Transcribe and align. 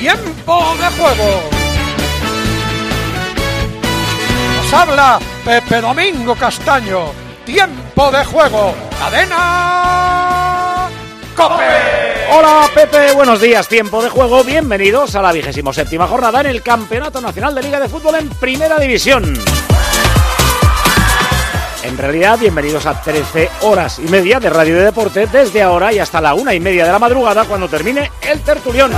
Tiempo 0.00 0.76
de 0.78 0.86
Juego. 0.96 1.42
Nos 4.56 4.72
habla 4.72 5.18
Pepe 5.44 5.80
Domingo 5.80 6.36
Castaño. 6.36 7.06
Tiempo 7.44 8.08
de 8.12 8.24
juego. 8.24 8.76
Cadena. 8.96 10.88
Cope. 11.34 11.64
Hola 12.30 12.68
Pepe, 12.72 13.12
buenos 13.14 13.40
días, 13.40 13.66
tiempo 13.66 14.00
de 14.02 14.08
juego, 14.08 14.44
bienvenidos 14.44 15.16
a 15.16 15.22
la 15.22 15.32
vigésimo 15.32 15.72
séptima 15.72 16.06
jornada 16.06 16.42
en 16.42 16.46
el 16.46 16.62
Campeonato 16.62 17.20
Nacional 17.20 17.54
de 17.56 17.62
Liga 17.62 17.80
de 17.80 17.88
Fútbol 17.88 18.16
en 18.16 18.28
Primera 18.28 18.78
División. 18.78 19.34
En 21.82 21.98
realidad, 21.98 22.38
bienvenidos 22.38 22.86
a 22.86 23.00
13 23.00 23.50
horas 23.62 23.98
y 23.98 24.02
media 24.02 24.38
de 24.38 24.50
Radio 24.50 24.76
de 24.76 24.84
Deporte 24.84 25.26
desde 25.26 25.62
ahora 25.62 25.92
y 25.92 25.98
hasta 25.98 26.20
la 26.20 26.34
una 26.34 26.54
y 26.54 26.60
media 26.60 26.84
de 26.84 26.92
la 26.92 26.98
madrugada 27.00 27.44
cuando 27.46 27.68
termine 27.68 28.12
el 28.22 28.40
tertulión. 28.42 28.92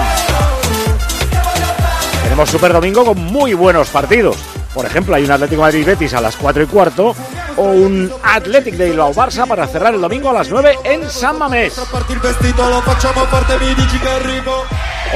Super 2.46 2.72
Domingo 2.72 3.04
con 3.04 3.18
muy 3.18 3.54
buenos 3.54 3.88
partidos. 3.88 4.36
Por 4.72 4.86
ejemplo, 4.86 5.14
hay 5.14 5.24
un 5.24 5.30
Atlético 5.30 5.62
Madrid 5.62 5.84
Betis 5.84 6.14
a 6.14 6.20
las 6.20 6.36
4 6.36 6.62
y 6.62 6.66
cuarto 6.66 7.14
o 7.56 7.62
un 7.62 8.10
Athletic 8.22 8.74
de 8.74 8.90
Bilbao 8.90 9.12
Barça 9.12 9.46
para 9.46 9.66
cerrar 9.66 9.94
el 9.94 10.00
domingo 10.00 10.30
a 10.30 10.32
las 10.32 10.48
9 10.48 10.78
en 10.84 11.08
San 11.10 11.38
Mamés. 11.38 11.74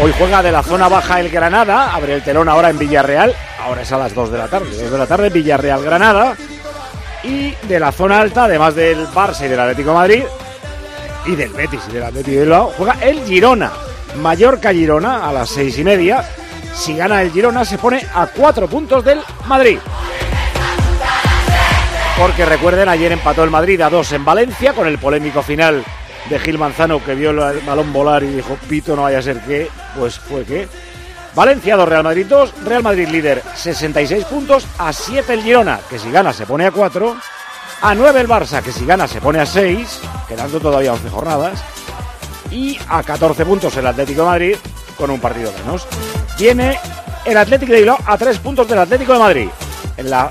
Hoy 0.03 0.12
juega 0.19 0.42
de 0.42 0.50
la 0.50 0.62
zona 0.62 0.89
baja 0.89 1.20
el 1.20 1.31
Granada, 1.31 1.94
abre 1.94 2.14
el 2.14 2.25
telón 2.25 2.48
ahora 2.48 2.70
en 2.70 2.78
Villarreal, 2.78 3.34
ahora 3.62 3.83
es 3.83 3.92
a 3.92 3.98
las 3.98 4.12
2 4.12 4.33
de 4.33 4.38
la 4.38 4.48
tarde, 4.48 4.77
2 4.77 4.91
de 4.91 4.98
la 4.98 5.06
tarde 5.06 5.31
Villarreal 5.31 5.83
Granada. 5.83 6.36
Y 7.22 7.55
de 7.69 7.81
la 7.81 7.92
zona 7.92 8.20
alta, 8.20 8.44
además 8.44 8.75
del 8.75 9.06
Barça 9.09 9.47
y 9.47 9.48
del 9.48 9.61
Atlético 9.61 9.94
Madrid, 9.94 10.25
y 11.27 11.36
del 11.36 11.50
Betis 11.50 11.81
y 11.88 11.92
del 11.92 12.03
Atlético 12.03 12.33
de 12.33 12.41
Bilbao, 12.42 12.72
juega 12.77 12.97
el 13.00 13.25
Girona. 13.25 13.72
Mallorca 14.20 14.72
Girona 14.72 15.28
a 15.28 15.33
las 15.33 15.48
6 15.50 15.78
y 15.78 15.84
media. 15.84 16.25
Si 16.75 16.97
gana 16.97 17.22
el 17.22 17.33
Girona 17.33 17.64
se 17.64 17.78
pone 17.78 18.06
a 18.14 18.27
4 18.27 18.69
puntos 18.69 19.05
del 19.05 19.20
Madrid. 19.47 19.78
Porque 22.19 22.44
recuerden, 22.44 22.89
ayer 22.89 23.12
empató 23.12 23.42
el 23.42 23.50
Madrid 23.50 23.81
a 23.81 23.91
2 23.91 24.12
en 24.12 24.25
Valencia 24.25 24.72
con 24.72 24.86
el 24.86 24.98
polémico 24.98 25.42
final 25.42 25.84
de 26.28 26.38
Gil 26.38 26.59
Manzano 26.59 27.03
que 27.04 27.15
vio 27.15 27.31
el 27.31 27.60
balón 27.60 27.93
volar 27.93 28.22
y 28.22 28.28
dijo, 28.28 28.56
pito, 28.69 28.94
no 28.94 29.03
vaya 29.03 29.19
a 29.19 29.22
ser 29.22 29.41
que, 29.41 29.69
pues 29.98 30.19
fue 30.19 30.44
que. 30.44 30.69
Valencia 31.34 31.76
2, 31.76 31.88
Real 31.88 32.04
Madrid 32.04 32.26
2, 32.28 32.54
Real 32.65 32.82
Madrid 32.82 33.09
líder 33.09 33.43
66 33.54 34.25
puntos, 34.27 34.66
a 34.78 34.93
7 34.93 35.32
el 35.32 35.43
Girona, 35.43 35.81
que 35.91 35.98
si 35.98 36.10
gana 36.10 36.32
se 36.32 36.47
pone 36.47 36.66
a 36.66 36.71
4, 36.71 37.16
a 37.82 37.94
9 37.94 38.21
el 38.21 38.28
Barça, 38.28 38.62
que 38.62 38.71
si 38.71 38.87
gana 38.87 39.09
se 39.09 39.21
pone 39.21 39.41
a 39.41 39.47
6, 39.47 40.00
quedando 40.28 40.60
todavía 40.60 40.93
11 40.93 41.10
jornadas, 41.10 41.65
y 42.50 42.78
a 42.88 43.03
14 43.03 43.44
puntos 43.44 43.77
el 43.77 43.87
Atlético 43.87 44.22
de 44.22 44.28
Madrid 44.28 44.56
con 44.97 45.10
un 45.10 45.21
partido 45.21 45.53
menos. 45.65 45.88
Tiene 46.37 46.78
el 47.25 47.37
Atlético 47.37 47.72
de 47.72 47.78
Bilbao 47.78 47.99
a 48.05 48.19
3 48.19 48.39
puntos 48.39 48.69
del 48.69 48.78
Atlético 48.78 49.12
de 49.12 49.19
Madrid 49.19 49.49
en 49.97 50.11
la 50.11 50.28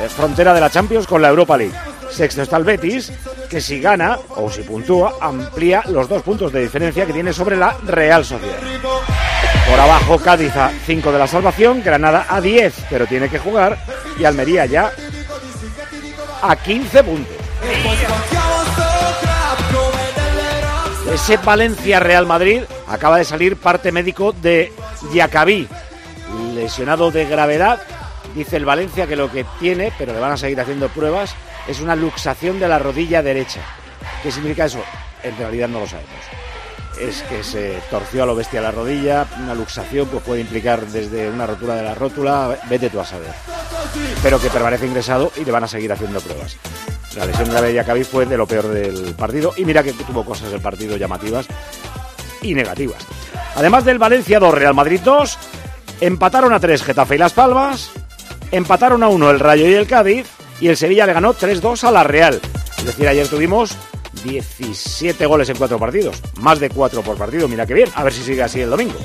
eh, 0.00 0.08
frontera 0.08 0.54
de 0.54 0.60
la 0.60 0.70
Champions 0.70 1.06
con 1.06 1.20
la 1.20 1.28
Europa 1.28 1.56
League. 1.56 1.74
Sexto 2.10 2.42
está 2.42 2.56
el 2.56 2.64
Betis, 2.64 3.12
que 3.50 3.60
si 3.60 3.80
gana 3.80 4.18
o 4.36 4.50
si 4.50 4.62
puntúa, 4.62 5.16
amplía 5.20 5.82
los 5.88 6.08
dos 6.08 6.22
puntos 6.22 6.52
de 6.52 6.62
diferencia 6.62 7.04
que 7.04 7.12
tiene 7.12 7.32
sobre 7.32 7.56
la 7.56 7.76
Real 7.84 8.24
Sociedad. 8.24 8.58
Por 9.68 9.80
abajo, 9.80 10.18
Cádiz 10.18 10.54
a 10.56 10.70
5 10.86 11.12
de 11.12 11.18
la 11.18 11.26
salvación, 11.26 11.82
Granada 11.82 12.26
a 12.28 12.40
10, 12.40 12.86
pero 12.88 13.06
tiene 13.06 13.28
que 13.28 13.38
jugar, 13.38 13.76
y 14.18 14.24
Almería 14.24 14.66
ya 14.66 14.92
a 16.42 16.56
15 16.56 17.04
puntos. 17.04 17.36
Ese 21.12 21.36
Valencia 21.38 22.00
Real 22.00 22.26
Madrid 22.26 22.62
acaba 22.88 23.18
de 23.18 23.24
salir 23.24 23.56
parte 23.56 23.92
médico 23.92 24.32
de 24.32 24.72
Yacabí, 25.12 25.68
lesionado 26.54 27.10
de 27.10 27.26
gravedad. 27.26 27.80
Dice 28.34 28.56
el 28.56 28.64
Valencia 28.64 29.06
que 29.06 29.16
lo 29.16 29.30
que 29.30 29.44
tiene, 29.60 29.92
pero 29.96 30.12
le 30.12 30.20
van 30.20 30.32
a 30.32 30.36
seguir 30.36 30.60
haciendo 30.60 30.88
pruebas, 30.88 31.34
es 31.68 31.80
una 31.80 31.94
luxación 31.94 32.58
de 32.58 32.68
la 32.68 32.78
rodilla 32.78 33.22
derecha. 33.22 33.60
¿Qué 34.22 34.32
significa 34.32 34.64
eso? 34.64 34.82
En 35.22 35.36
realidad 35.36 35.68
no 35.68 35.80
lo 35.80 35.86
sabemos. 35.86 36.10
Es 36.98 37.22
que 37.22 37.42
se 37.42 37.80
torció 37.90 38.22
a 38.22 38.26
lo 38.26 38.36
bestia 38.36 38.60
la 38.60 38.70
rodilla, 38.70 39.26
una 39.40 39.54
luxación 39.54 40.08
pues 40.08 40.22
puede 40.22 40.40
implicar 40.40 40.86
desde 40.86 41.28
una 41.28 41.46
rotura 41.46 41.74
de 41.74 41.82
la 41.82 41.94
rótula, 41.94 42.56
vete 42.68 42.90
tú 42.90 43.00
a 43.00 43.04
saber. 43.04 43.32
Pero 44.22 44.40
que 44.40 44.50
permanece 44.50 44.86
ingresado 44.86 45.32
y 45.36 45.44
le 45.44 45.52
van 45.52 45.64
a 45.64 45.68
seguir 45.68 45.92
haciendo 45.92 46.20
pruebas. 46.20 46.56
La 47.16 47.26
lesión 47.26 47.48
grave 47.48 47.68
de 47.68 47.74
Yacabí 47.74 48.02
fue 48.02 48.26
de 48.26 48.36
lo 48.36 48.46
peor 48.46 48.68
del 48.68 49.14
partido 49.14 49.52
y 49.56 49.64
mira 49.64 49.82
que 49.82 49.92
tuvo 49.92 50.24
cosas 50.24 50.50
del 50.50 50.60
partido 50.60 50.96
llamativas 50.96 51.46
y 52.44 52.54
negativas. 52.54 53.04
Además 53.56 53.84
del 53.84 53.98
Valencia 53.98 54.38
2, 54.38 54.54
Real 54.54 54.74
Madrid 54.74 55.00
2, 55.04 55.38
empataron 56.00 56.52
a 56.52 56.60
3 56.60 56.82
Getafe 56.82 57.16
y 57.16 57.18
Las 57.18 57.32
Palmas, 57.32 57.90
empataron 58.50 59.02
a 59.02 59.08
1 59.08 59.30
el 59.30 59.40
Rayo 59.40 59.68
y 59.68 59.74
el 59.74 59.86
Cádiz 59.86 60.26
y 60.60 60.68
el 60.68 60.76
Sevilla 60.76 61.06
le 61.06 61.12
ganó 61.12 61.34
3-2 61.34 61.84
a 61.84 61.90
la 61.90 62.04
Real. 62.04 62.40
Es 62.78 62.84
decir, 62.84 63.08
ayer 63.08 63.26
tuvimos 63.28 63.76
17 64.22 65.26
goles 65.26 65.48
en 65.48 65.56
4 65.56 65.78
partidos, 65.78 66.20
más 66.36 66.60
de 66.60 66.70
4 66.70 67.02
por 67.02 67.16
partido, 67.16 67.48
mira 67.48 67.66
que 67.66 67.74
bien, 67.74 67.88
a 67.94 68.04
ver 68.04 68.12
si 68.12 68.22
sigue 68.22 68.42
así 68.42 68.60
el 68.60 68.70
domingo. 68.70 68.98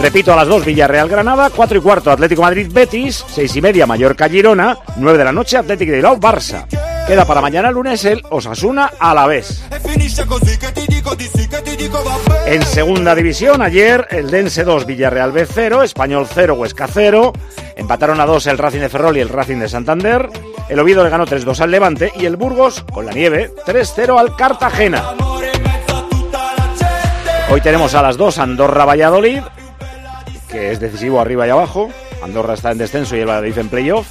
Repito, 0.00 0.32
a 0.32 0.36
las 0.36 0.48
2 0.48 0.64
Villarreal 0.64 1.08
Granada, 1.08 1.50
4 1.50 1.78
y 1.78 1.80
cuarto 1.82 2.10
Atlético 2.10 2.42
Madrid 2.42 2.68
Betis, 2.72 3.24
6 3.28 3.56
y 3.56 3.60
media 3.60 3.86
Mallorca 3.86 4.28
Girona, 4.28 4.78
9 4.96 5.18
de 5.18 5.24
la 5.24 5.32
noche 5.32 5.58
Atlético 5.58 5.90
de 5.90 5.98
Bilbao 5.98 6.18
Barça. 6.18 6.66
Queda 7.06 7.26
para 7.26 7.40
mañana 7.40 7.70
lunes 7.70 8.04
el 8.04 8.22
Osasuna 8.30 8.92
a 8.98 9.12
la 9.14 9.26
vez. 9.26 9.62
En 12.50 12.64
segunda 12.64 13.14
división, 13.14 13.62
ayer 13.62 14.08
el 14.10 14.28
Dense 14.28 14.64
2, 14.64 14.84
Villarreal 14.84 15.30
B 15.30 15.46
0, 15.46 15.84
Español 15.84 16.26
0, 16.28 16.54
Huesca 16.54 16.88
0. 16.88 17.32
Empataron 17.76 18.20
a 18.20 18.26
2 18.26 18.44
el 18.48 18.58
Racing 18.58 18.80
de 18.80 18.88
Ferrol 18.88 19.16
y 19.16 19.20
el 19.20 19.28
Racing 19.28 19.58
de 19.58 19.68
Santander. 19.68 20.28
El 20.68 20.80
Oviedo 20.80 21.04
le 21.04 21.10
ganó 21.10 21.26
3-2 21.26 21.60
al 21.60 21.70
Levante 21.70 22.10
y 22.16 22.26
el 22.26 22.34
Burgos, 22.34 22.84
con 22.92 23.06
la 23.06 23.12
nieve, 23.12 23.52
3-0 23.64 24.18
al 24.18 24.34
Cartagena. 24.34 25.10
Hoy 27.52 27.60
tenemos 27.60 27.94
a 27.94 28.02
las 28.02 28.16
2 28.16 28.38
Andorra 28.38 28.84
Valladolid, 28.84 29.42
que 30.50 30.72
es 30.72 30.80
decisivo 30.80 31.20
arriba 31.20 31.46
y 31.46 31.50
abajo. 31.50 31.88
Andorra 32.20 32.54
está 32.54 32.72
en 32.72 32.78
descenso 32.78 33.14
y 33.14 33.20
el 33.20 33.28
Valladolid 33.28 33.58
en 33.58 33.68
playoff. 33.68 34.08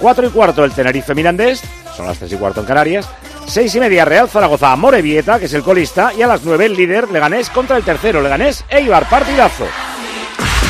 4 0.00 0.26
y 0.26 0.30
cuarto 0.30 0.64
el 0.64 0.72
Tenerife 0.72 1.14
Mirandés, 1.14 1.62
son 1.96 2.06
las 2.06 2.18
3 2.18 2.32
y 2.32 2.36
cuarto 2.36 2.62
en 2.62 2.66
Canarias. 2.66 3.08
6 3.46 3.74
y 3.74 3.80
media 3.80 4.04
Real 4.04 4.28
Zaragoza 4.28 4.74
Morevieta, 4.76 5.38
que 5.38 5.46
es 5.46 5.54
el 5.54 5.62
colista, 5.62 6.12
y 6.12 6.22
a 6.22 6.26
las 6.26 6.42
9 6.44 6.66
el 6.66 6.76
líder 6.76 7.10
Leganés 7.10 7.48
contra 7.50 7.76
el 7.76 7.84
tercero 7.84 8.20
Leganés 8.20 8.64
Eibar, 8.68 9.08
partidazo. 9.08 9.66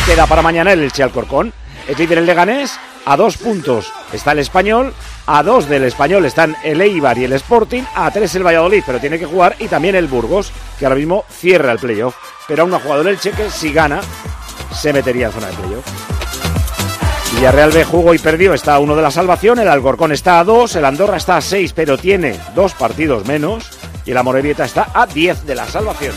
Queda 0.07 0.27
para 0.27 0.43
mañana 0.43 0.73
el 0.73 0.83
Elche 0.83 1.03
Alcorcón. 1.03 1.53
Es 1.89 1.99
líder 1.99 2.19
el 2.19 2.27
Leganés, 2.27 2.79
a 3.05 3.17
dos 3.17 3.37
puntos 3.37 3.93
está 4.13 4.33
el 4.33 4.41
Español, 4.41 4.93
a 5.27 5.43
dos 5.43 5.69
del 5.69 5.85
Español 5.85 6.25
están 6.25 6.57
el 6.65 6.81
Eibar 6.81 7.17
y 7.19 7.25
el 7.25 7.33
Sporting, 7.35 7.83
a 7.95 8.11
tres 8.11 8.35
el 8.35 8.45
Valladolid, 8.45 8.83
pero 8.85 9.01
tiene 9.01 9.19
que 9.19 9.27
jugar, 9.27 9.57
y 9.59 9.69
también 9.69 9.95
el 9.95 10.09
Burgos, 10.09 10.53
que 10.79 10.87
ahora 10.87 10.97
mismo 10.97 11.25
cierra 11.31 11.73
el 11.73 11.79
playoff. 11.79 12.17
Pero 12.49 12.63
aún 12.63 12.71
no 12.71 12.77
ha 12.77 12.81
jugado 12.81 13.03
el 13.03 13.09
Elche, 13.09 13.33
que 13.33 13.51
si 13.51 13.73
gana, 13.73 14.01
se 14.73 14.93
metería 14.93 15.27
en 15.27 15.33
zona 15.33 15.47
de 15.49 15.55
playoff. 15.55 16.26
Villarreal 17.37 17.71
B 17.71 17.85
jugó 17.85 18.15
y 18.15 18.19
perdió, 18.19 18.55
está 18.55 18.75
a 18.75 18.79
uno 18.79 18.97
de 18.97 19.03
la 19.03 19.11
salvación, 19.11 19.59
el 19.59 19.69
Alcorcón 19.69 20.11
está 20.11 20.41
a 20.41 20.45
dos, 20.45 20.75
el 20.75 20.87
Andorra 20.87 21.19
está 21.19 21.37
a 21.37 21.43
seis, 21.43 21.75
pero 21.75 21.99
tiene 21.99 22.41
dos 22.55 22.73
partidos 22.73 23.27
menos, 23.27 23.71
y 24.07 24.13
el 24.13 24.17
Amorebieta 24.17 24.65
está 24.65 24.89
a 24.95 25.07
10 25.07 25.45
de 25.45 25.55
la 25.55 25.67
salvación. 25.69 26.15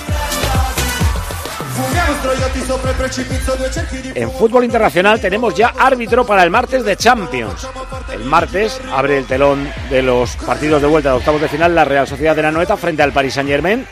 En 4.16 4.32
fútbol 4.32 4.64
internacional 4.64 5.20
tenemos 5.20 5.56
ya 5.56 5.74
árbitro 5.78 6.26
para 6.26 6.44
el 6.44 6.50
martes 6.50 6.86
de 6.86 6.96
Champions. 6.96 7.68
El 8.14 8.24
martes 8.24 8.80
abre 8.92 9.18
el 9.18 9.26
telón 9.26 9.70
de 9.90 10.02
los 10.02 10.38
partidos 10.38 10.82
de 10.82 10.88
vuelta 10.88 11.10
de 11.10 11.18
octavos 11.18 11.42
de 11.42 11.50
final 11.50 11.76
la 11.76 11.84
Real 11.84 12.08
Sociedad 12.08 12.36
de 12.36 12.44
la 12.44 12.52
Noeta 12.52 12.78
frente 12.78 13.04
al 13.04 13.12
Paris 13.12 13.34
Saint 13.34 13.50
Germain. 13.50 13.86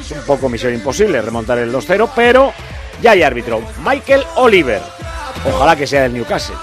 Es 0.00 0.10
un 0.10 0.22
poco 0.26 0.48
misión 0.48 0.74
imposible 0.74 1.22
remontar 1.22 1.58
el 1.58 1.72
2-0, 1.72 2.10
pero 2.16 2.52
ya 3.00 3.12
hay 3.12 3.22
árbitro. 3.22 3.62
Michael 3.84 4.24
Oliver. 4.36 4.82
Ojalá 5.44 5.76
que 5.76 5.86
sea 5.86 6.02
del 6.02 6.14
Newcastle. 6.14 6.56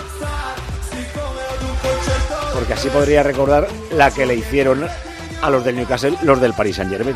Porque 2.54 2.74
así 2.74 2.90
podría 2.90 3.24
recordar 3.24 3.68
la 3.92 4.12
que 4.12 4.26
le 4.26 4.36
hicieron 4.36 4.88
a 5.42 5.50
los 5.50 5.64
del 5.66 5.76
Newcastle 5.76 6.18
los 6.22 6.40
del 6.40 6.54
Paris 6.54 6.76
Saint 6.76 6.92
Germain. 6.92 7.16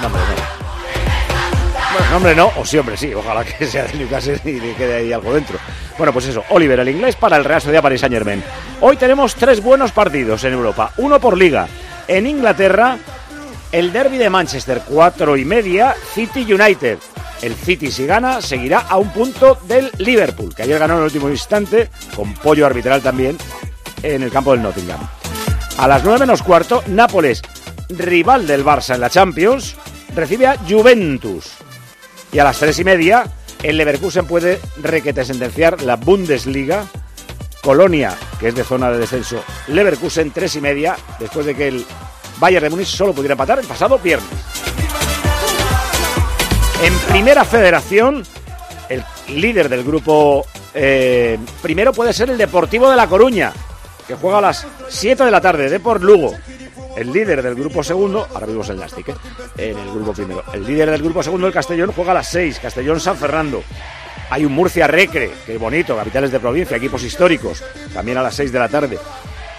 No, 0.00 0.06
hombre, 0.06 0.20
no. 2.10 2.16
hombre, 2.16 2.34
no. 2.34 2.52
O 2.56 2.64
sí, 2.64 2.78
hombre, 2.78 2.96
sí. 2.96 3.14
Ojalá 3.14 3.44
que 3.44 3.66
sea 3.66 3.84
del 3.84 3.98
Newcastle 3.98 4.40
y 4.44 4.60
quede 4.74 4.96
ahí 4.96 5.12
algo 5.12 5.32
dentro. 5.34 5.58
Bueno, 5.96 6.12
pues 6.12 6.26
eso. 6.26 6.44
Oliver, 6.50 6.80
el 6.80 6.88
inglés, 6.88 7.16
para 7.16 7.36
el 7.36 7.44
Real 7.44 7.60
Sociedad 7.60 7.82
Paris 7.82 8.00
Saint 8.00 8.14
Germain. 8.14 8.42
Hoy 8.80 8.96
tenemos 8.96 9.34
tres 9.34 9.62
buenos 9.62 9.92
partidos 9.92 10.44
en 10.44 10.52
Europa. 10.52 10.92
Uno 10.98 11.18
por 11.20 11.36
liga. 11.36 11.66
En 12.06 12.26
Inglaterra, 12.26 12.98
el 13.72 13.92
derby 13.92 14.16
de 14.16 14.30
Manchester, 14.30 14.82
cuatro 14.86 15.36
y 15.36 15.44
media, 15.44 15.94
City 16.14 16.50
United. 16.52 16.98
El 17.42 17.54
City, 17.54 17.90
si 17.90 18.04
gana, 18.04 18.42
seguirá 18.42 18.80
a 18.80 18.96
un 18.96 19.12
punto 19.12 19.58
del 19.68 19.92
Liverpool, 19.98 20.54
que 20.54 20.62
ayer 20.62 20.78
ganó 20.78 20.94
en 20.94 21.00
el 21.00 21.04
último 21.06 21.28
instante, 21.28 21.88
con 22.16 22.34
pollo 22.34 22.66
arbitral 22.66 23.00
también, 23.00 23.38
en 24.02 24.22
el 24.22 24.30
campo 24.30 24.52
del 24.52 24.62
Nottingham. 24.62 25.00
A 25.78 25.86
las 25.86 26.02
nueve 26.02 26.20
menos 26.20 26.42
cuarto, 26.42 26.82
Nápoles, 26.88 27.42
rival 27.88 28.46
del 28.46 28.64
Barça 28.64 28.94
en 28.94 29.00
la 29.00 29.10
Champions, 29.10 29.76
recibe 30.14 30.48
a 30.48 30.56
Juventus. 30.68 31.52
Y 32.32 32.40
a 32.40 32.44
las 32.44 32.58
tres 32.58 32.78
y 32.80 32.84
media, 32.84 33.24
el 33.62 33.76
Leverkusen 33.76 34.26
puede 34.26 34.60
requete 34.82 35.24
sentenciar 35.24 35.82
la 35.82 35.96
Bundesliga. 35.96 36.84
Colonia, 37.62 38.16
que 38.40 38.48
es 38.48 38.54
de 38.54 38.64
zona 38.64 38.90
de 38.90 38.98
descenso, 38.98 39.42
Leverkusen 39.68 40.30
tres 40.30 40.56
y 40.56 40.60
media, 40.60 40.96
después 41.18 41.46
de 41.46 41.54
que 41.54 41.68
el 41.68 41.86
Bayern 42.38 42.64
de 42.64 42.70
Múnich 42.70 42.88
solo 42.88 43.12
pudiera 43.12 43.34
empatar 43.34 43.58
el 43.58 43.66
pasado 43.66 43.98
viernes. 43.98 44.28
En 46.80 46.96
primera 47.10 47.44
federación, 47.44 48.22
el 48.88 49.04
líder 49.28 49.68
del 49.68 49.82
grupo 49.82 50.46
eh, 50.72 51.36
primero 51.60 51.92
puede 51.92 52.12
ser 52.12 52.30
el 52.30 52.38
Deportivo 52.38 52.88
de 52.88 52.96
La 52.96 53.08
Coruña, 53.08 53.52
que 54.06 54.14
juega 54.14 54.38
a 54.38 54.42
las 54.42 54.64
7 54.88 55.24
de 55.24 55.30
la 55.30 55.40
tarde, 55.40 55.68
de 55.68 55.80
por 55.80 56.00
Lugo. 56.00 56.34
El 56.96 57.12
líder 57.12 57.42
del 57.42 57.56
grupo 57.56 57.82
segundo, 57.82 58.28
ahora 58.32 58.46
vimos 58.46 58.68
el 58.68 58.78
Nastic, 58.78 59.08
¿eh? 59.08 59.14
en 59.56 59.76
el 59.78 59.90
grupo 59.90 60.12
primero. 60.12 60.44
El 60.52 60.64
líder 60.64 60.90
del 60.90 61.02
grupo 61.02 61.20
segundo, 61.20 61.48
el 61.48 61.52
Castellón, 61.52 61.92
juega 61.92 62.12
a 62.12 62.14
las 62.14 62.28
6, 62.28 62.60
Castellón 62.60 63.00
San 63.00 63.16
Fernando. 63.16 63.62
Hay 64.30 64.44
un 64.44 64.52
Murcia 64.52 64.86
Recre, 64.86 65.32
que 65.46 65.58
bonito, 65.58 65.96
capitales 65.96 66.30
de 66.30 66.38
provincia, 66.38 66.76
equipos 66.76 67.02
históricos, 67.02 67.64
también 67.92 68.18
a 68.18 68.22
las 68.22 68.36
6 68.36 68.52
de 68.52 68.58
la 68.58 68.68
tarde. 68.68 68.98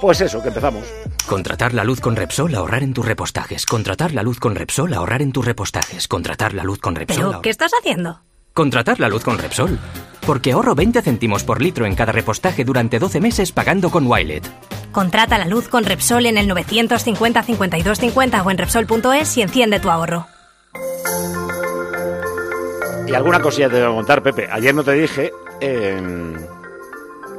Pues 0.00 0.20
eso, 0.20 0.40
que 0.40 0.50
empezamos. 0.50 0.84
Contratar 1.26 1.74
la 1.74 1.82
luz 1.82 2.00
con 2.00 2.14
Repsol, 2.14 2.54
ahorrar 2.54 2.84
en 2.84 2.94
tus 2.94 3.04
repostajes. 3.04 3.66
Contratar 3.66 4.14
la 4.14 4.22
luz 4.22 4.38
con 4.38 4.54
Repsol, 4.54 4.94
ahorrar 4.94 5.22
en 5.22 5.32
tus 5.32 5.44
repostajes. 5.44 6.06
Contratar 6.06 6.54
la 6.54 6.62
luz 6.62 6.78
con 6.78 6.94
Repsol. 6.94 7.30
¿Pero 7.30 7.42
qué 7.42 7.50
estás 7.50 7.72
haciendo? 7.80 8.20
Contratar 8.54 9.00
la 9.00 9.08
luz 9.08 9.24
con 9.24 9.38
Repsol. 9.38 9.76
Porque 10.28 10.52
ahorro 10.52 10.74
20 10.74 11.00
céntimos 11.00 11.42
por 11.42 11.62
litro 11.62 11.86
en 11.86 11.94
cada 11.94 12.12
repostaje 12.12 12.62
durante 12.62 12.98
12 12.98 13.18
meses 13.18 13.50
pagando 13.50 13.90
con 13.90 14.06
Wilet. 14.06 14.46
Contrata 14.92 15.38
la 15.38 15.46
luz 15.46 15.68
con 15.68 15.84
Repsol 15.84 16.26
en 16.26 16.36
el 16.36 16.46
950 16.46 17.42
52 17.42 17.98
50 17.98 18.42
o 18.42 18.50
en 18.50 18.58
Repsol.es 18.58 19.38
y 19.38 19.40
enciende 19.40 19.80
tu 19.80 19.88
ahorro. 19.88 20.26
Y 23.06 23.14
alguna 23.14 23.40
cosilla 23.40 23.70
te 23.70 23.80
voy 23.80 23.90
a 23.90 23.96
contar, 23.96 24.22
Pepe. 24.22 24.46
Ayer 24.52 24.74
no 24.74 24.84
te 24.84 24.92
dije 24.92 25.32
em, 25.62 26.34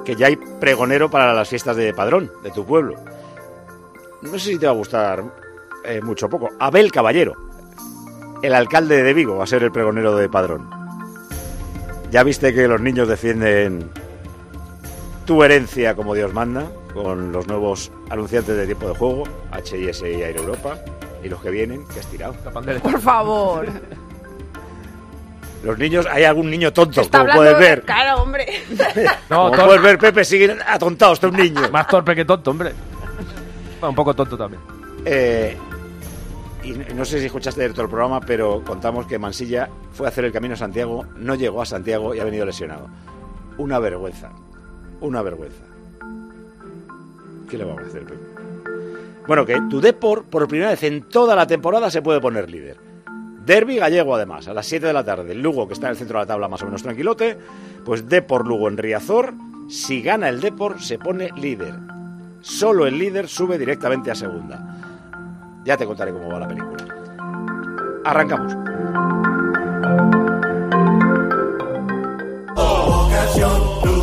que 0.04 0.16
ya 0.16 0.26
hay 0.26 0.38
pregonero 0.60 1.12
para 1.12 1.32
las 1.36 1.48
fiestas 1.48 1.76
de 1.76 1.94
padrón 1.94 2.32
de 2.42 2.50
tu 2.50 2.66
pueblo. 2.66 2.96
No 4.24 4.32
sé 4.32 4.40
si 4.40 4.58
te 4.58 4.66
va 4.66 4.72
a 4.72 4.76
gustar 4.76 5.24
eh, 5.86 6.02
mucho 6.02 6.26
o 6.26 6.30
poco. 6.30 6.50
Abel 6.58 6.92
Caballero, 6.92 7.36
el 8.42 8.56
alcalde 8.56 9.04
de 9.04 9.14
Vigo, 9.14 9.36
va 9.36 9.44
a 9.44 9.48
ser 9.48 9.62
el 9.62 9.72
pregonero 9.72 10.16
de 10.16 10.28
padrón. 10.28 10.79
Ya 12.12 12.24
viste 12.24 12.54
que 12.54 12.68
los 12.68 12.82
niños 12.82 13.08
defienden 13.08 13.90
tu 15.26 15.44
herencia 15.44 15.96
como 15.96 16.16
Dios 16.16 16.34
manda, 16.34 16.66
con 16.94 17.32
los 17.32 17.48
nuevos 17.48 17.92
anunciantes 18.10 18.58
de 18.58 18.66
tiempo 18.66 18.88
de 18.88 18.96
juego, 18.96 19.24
HIS 19.54 20.02
y 20.02 20.24
Air 20.24 20.38
Europa, 20.38 20.80
y 21.24 21.30
los 21.30 21.40
que 21.42 21.52
vienen, 21.52 21.86
que 21.88 22.00
has 22.00 22.08
tirado. 22.08 22.34
Por 22.82 23.00
favor. 23.00 23.68
Los 25.64 25.78
niños, 25.78 26.08
hay 26.10 26.24
algún 26.24 26.50
niño 26.50 26.72
tonto, 26.74 27.08
como 27.12 27.26
puedes 27.28 27.60
ver. 27.60 27.84
Claro, 27.84 28.24
hombre. 28.24 28.48
no, 29.30 29.52
como 29.52 29.66
puedes 29.66 29.82
ver, 29.82 30.00
Pepe, 30.00 30.26
siguen 30.26 30.58
atontados, 30.66 31.16
este 31.16 31.28
un 31.28 31.36
niño. 31.36 31.70
Más 31.72 31.86
torpe 31.88 32.16
que 32.16 32.26
tonto, 32.26 32.50
hombre. 32.50 32.72
un 33.82 33.94
poco 33.94 34.16
tonto 34.16 34.38
también. 34.38 34.62
Eh, 35.06 35.58
y 36.64 36.74
no 36.94 37.06
sé 37.06 37.20
si 37.20 37.26
escuchaste 37.28 37.68
todo 37.70 37.84
el 37.84 37.90
programa, 37.90 38.20
pero 38.20 38.64
contamos 38.64 39.08
que 39.08 39.18
Mansilla 39.18 39.70
fue 39.92 40.08
a 40.08 40.10
hacer 40.10 40.26
el 40.26 40.32
camino 40.32 40.56
a 40.56 40.58
Santiago, 40.58 41.06
no 41.16 41.36
llegó 41.36 41.62
a 41.62 41.66
Santiago 41.66 42.14
y 42.14 42.20
ha 42.20 42.26
venido 42.26 42.46
lesionado. 42.46 42.88
Una 43.58 43.80
vergüenza. 43.80 44.32
Una 45.02 45.22
vergüenza. 45.22 45.64
¿Qué 47.50 47.58
le 47.58 47.66
vamos 47.66 47.84
a 47.84 47.88
hacer, 47.88 48.04
Pepe? 48.04 48.20
Bueno, 49.28 49.46
que 49.46 49.60
tu 49.70 49.80
Depor, 49.80 50.26
por 50.26 50.48
primera 50.48 50.72
vez 50.72 50.84
en 50.84 51.04
toda 51.04 51.36
la 51.36 51.46
temporada, 51.48 51.90
se 51.92 52.02
puede 52.02 52.20
poner 52.20 52.50
líder. 52.50 52.78
Derby 53.46 53.78
gallego, 53.78 54.16
además, 54.16 54.48
a 54.48 54.54
las 54.54 54.66
7 54.68 54.88
de 54.88 54.94
la 54.94 55.04
tarde. 55.04 55.34
Lugo, 55.36 55.68
que 55.68 55.74
está 55.74 55.88
en 55.88 55.92
el 55.92 55.98
centro 55.98 56.20
de 56.20 56.24
la 56.24 56.28
tabla 56.28 56.48
más 56.48 56.62
o 56.62 56.66
menos 56.66 56.84
tranquilote, 56.84 57.38
pues 57.86 58.08
Depor 58.08 58.48
Lugo 58.48 58.68
en 58.68 58.78
Riazor. 58.78 59.34
Si 59.70 60.02
gana 60.02 60.30
el 60.30 60.42
Depor, 60.42 60.82
se 60.82 61.00
pone 61.00 61.32
líder. 61.36 61.76
Solo 62.42 62.86
el 62.86 62.98
líder 62.98 63.28
sube 63.28 63.58
directamente 63.58 64.12
a 64.12 64.16
segunda. 64.16 64.69
Ya 65.64 65.78
te 65.78 65.86
contaré 65.86 66.12
cómo 66.12 66.30
va 66.30 66.40
la 66.40 66.48
película. 66.48 66.86
Arrancamos. 68.06 68.56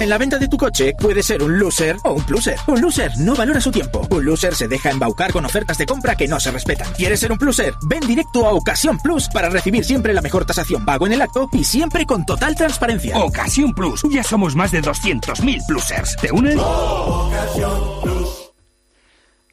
En 0.00 0.10
la 0.10 0.18
venta 0.18 0.38
de 0.38 0.46
tu 0.46 0.56
coche 0.56 0.94
puede 0.98 1.22
ser 1.22 1.42
un 1.42 1.58
loser 1.58 1.96
o 2.04 2.12
un 2.12 2.24
pluser. 2.24 2.56
Un 2.68 2.80
loser 2.80 3.10
no 3.18 3.34
valora 3.34 3.60
su 3.60 3.72
tiempo. 3.72 4.06
Un 4.10 4.24
loser 4.24 4.54
se 4.54 4.68
deja 4.68 4.90
embaucar 4.90 5.32
con 5.32 5.44
ofertas 5.44 5.78
de 5.78 5.86
compra 5.86 6.14
que 6.14 6.28
no 6.28 6.38
se 6.38 6.52
respetan. 6.52 6.92
¿Quieres 6.92 7.20
ser 7.20 7.32
un 7.32 7.38
pluser? 7.38 7.74
Ven 7.88 8.00
directo 8.06 8.46
a 8.46 8.52
Ocasión 8.52 8.98
Plus 8.98 9.28
para 9.28 9.48
recibir 9.48 9.84
siempre 9.84 10.14
la 10.14 10.22
mejor 10.22 10.44
tasación 10.44 10.84
pago 10.84 11.06
en 11.06 11.14
el 11.14 11.22
acto 11.22 11.48
y 11.52 11.64
siempre 11.64 12.06
con 12.06 12.24
total 12.24 12.54
transparencia. 12.54 13.18
Ocasión 13.18 13.74
Plus. 13.74 14.02
Ya 14.10 14.22
somos 14.22 14.54
más 14.54 14.70
de 14.70 14.80
200.000 14.80 15.66
plusers. 15.66 16.16
¿Te 16.16 16.30
unes? 16.30 16.56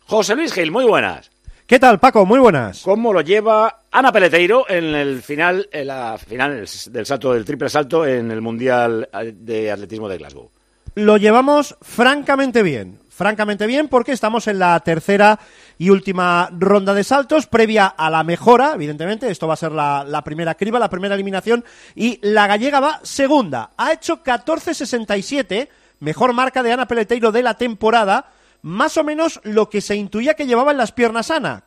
José 0.06 0.36
Luis 0.36 0.54
Gil, 0.54 0.72
muy 0.72 0.86
buenas. 0.86 1.33
¿Qué 1.66 1.80
tal, 1.80 1.98
Paco? 1.98 2.26
Muy 2.26 2.40
buenas. 2.40 2.82
¿Cómo 2.82 3.14
lo 3.14 3.22
lleva 3.22 3.84
Ana 3.90 4.12
Peleteiro 4.12 4.70
en 4.70 4.94
el 4.96 5.22
final, 5.22 5.70
en 5.72 5.88
la 5.88 6.18
final 6.18 6.68
del 6.92 7.06
salto 7.06 7.34
del 7.34 7.46
triple 7.46 7.70
salto 7.70 8.06
en 8.06 8.32
el 8.32 8.42
Mundial 8.42 9.08
de 9.34 9.72
Atletismo 9.72 10.10
de 10.10 10.18
Glasgow? 10.18 10.52
Lo 10.96 11.16
llevamos 11.16 11.78
francamente 11.82 12.64
bien. 12.64 13.00
Francamente 13.10 13.66
bien 13.66 13.88
porque 13.88 14.12
estamos 14.12 14.48
en 14.48 14.60
la 14.60 14.78
tercera 14.82 15.40
y 15.78 15.90
última 15.90 16.50
ronda 16.52 16.94
de 16.94 17.06
saltos, 17.06 17.48
previa 17.48 17.86
a 17.86 18.10
la 18.10 18.26
mejora, 18.26 18.74
evidentemente. 18.76 19.32
Esto 19.32 19.48
va 19.48 19.54
a 19.54 19.58
ser 19.58 19.72
la, 19.72 20.04
la 20.04 20.22
primera 20.22 20.56
criba, 20.56 20.80
la 20.80 20.90
primera 20.90 21.16
eliminación. 21.16 21.64
Y 21.96 22.20
la 22.24 22.46
gallega 22.46 22.82
va 22.82 23.00
segunda. 23.04 23.70
Ha 23.78 23.94
hecho 23.94 24.22
14.67, 24.22 25.70
mejor 26.02 26.34
marca 26.34 26.62
de 26.62 26.74
Ana 26.74 26.88
Peleteiro 26.88 27.32
de 27.32 27.42
la 27.42 27.54
temporada 27.54 28.26
más 28.64 28.98
o 28.98 29.04
menos 29.04 29.40
lo 29.44 29.70
que 29.70 29.82
se 29.82 29.96
intuía 29.96 30.34
que 30.34 30.48
llevaba 30.48 30.72
en 30.72 30.78
las 30.78 30.92
piernas 30.92 31.30
Ana, 31.30 31.66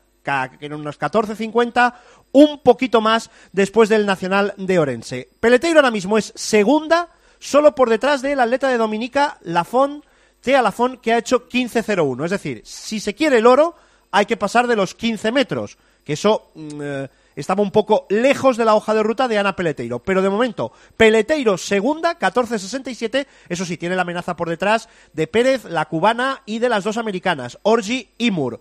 que 0.58 0.66
en 0.66 0.72
unos 0.72 0.98
14.50, 0.98 1.94
un 2.32 2.60
poquito 2.62 3.00
más 3.00 3.30
después 3.52 3.88
del 3.88 4.06
Nacional 4.06 4.54
de 4.56 4.78
Orense. 4.78 5.28
Peleteiro 5.38 5.78
ahora 5.78 5.92
mismo 5.92 6.18
es 6.18 6.32
segunda, 6.34 7.10
solo 7.38 7.74
por 7.74 7.90
detrás 7.90 8.22
del 8.22 8.40
atleta 8.40 8.68
de 8.68 8.78
Dominica, 8.78 9.38
Lafón, 9.42 10.04
Tea 10.40 10.62
Lafón, 10.62 10.96
que 10.96 11.12
ha 11.12 11.18
hecho 11.18 11.48
15.01. 11.48 12.24
Es 12.24 12.30
decir, 12.30 12.62
si 12.64 12.98
se 12.98 13.14
quiere 13.14 13.38
el 13.38 13.46
oro, 13.46 13.76
hay 14.10 14.26
que 14.26 14.36
pasar 14.36 14.66
de 14.66 14.76
los 14.76 14.94
15 14.94 15.30
metros, 15.32 15.78
que 16.02 16.14
eso... 16.14 16.50
Mm, 16.54 16.80
eh, 16.82 17.08
estaba 17.36 17.62
un 17.62 17.70
poco 17.70 18.06
lejos 18.08 18.56
de 18.56 18.64
la 18.64 18.74
hoja 18.74 18.94
de 18.94 19.02
ruta 19.02 19.28
de 19.28 19.38
Ana 19.38 19.54
Peleteiro. 19.54 20.00
Pero 20.00 20.22
de 20.22 20.30
momento, 20.30 20.72
Peleteiro 20.96 21.58
segunda, 21.58 22.18
14.67. 22.18 23.26
Eso 23.48 23.64
sí, 23.64 23.76
tiene 23.76 23.94
la 23.94 24.02
amenaza 24.02 24.36
por 24.36 24.48
detrás 24.48 24.88
de 25.12 25.26
Pérez, 25.26 25.64
la 25.64 25.84
cubana 25.84 26.42
y 26.46 26.58
de 26.58 26.68
las 26.68 26.82
dos 26.82 26.96
americanas, 26.96 27.58
Orgi 27.62 28.08
y 28.18 28.30
Moore. 28.30 28.58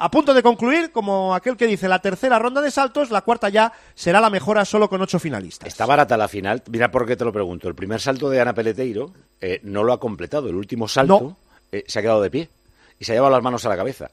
A 0.00 0.12
punto 0.12 0.32
de 0.32 0.44
concluir, 0.44 0.92
como 0.92 1.34
aquel 1.34 1.56
que 1.56 1.66
dice, 1.66 1.88
la 1.88 1.98
tercera 1.98 2.38
ronda 2.38 2.60
de 2.60 2.70
saltos, 2.70 3.10
la 3.10 3.22
cuarta 3.22 3.48
ya 3.48 3.72
será 3.96 4.20
la 4.20 4.30
mejora 4.30 4.64
solo 4.64 4.88
con 4.88 5.02
ocho 5.02 5.18
finalistas. 5.18 5.66
Está 5.66 5.86
barata 5.86 6.16
la 6.16 6.28
final. 6.28 6.62
Mira 6.70 6.92
por 6.92 7.04
qué 7.04 7.16
te 7.16 7.24
lo 7.24 7.32
pregunto. 7.32 7.66
El 7.66 7.74
primer 7.74 8.00
salto 8.00 8.30
de 8.30 8.40
Ana 8.40 8.54
Peleteiro 8.54 9.12
eh, 9.40 9.58
no 9.64 9.82
lo 9.82 9.92
ha 9.92 9.98
completado. 9.98 10.48
El 10.48 10.54
último 10.54 10.86
salto 10.86 11.36
eh, 11.72 11.82
se 11.88 11.98
ha 11.98 12.02
quedado 12.02 12.22
de 12.22 12.30
pie 12.30 12.48
y 13.00 13.04
se 13.04 13.12
ha 13.12 13.14
llevado 13.16 13.34
las 13.34 13.42
manos 13.42 13.64
a 13.66 13.70
la 13.70 13.76
cabeza. 13.76 14.08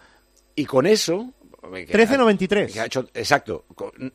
Y 0.56 0.66
con 0.66 0.88
eso 0.88 1.30
13.93. 1.72 3.10
exacto. 3.14 3.66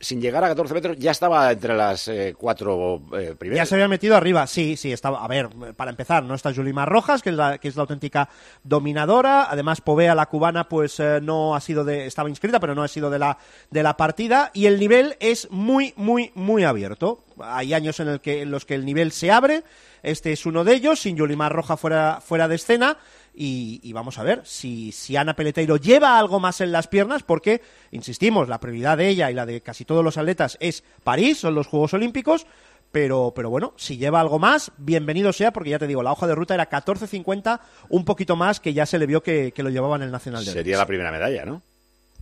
sin 0.01 0.21
llegar 0.21 0.45
a 0.45 0.49
14 0.49 0.75
metros 0.75 0.97
ya 0.99 1.11
estaba 1.11 1.51
entre 1.51 1.75
las 1.77 2.09
eh, 2.09 2.35
cuatro 2.37 3.03
eh, 3.19 3.35
primeras. 3.39 3.65
Ya 3.65 3.67
se 3.67 3.75
había 3.75 3.89
metido 3.89 4.17
arriba, 4.17 4.47
sí, 4.47 4.77
sí, 4.77 4.93
estaba. 4.93 5.25
A 5.25 5.29
ver, 5.29 5.49
para 5.77 5.91
empezar, 5.91 6.23
no 6.25 6.35
está 6.35 6.51
Yulimar 6.51 6.89
Rojas, 6.89 7.23
que 7.23 7.31
es 7.31 7.37
la, 7.37 7.59
que 7.59 7.69
es 7.69 7.77
la 7.77 7.83
auténtica 7.83 8.29
dominadora. 8.63 9.51
Además, 9.51 9.81
Povea, 9.81 10.15
la 10.15 10.27
cubana, 10.27 10.69
pues 10.69 11.01
eh, 11.01 11.21
no 11.23 11.55
ha 11.55 11.61
sido 11.61 11.85
de. 11.85 12.07
Estaba 12.07 12.29
inscrita, 12.29 12.61
pero 12.61 12.75
no 12.75 12.83
ha 12.83 12.89
sido 12.89 13.11
de 13.11 13.19
la, 13.19 13.39
de 13.71 13.83
la 13.83 13.97
partida. 13.97 14.51
Y 14.55 14.67
el 14.67 14.79
nivel 14.79 15.17
es 15.21 15.51
muy, 15.51 15.95
muy, 15.97 16.33
muy 16.35 16.65
abierto. 16.65 17.25
Hay 17.43 17.75
años 17.75 18.01
en, 18.01 18.09
el 18.09 18.21
que, 18.21 18.43
en 18.43 18.51
los 18.51 18.65
que 18.65 18.75
el 18.75 18.85
nivel 18.85 19.13
se 19.13 19.31
abre. 19.31 19.65
Este 20.03 20.33
es 20.33 20.47
uno 20.47 20.65
de 20.65 20.75
ellos, 20.75 21.01
sin 21.01 21.17
Yulimar 21.17 21.53
Roja 21.53 21.77
fuera, 21.77 22.21
fuera 22.21 22.49
de 22.49 22.55
escena. 22.55 22.97
Y, 23.35 23.93
vamos 23.93 24.19
a 24.19 24.23
ver 24.23 24.43
si, 24.45 24.93
si 24.93 25.17
Ana 25.17 25.35
Peleteiro 25.35 25.77
lleva 25.77 26.19
algo 26.19 26.41
más 26.41 26.61
en 26.61 26.73
las 26.73 26.89
piernas, 26.89 27.23
porque, 27.23 27.63
insistimos, 27.91 28.49
la 28.49 28.61
prioridad 28.61 28.99
de 28.99 29.09
ella 29.09 29.31
y 29.31 29.35
la 29.35 29.47
de 29.47 29.61
casi 29.61 29.85
todos 29.85 30.05
los 30.05 30.19
atletas 30.19 30.59
es 30.61 30.85
París, 31.05 31.39
son 31.39 31.55
los 31.55 31.67
Juegos 31.67 31.95
Olímpicos, 31.95 32.47
pero, 32.93 33.33
pero 33.35 33.51
bueno, 33.51 33.73
si 33.77 33.97
lleva 33.97 34.21
algo 34.21 34.39
más, 34.39 34.73
bienvenido 34.77 35.33
sea, 35.33 35.53
porque 35.53 35.71
ya 35.71 35.79
te 35.79 35.87
digo, 35.87 36.03
la 36.03 36.13
hoja 36.13 36.27
de 36.27 36.35
ruta 36.35 36.55
era 36.55 36.69
14.50, 36.69 37.61
un 37.89 38.05
poquito 38.05 38.37
más 38.37 38.59
que 38.59 38.73
ya 38.73 38.85
se 38.85 38.99
le 38.99 39.07
vio 39.07 39.23
que, 39.23 39.53
lo 39.57 39.71
llevaba 39.71 39.97
en 39.97 40.03
el 40.03 40.11
Nacional 40.11 40.45
de 40.45 40.53
Sería 40.53 40.77
la 40.77 40.87
primera 40.87 41.13
medalla, 41.13 41.45
¿no? 41.45 41.63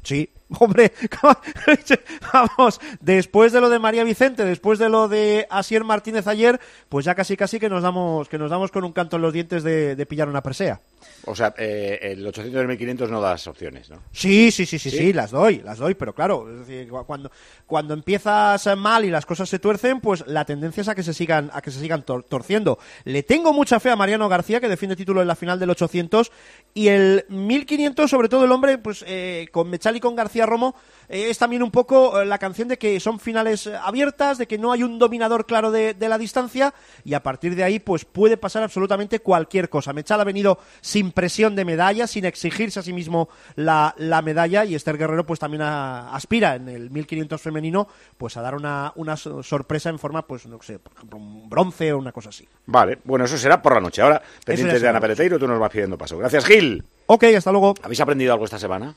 Sí, 0.03 0.29
hombre, 0.59 0.93
vamos, 2.33 2.81
después 3.01 3.53
de 3.53 3.61
lo 3.61 3.71
de 3.71 3.79
María 3.79 4.05
Vicente, 4.05 4.45
después 4.45 4.79
de 4.79 4.89
lo 4.89 5.09
de 5.09 5.47
Asier 5.51 5.85
Martínez 5.85 6.27
ayer, 6.27 6.61
pues 6.89 7.05
ya 7.05 7.15
casi 7.15 7.37
casi 7.37 7.59
que 7.59 7.71
nos 7.71 7.83
damos, 7.83 8.29
que 8.29 8.39
nos 8.39 8.51
damos 8.51 8.71
con 8.71 8.85
un 8.85 8.93
canto 8.93 9.17
en 9.17 9.23
los 9.23 9.33
dientes 9.33 9.63
de, 9.63 9.97
de 9.97 10.07
pillar 10.07 10.29
una 10.29 10.43
presea. 10.43 10.81
O 11.25 11.35
sea, 11.35 11.55
eh, 11.59 11.99
el 12.03 12.27
800 12.27 12.65
y 12.65 12.67
1500 12.67 13.11
no 13.11 13.21
das 13.21 13.47
opciones, 13.47 13.91
¿no? 13.91 14.03
Sí, 14.13 14.51
sí, 14.51 14.67
sí, 14.67 14.79
sí, 14.79 14.91
sí, 14.91 15.13
las 15.13 15.31
doy, 15.31 15.59
las 15.59 15.79
doy, 15.79 15.95
pero 15.95 16.15
claro, 16.15 16.51
es 16.51 16.67
decir, 16.67 16.89
cuando, 17.07 17.31
cuando 17.67 17.95
empiezas 17.95 18.67
mal 18.77 19.05
y 19.05 19.11
las 19.11 19.27
cosas 19.27 19.49
se 19.49 19.59
tuercen, 19.59 20.01
pues 20.01 20.27
la 20.27 20.45
tendencia 20.45 20.81
es 20.81 20.89
a 20.89 20.95
que 20.95 21.03
se 21.03 21.13
sigan, 21.13 21.51
a 21.53 21.61
que 21.61 21.71
se 21.71 21.81
sigan 21.81 22.03
torciendo. 22.03 22.79
Le 23.05 23.23
tengo 23.23 23.53
mucha 23.53 23.81
fe 23.81 23.91
a 23.91 23.97
Mariano 23.97 24.29
García, 24.29 24.61
que 24.61 24.69
defiende 24.69 24.97
título 24.97 25.23
en 25.23 25.29
la 25.29 25.37
final 25.37 25.59
del 25.59 25.71
800, 25.71 26.33
y 26.75 26.89
el 26.89 27.25
1500, 27.29 28.11
sobre 28.11 28.29
todo 28.29 28.45
el 28.45 28.53
hombre, 28.53 28.79
pues 28.79 29.05
eh, 29.07 29.49
con 29.53 29.69
Mechal 29.71 29.97
y 29.97 30.01
con 30.01 30.17
García 30.17 30.47
Romo, 30.47 30.75
eh, 31.09 31.31
es 31.31 31.39
también 31.39 31.63
un 31.63 31.71
poco 31.71 32.25
la 32.25 32.39
canción 32.39 32.69
de 32.69 32.79
que 32.79 32.99
son 33.01 33.21
finales 33.21 33.67
abiertas, 33.67 34.39
de 34.39 34.47
que 34.47 34.59
no 34.59 34.73
hay 34.73 34.83
un 34.83 34.99
dominador 34.99 35.47
claro 35.47 35.71
de, 35.71 35.95
de 35.95 36.09
la 36.09 36.19
distancia, 36.19 36.75
y 37.05 37.15
a 37.15 37.23
partir 37.23 37.55
de 37.55 37.65
ahí, 37.65 37.79
pues 37.79 38.05
puede 38.05 38.37
pasar 38.37 38.63
absolutamente 38.63 39.21
cualquier 39.21 39.69
cosa. 39.69 39.93
Mechal 39.93 40.21
ha 40.21 40.25
venido 40.25 40.59
sin 40.81 41.13
presión 41.13 41.57
de 41.57 41.65
medalla, 41.65 42.07
sin 42.07 42.25
exigirse 42.25 42.81
a 42.81 42.83
sí 42.83 42.93
mismo 42.93 43.29
la, 43.57 43.95
la 43.99 44.23
medalla 44.23 44.65
y 44.65 44.75
Esther 44.75 44.99
Guerrero 44.99 45.25
pues 45.27 45.41
también 45.41 45.63
aspira 45.63 46.55
en 46.57 46.69
el 46.69 46.91
1500 46.91 47.41
femenino 47.41 47.89
pues 48.17 48.37
a 48.37 48.43
dar 48.43 48.55
una, 48.55 48.93
una 48.97 49.17
sorpresa 49.17 49.89
en 49.91 49.99
forma 49.99 50.27
pues 50.27 50.47
no 50.47 50.61
sé, 50.63 50.79
por 50.79 50.93
ejemplo 50.95 51.19
un 51.19 51.49
bronce 51.49 51.93
o 51.93 51.99
una 51.99 52.13
cosa 52.13 52.31
así. 52.31 52.47
Vale, 52.67 52.99
bueno, 53.05 53.25
eso 53.25 53.39
será 53.39 53.61
por 53.61 53.75
la 53.75 53.81
noche. 53.81 54.03
Ahora, 54.03 54.23
pendientes 54.45 54.81
de 54.81 54.89
Ana 54.89 55.01
Peleteiro, 55.01 55.39
tú 55.39 55.47
nos 55.47 55.59
vas 55.59 55.71
pidiendo 55.71 55.97
paso. 55.97 56.19
Gracias, 56.19 56.45
Gil. 56.45 56.85
Ok, 57.07 57.25
hasta 57.37 57.53
luego. 57.53 57.75
¿Habéis 57.83 58.01
aprendido 58.01 58.33
algo 58.33 58.45
esta 58.45 58.59
semana? 58.59 58.95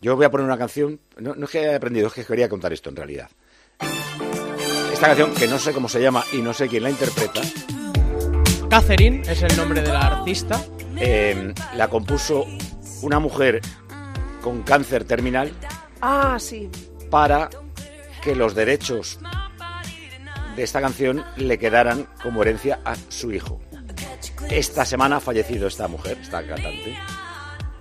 Yo 0.00 0.16
voy 0.16 0.26
a 0.26 0.30
poner 0.30 0.46
una 0.46 0.58
canción, 0.58 1.00
no, 1.18 1.34
no 1.34 1.44
es 1.46 1.50
que 1.50 1.60
haya 1.60 1.76
aprendido, 1.76 2.08
es 2.08 2.12
que 2.12 2.24
quería 2.24 2.48
contar 2.48 2.72
esto 2.72 2.90
en 2.90 2.96
realidad. 2.96 3.30
Esta 4.92 5.06
canción, 5.06 5.34
que 5.34 5.48
no 5.48 5.58
sé 5.58 5.72
cómo 5.72 5.88
se 5.88 6.00
llama 6.00 6.24
y 6.32 6.38
no 6.38 6.52
sé 6.52 6.68
quién 6.68 6.82
la 6.82 6.90
interpreta, 6.90 7.40
Catherine 8.74 9.22
es 9.30 9.42
el 9.42 9.56
nombre 9.56 9.82
de 9.82 9.92
la 9.92 10.00
artista. 10.00 10.60
Eh, 10.96 11.54
la 11.76 11.88
compuso 11.88 12.44
una 13.02 13.20
mujer 13.20 13.60
con 14.42 14.62
cáncer 14.62 15.04
terminal. 15.04 15.52
Ah, 16.00 16.38
sí. 16.40 16.68
Para 17.10 17.50
que 18.22 18.34
los 18.34 18.54
derechos 18.54 19.20
de 20.56 20.62
esta 20.62 20.80
canción 20.80 21.24
le 21.36 21.58
quedaran 21.58 22.08
como 22.22 22.42
herencia 22.42 22.80
a 22.84 22.96
su 23.08 23.32
hijo. 23.32 23.60
Esta 24.50 24.84
semana 24.84 25.16
ha 25.16 25.20
fallecido 25.20 25.68
esta 25.68 25.86
mujer, 25.86 26.18
esta 26.20 26.44
cantante. 26.46 26.96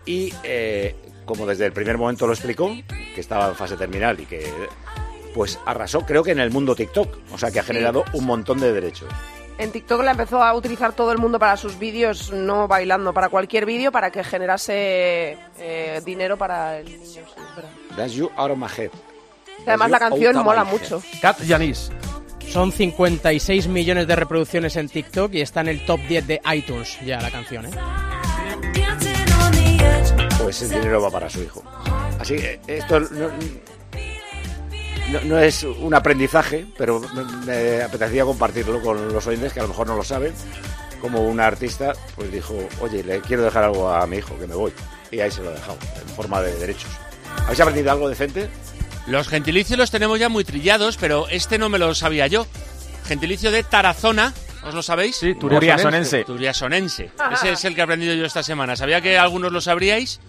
Y 0.06 0.34
eh, 0.44 0.96
como 1.26 1.46
desde 1.46 1.66
el 1.66 1.74
primer 1.74 1.98
momento 1.98 2.28
lo 2.28 2.34
explicó, 2.34 2.76
que 3.16 3.22
estaba 3.22 3.50
en 3.50 3.56
fase 3.56 3.78
terminal 3.78 4.20
y 4.20 4.26
que 4.26 4.46
pues 5.34 5.60
arrasó, 5.66 6.02
creo 6.02 6.24
que 6.24 6.32
en 6.32 6.40
el 6.40 6.52
mundo 6.52 6.76
TikTok, 6.76 7.18
o 7.32 7.38
sea 7.38 7.52
que 7.52 7.60
ha 7.60 7.64
generado 7.64 8.04
un 8.14 8.26
montón 8.26 8.60
de 8.60 8.72
derechos. 8.72 9.10
En 9.58 9.72
TikTok 9.72 10.02
la 10.04 10.12
empezó 10.12 10.42
a 10.42 10.54
utilizar 10.56 10.94
todo 10.94 11.12
el 11.12 11.20
mundo 11.20 11.38
para 11.38 11.58
sus 11.58 11.78
vídeos, 11.78 12.32
no 12.32 12.68
bailando, 12.68 13.14
para 13.14 13.30
cualquier 13.30 13.66
vídeo, 13.66 13.92
para 13.92 14.12
que 14.12 14.24
generase 14.24 15.38
eh, 15.60 16.02
dinero 16.04 16.38
para 16.38 16.80
el 16.80 16.86
niño. 16.86 17.22
That's 17.96 18.14
you 18.14 18.32
out 18.36 18.52
of 18.52 18.58
my 18.58 18.68
head. 18.68 18.90
Además 19.68 19.92
la 19.92 20.00
canción 20.00 20.44
mola 20.44 20.64
mucho. 20.64 21.02
Cat 21.22 21.38
Janis. 21.48 21.92
Son 22.50 22.72
56 22.72 23.68
millones 23.68 24.08
de 24.08 24.16
reproducciones 24.16 24.76
en 24.76 24.90
TikTok 24.90 25.34
y 25.34 25.42
está 25.42 25.62
en 25.62 25.70
el 25.70 25.86
top 25.86 26.00
10 26.08 26.28
de 26.28 26.42
iTunes 26.54 27.00
ya 27.06 27.22
la 27.22 27.32
canción, 27.32 27.66
¿eh? 27.66 27.72
Pues 30.54 30.72
el 30.72 30.82
dinero 30.82 31.02
va 31.02 31.10
para 31.10 31.28
su 31.32 31.42
hijo. 31.42 31.64
Así 32.20 32.36
que 32.36 32.60
esto 32.68 33.00
no, 35.26 35.40
es 35.40 35.64
un 35.64 35.96
aprendizaje, 35.96 36.68
pero 36.78 37.02
me, 37.44 37.82
apetecía 37.82 38.24
compartirlo 38.24 38.80
con 38.84 39.12
los 39.12 39.26
oyentes 39.26 39.52
que 39.52 39.62
a 39.62 39.64
lo 39.64 39.70
mejor 39.70 39.88
no 39.88 39.96
lo 39.96 40.04
saben. 40.04 40.32
Como 41.02 41.24
una 41.24 41.48
artista, 41.48 41.94
pues 42.16 42.32
dijo, 42.32 42.54
oye, 42.82 43.04
le 43.04 43.20
quiero 43.22 43.42
dejar 43.42 43.64
algo 43.64 43.90
a 43.90 44.06
mi 44.06 44.18
hijo, 44.18 44.38
que 44.38 44.46
me 44.46 44.54
voy. 44.54 44.72
Y 45.10 45.22
ahí 45.22 45.32
se 45.32 45.42
lo 45.42 45.50
he 45.50 45.56
dejado, 45.56 45.80
en 46.00 46.10
forma 46.10 46.40
de 46.44 46.56
derechos. 46.58 46.92
¿Habéis 47.46 47.60
aprendido 47.60 47.92
algo 47.92 48.08
decente? 48.08 48.48
Los 49.08 49.30
gentilicios 49.30 49.80
los 49.80 49.90
tenemos 49.90 50.20
ya 50.20 50.30
muy 50.30 50.44
trillados, 50.44 50.98
pero 50.98 51.28
este 51.30 51.58
no 51.58 51.68
me 51.68 51.80
lo 51.80 51.96
sabía 51.96 52.28
yo. 52.28 52.46
Gentilicio 53.08 53.50
de 53.50 53.64
Tarazona, 53.64 54.36
¿os 54.64 54.76
lo 54.76 54.84
sabéis? 54.84 55.16
Sí, 55.16 55.34
Turiasonense. 55.34 56.26
Turiasonense. 56.26 57.10
Ese 57.32 57.54
es 57.54 57.66
el 57.66 57.74
que 57.74 57.82
he 57.82 57.84
aprendido 57.84 58.14
yo 58.14 58.26
esta 58.26 58.44
semana. 58.44 58.76
Sabía 58.76 59.02
que 59.02 59.18
algunos 59.18 59.52
lo 59.52 59.60
sabríais, 59.60 60.22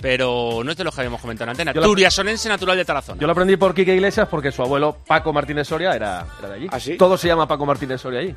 pero 0.00 0.60
no 0.64 0.70
es 0.70 0.76
de 0.76 0.84
los 0.84 0.94
que 0.94 1.00
habíamos 1.02 1.20
comentado 1.20 1.44
en 1.44 1.50
antena. 1.50 1.72
Yo 1.72 1.80
la- 1.80 1.86
Turiasonense 1.86 2.48
natural 2.48 2.76
de 2.76 2.84
Tarazona. 2.84 3.20
Yo 3.20 3.26
lo 3.26 3.32
aprendí 3.32 3.56
por 3.56 3.74
Quique 3.74 3.94
Iglesias 3.94 4.28
porque 4.30 4.50
su 4.52 4.62
abuelo 4.62 4.96
Paco 5.06 5.32
Martínez 5.32 5.68
Soria 5.68 5.92
era, 5.94 6.24
era 6.38 6.48
de 6.48 6.54
allí. 6.54 6.68
¿Ah, 6.70 6.80
sí? 6.80 6.96
Todo 6.96 7.16
se 7.16 7.28
llama 7.28 7.46
Paco 7.46 7.66
Martínez 7.66 8.00
Soria 8.00 8.20
allí. 8.20 8.34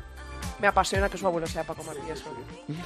Me 0.60 0.68
apasiona 0.68 1.08
que 1.08 1.18
su 1.18 1.26
abuelo 1.26 1.46
sea 1.46 1.64
Paco 1.64 1.82
Martínez 1.84 2.20
Soria. 2.20 2.44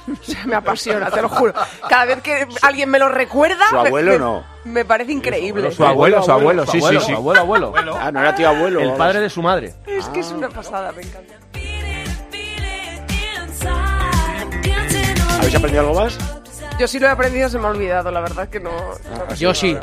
O 0.21 0.23
sea, 0.23 0.45
me 0.45 0.55
apasiona, 0.55 1.09
te 1.11 1.21
lo 1.21 1.29
juro. 1.29 1.53
Cada 1.87 2.05
vez 2.05 2.21
que 2.21 2.47
alguien 2.61 2.89
me 2.89 2.99
lo 2.99 3.09
recuerda, 3.09 3.63
Su 3.69 3.77
abuelo 3.77 4.11
me, 4.13 4.17
no. 4.17 4.43
me 4.65 4.85
parece 4.85 5.11
increíble. 5.11 5.71
Su 5.71 5.85
abuelo, 5.85 6.21
su 6.23 6.31
abuelo, 6.31 6.65
su 6.65 6.71
sí, 6.73 6.77
abuelo, 6.79 6.99
sí, 6.99 7.05
sí. 7.05 7.11
su 7.13 7.17
Abuelo, 7.17 7.41
abuelo, 7.41 7.73
Ah, 7.99 8.11
no 8.11 8.19
era 8.21 8.35
tío 8.35 8.49
abuelo. 8.49 8.79
El 8.81 8.93
padre 8.93 9.19
de 9.21 9.29
su 9.29 9.41
madre. 9.41 9.73
Es 9.85 10.05
que 10.09 10.19
es 10.21 10.31
una 10.31 10.49
pasada, 10.49 10.91
me 10.91 11.03
encanta. 11.03 11.35
¿Habéis 15.37 15.55
aprendido 15.55 15.81
algo 15.87 15.99
más? 16.01 16.17
Yo 16.79 16.87
sí 16.87 16.97
lo 16.99 17.07
he 17.07 17.09
aprendido, 17.09 17.49
se 17.49 17.59
me 17.59 17.65
ha 17.67 17.71
olvidado, 17.71 18.09
la 18.11 18.21
verdad 18.21 18.47
que 18.49 18.59
no. 18.59 18.71
no- 18.71 19.35
Yo 19.35 19.53
sí. 19.53 19.75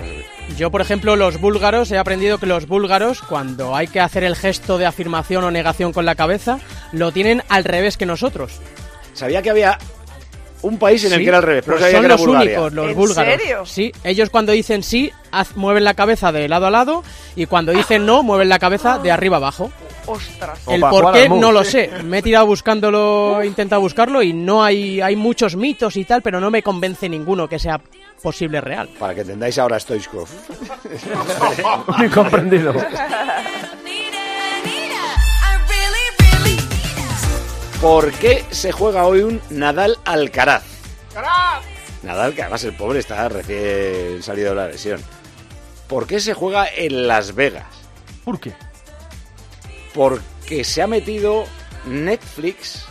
Yo, 0.56 0.70
por 0.70 0.80
ejemplo, 0.80 1.14
los 1.16 1.40
búlgaros, 1.40 1.90
he 1.92 1.98
aprendido 1.98 2.38
que 2.38 2.46
los 2.46 2.66
búlgaros, 2.66 3.20
cuando 3.20 3.76
hay 3.76 3.86
que 3.88 4.00
hacer 4.00 4.24
el 4.24 4.34
gesto 4.36 4.78
de 4.78 4.86
afirmación 4.86 5.44
o 5.44 5.50
negación 5.50 5.92
con 5.92 6.06
la 6.06 6.14
cabeza, 6.14 6.58
lo 6.92 7.12
tienen 7.12 7.42
al 7.48 7.64
revés 7.64 7.96
que 7.96 8.06
nosotros. 8.06 8.52
Sabía 9.12 9.42
que 9.42 9.50
había 9.50 9.78
un 10.62 10.78
país 10.78 11.04
en 11.04 11.12
el 11.12 11.18
Sí, 11.18 11.24
que 11.24 11.28
era 11.28 11.38
al 11.38 11.42
revés, 11.42 11.64
pero 11.66 11.76
pues 11.76 11.82
sabía 11.82 11.96
son 11.98 12.02
que 12.02 12.06
era 12.06 12.14
los 12.16 12.26
Bulgaria. 12.26 12.58
únicos, 12.60 12.72
los 12.72 12.88
¿En 12.90 12.96
búlgaros. 12.96 13.38
serio? 13.38 13.66
Sí, 13.66 13.92
ellos 14.04 14.30
cuando 14.30 14.52
dicen 14.52 14.82
sí, 14.82 15.12
haz- 15.32 15.54
mueven 15.54 15.84
la 15.84 15.94
cabeza 15.94 16.32
de 16.32 16.48
lado 16.48 16.66
a 16.66 16.70
lado 16.70 17.04
y 17.34 17.46
cuando 17.46 17.72
dicen 17.72 18.06
no, 18.06 18.22
mueven 18.22 18.48
la 18.48 18.58
cabeza 18.58 18.98
de 18.98 19.10
arriba 19.12 19.36
abajo. 19.36 19.70
Ostras. 20.06 20.60
El 20.68 20.80
por 20.80 21.12
qué 21.12 21.28
no 21.28 21.52
lo 21.52 21.64
sé. 21.64 21.90
Me 22.04 22.18
he 22.18 22.22
tirado 22.22 22.46
buscándolo, 22.46 23.40
he 23.40 23.46
intentado 23.46 23.80
buscarlo 23.80 24.22
y 24.22 24.32
no 24.32 24.62
hay, 24.64 25.00
hay 25.00 25.16
muchos 25.16 25.56
mitos 25.56 25.96
y 25.96 26.04
tal, 26.04 26.22
pero 26.22 26.40
no 26.40 26.50
me 26.50 26.62
convence 26.62 27.08
ninguno 27.08 27.48
que 27.48 27.58
sea 27.58 27.80
posible 28.22 28.60
real. 28.60 28.88
Para 28.98 29.14
que 29.14 29.20
entendáis 29.22 29.58
ahora 29.58 29.78
Stoichkov. 29.78 30.28
Incomprendido. 32.04 32.74
¿Por 37.80 38.10
qué 38.12 38.44
se 38.50 38.72
juega 38.72 39.06
hoy 39.06 39.20
un 39.20 39.40
Nadal 39.50 39.98
Alcaraz? 40.04 40.64
Nadal, 42.02 42.34
que 42.34 42.42
además 42.42 42.64
el 42.64 42.72
pobre 42.74 43.00
está 43.00 43.28
recién 43.28 44.22
salido 44.22 44.50
de 44.50 44.56
la 44.56 44.68
lesión. 44.68 45.00
¿Por 45.88 46.06
qué 46.06 46.20
se 46.20 46.34
juega 46.34 46.66
en 46.74 47.06
Las 47.06 47.34
Vegas? 47.34 47.66
¿Por 48.24 48.40
qué? 48.40 48.54
Porque 49.96 50.62
se 50.62 50.82
ha 50.82 50.86
metido 50.86 51.46
Netflix 51.86 52.84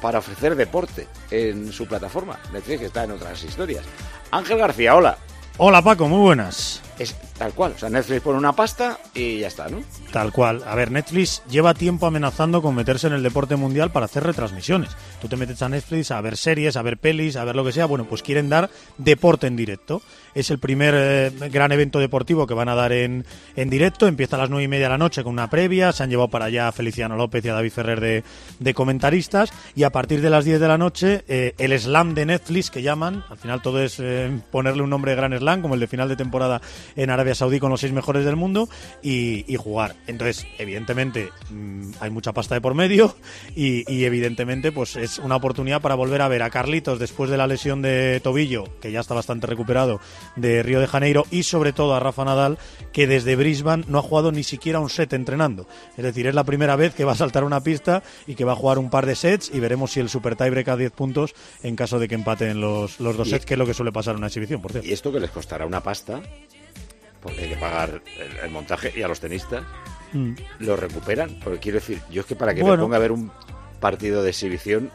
para 0.00 0.20
ofrecer 0.20 0.56
deporte 0.56 1.06
en 1.30 1.70
su 1.72 1.86
plataforma. 1.86 2.38
Netflix 2.54 2.80
que 2.80 2.86
está 2.86 3.04
en 3.04 3.10
otras 3.10 3.44
historias. 3.44 3.84
Ángel 4.30 4.56
García, 4.56 4.96
hola. 4.96 5.18
Hola 5.58 5.82
Paco, 5.82 6.08
muy 6.08 6.20
buenas. 6.20 6.80
Es 6.98 7.14
tal 7.36 7.52
cual. 7.52 7.74
O 7.76 7.78
sea, 7.78 7.90
Netflix 7.90 8.22
pone 8.22 8.38
una 8.38 8.54
pasta 8.54 8.98
y 9.12 9.40
ya 9.40 9.48
está, 9.48 9.68
¿no? 9.68 9.82
Tal 10.10 10.32
cual. 10.32 10.62
A 10.66 10.74
ver, 10.74 10.90
Netflix 10.90 11.42
lleva 11.50 11.74
tiempo 11.74 12.06
amenazando 12.06 12.62
con 12.62 12.74
meterse 12.74 13.08
en 13.08 13.12
el 13.12 13.22
deporte 13.22 13.56
mundial 13.56 13.92
para 13.92 14.06
hacer 14.06 14.24
retransmisiones. 14.24 14.90
Tú 15.20 15.28
te 15.28 15.36
metes 15.36 15.60
a 15.60 15.68
Netflix 15.68 16.10
a 16.10 16.20
ver 16.22 16.38
series, 16.38 16.76
a 16.76 16.82
ver 16.82 16.96
pelis, 16.96 17.36
a 17.36 17.44
ver 17.44 17.56
lo 17.56 17.64
que 17.64 17.72
sea. 17.72 17.84
Bueno, 17.84 18.06
pues 18.06 18.22
quieren 18.22 18.48
dar 18.48 18.70
deporte 18.96 19.46
en 19.46 19.56
directo. 19.56 20.00
Es 20.34 20.50
el 20.50 20.58
primer 20.58 20.94
eh, 20.96 21.30
gran 21.50 21.72
evento 21.72 21.98
deportivo 21.98 22.46
que 22.46 22.54
van 22.54 22.68
a 22.68 22.74
dar 22.74 22.92
en, 22.92 23.24
en 23.56 23.70
directo. 23.70 24.06
Empieza 24.06 24.36
a 24.36 24.40
las 24.40 24.50
nueve 24.50 24.64
y 24.64 24.68
media 24.68 24.86
de 24.86 24.90
la 24.90 24.98
noche 24.98 25.22
con 25.22 25.32
una 25.32 25.50
previa. 25.50 25.92
Se 25.92 26.02
han 26.02 26.10
llevado 26.10 26.28
para 26.28 26.46
allá 26.46 26.68
a 26.68 26.72
Feliciano 26.72 27.16
López 27.16 27.44
y 27.44 27.48
a 27.48 27.54
David 27.54 27.72
Ferrer 27.72 28.00
de, 28.00 28.24
de 28.58 28.74
comentaristas. 28.74 29.52
Y 29.74 29.82
a 29.82 29.90
partir 29.90 30.20
de 30.20 30.30
las 30.30 30.44
10 30.44 30.60
de 30.60 30.68
la 30.68 30.78
noche, 30.78 31.24
eh, 31.28 31.54
el 31.58 31.78
slam 31.78 32.14
de 32.14 32.26
Netflix 32.26 32.70
que 32.70 32.82
llaman. 32.82 33.24
Al 33.28 33.36
final 33.36 33.62
todo 33.62 33.82
es 33.82 33.98
eh, 34.00 34.30
ponerle 34.50 34.82
un 34.82 34.90
nombre 34.90 35.12
de 35.12 35.16
gran 35.16 35.36
slam, 35.36 35.62
como 35.62 35.74
el 35.74 35.80
de 35.80 35.86
final 35.86 36.08
de 36.08 36.16
temporada 36.16 36.60
en 36.96 37.10
Arabia 37.10 37.34
Saudí 37.34 37.58
con 37.58 37.70
los 37.70 37.80
seis 37.80 37.92
mejores 37.92 38.24
del 38.24 38.36
mundo 38.36 38.68
y, 39.02 39.44
jugar. 39.62 39.94
Entonces, 40.06 40.46
evidentemente, 40.58 41.28
mm, 41.50 41.92
hay 42.00 42.10
mucha 42.10 42.32
pasta 42.32 42.54
de 42.54 42.60
por 42.60 42.74
medio 42.74 43.14
y 43.54 44.04
evidentemente, 44.04 44.72
pues 44.72 44.96
es 44.96 45.18
una 45.18 45.36
oportunidad 45.36 45.80
para 45.80 45.94
volver 45.94 46.22
a 46.22 46.28
ver 46.28 46.42
a 46.42 46.50
Carlitos 46.50 46.98
después 46.98 47.30
de 47.30 47.36
la 47.36 47.46
lesión 47.46 47.82
de 47.82 48.20
tobillo, 48.22 48.64
que 48.80 48.90
ya 48.90 49.00
está 49.00 49.14
bastante 49.14 49.46
recuperado, 49.46 50.00
de 50.36 50.62
Río 50.62 50.80
de 50.80 50.86
Janeiro 50.86 51.24
y 51.30 51.42
sobre 51.42 51.72
todo 51.72 51.94
a 51.94 52.00
Rafa 52.00 52.24
Nadal, 52.24 52.58
que 52.92 53.06
desde 53.06 53.36
Brisbane 53.36 53.84
no 53.88 53.98
ha 53.98 54.02
jugado 54.02 54.32
ni 54.32 54.42
siquiera 54.42 54.80
un 54.80 54.88
set 54.90 55.12
entrenando. 55.12 55.66
Es 55.96 56.04
decir, 56.04 56.26
es 56.26 56.34
la 56.34 56.44
primera 56.44 56.76
vez 56.76 56.94
que 56.94 57.04
va 57.04 57.12
a 57.12 57.16
saltar 57.16 57.44
una 57.44 57.60
pista 57.62 58.02
y 58.26 58.34
que 58.34 58.44
va 58.44 58.52
a 58.52 58.56
jugar 58.56 58.78
un 58.78 58.90
par 58.90 59.06
de 59.06 59.14
sets 59.14 59.50
y 59.52 59.60
veremos 59.60 59.92
si 59.92 60.00
el 60.00 60.08
super 60.08 60.36
tiebreak 60.36 60.68
a 60.68 60.76
10 60.76 60.92
puntos 60.92 61.34
en 61.62 61.76
caso 61.76 61.98
de 61.98 62.08
que 62.08 62.14
empaten 62.14 62.60
los, 62.60 62.98
los 63.00 63.16
dos 63.16 63.28
Y- 63.28 63.30
sets, 63.32 63.44
que 63.46 63.54
es 63.54 63.58
lo 63.58 63.66
que 63.66 63.74
suele 63.74 63.92
pasar 63.92 64.12
en 64.14 64.18
una 64.18 64.26
exhibición, 64.28 64.60
por 64.62 64.72
cierto. 64.72 64.88
Y 64.88 64.92
esto 64.92 65.12
que 65.12 65.20
les 65.20 65.30
costará 65.30 65.66
una 65.66 65.82
pasta, 65.82 66.20
porque 67.22 67.42
hay 67.42 67.48
que 67.50 67.56
pagar 67.56 68.02
el, 68.18 68.36
el 68.44 68.50
montaje 68.50 68.92
y 68.96 69.02
a 69.02 69.08
los 69.08 69.20
tenistas, 69.20 69.62
Mm. 70.14 70.34
lo 70.58 70.76
recuperan. 70.76 71.40
Porque 71.42 71.58
quiero 71.58 71.78
decir, 71.78 71.98
yo 72.10 72.20
es 72.20 72.26
que 72.26 72.36
para 72.36 72.54
que 72.54 72.60
Bueno. 72.60 72.76
me 72.76 72.82
ponga 72.82 72.96
a 72.96 73.00
ver 73.00 73.12
un 73.12 73.30
partido 73.80 74.22
de 74.22 74.28
exhibición, 74.28 74.90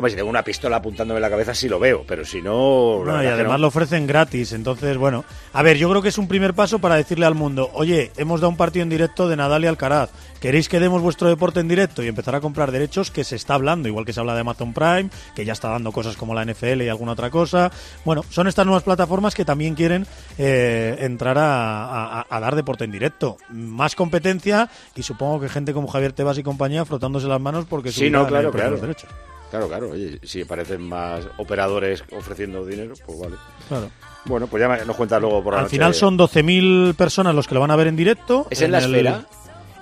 hombre, 0.00 0.10
si 0.10 0.16
tengo 0.16 0.28
una 0.28 0.42
pistola 0.42 0.76
apuntándome 0.76 1.18
en 1.18 1.22
la 1.22 1.30
cabeza 1.30 1.54
sí 1.54 1.68
lo 1.68 1.78
veo, 1.78 2.04
pero 2.06 2.24
si 2.24 2.42
no... 2.42 2.98
Bueno, 2.98 3.22
y 3.22 3.26
además 3.26 3.52
no. 3.52 3.58
lo 3.58 3.66
ofrecen 3.68 4.06
gratis, 4.06 4.52
entonces, 4.52 4.96
bueno. 4.96 5.24
A 5.52 5.62
ver, 5.62 5.76
yo 5.78 5.88
creo 5.88 6.02
que 6.02 6.08
es 6.08 6.18
un 6.18 6.28
primer 6.28 6.54
paso 6.54 6.78
para 6.78 6.96
decirle 6.96 7.26
al 7.26 7.34
mundo, 7.34 7.70
oye, 7.74 8.10
hemos 8.16 8.40
dado 8.40 8.50
un 8.50 8.56
partido 8.56 8.82
en 8.82 8.88
directo 8.90 9.28
de 9.28 9.36
Nadal 9.36 9.64
y 9.64 9.66
Alcaraz, 9.68 10.10
¿queréis 10.40 10.68
que 10.68 10.80
demos 10.80 11.00
vuestro 11.02 11.28
deporte 11.28 11.60
en 11.60 11.68
directo? 11.68 12.02
Y 12.02 12.08
empezar 12.08 12.34
a 12.34 12.40
comprar 12.40 12.70
derechos 12.72 13.10
que 13.10 13.24
se 13.24 13.36
está 13.36 13.54
hablando, 13.54 13.88
igual 13.88 14.04
que 14.04 14.12
se 14.12 14.20
habla 14.20 14.34
de 14.34 14.40
Amazon 14.40 14.72
Prime, 14.72 15.10
que 15.34 15.44
ya 15.44 15.52
está 15.52 15.68
dando 15.68 15.92
cosas 15.92 16.16
como 16.16 16.34
la 16.34 16.44
NFL 16.44 16.82
y 16.82 16.88
alguna 16.88 17.12
otra 17.12 17.30
cosa. 17.30 17.70
Bueno, 18.04 18.24
son 18.30 18.46
estas 18.48 18.66
nuevas 18.66 18.82
plataformas 18.82 19.34
que 19.34 19.44
también 19.44 19.74
quieren 19.74 20.06
eh, 20.38 20.96
entrar 21.00 21.36
a, 21.38 22.20
a- 22.20 22.26
a 22.28 22.40
dar 22.40 22.56
deporte 22.56 22.84
en 22.84 22.90
directo. 22.92 23.36
Más 23.50 23.94
competencia 23.94 24.68
y 24.96 25.02
supongo 25.02 25.40
que 25.40 25.48
gente 25.48 25.72
como 25.72 25.88
Javier 25.88 26.12
Tebas 26.12 26.38
y 26.38 26.42
compañía 26.42 26.84
frotándose 26.84 27.26
las 27.26 27.40
manos 27.40 27.66
porque 27.68 27.92
Sí, 27.92 28.08
no, 28.10 28.26
claro. 28.26 28.50
los 28.70 28.80
derechos. 28.80 29.10
Claro, 29.50 29.68
claro. 29.68 29.90
Oye, 29.90 30.18
si 30.22 30.42
aparecen 30.42 30.80
más 30.82 31.26
operadores 31.38 32.04
ofreciendo 32.16 32.64
dinero, 32.64 32.94
pues 33.04 33.18
vale. 33.18 33.36
Claro. 33.68 33.90
Bueno, 34.26 34.46
pues 34.46 34.60
ya 34.60 34.68
me- 34.68 34.84
nos 34.84 34.96
cuentas 34.96 35.20
luego 35.20 35.42
por 35.42 35.54
la 35.54 35.60
Al 35.60 35.64
noche. 35.64 35.76
final 35.76 35.94
son 35.94 36.16
12.000 36.16 36.94
personas 36.94 37.34
los 37.34 37.48
que 37.48 37.54
lo 37.54 37.60
van 37.60 37.70
a 37.70 37.76
ver 37.76 37.88
en 37.88 37.96
directo. 37.96 38.46
¿Es 38.50 38.62
en 38.62 38.72
la 38.72 38.78
el- 38.78 38.84
esfera? 38.84 39.24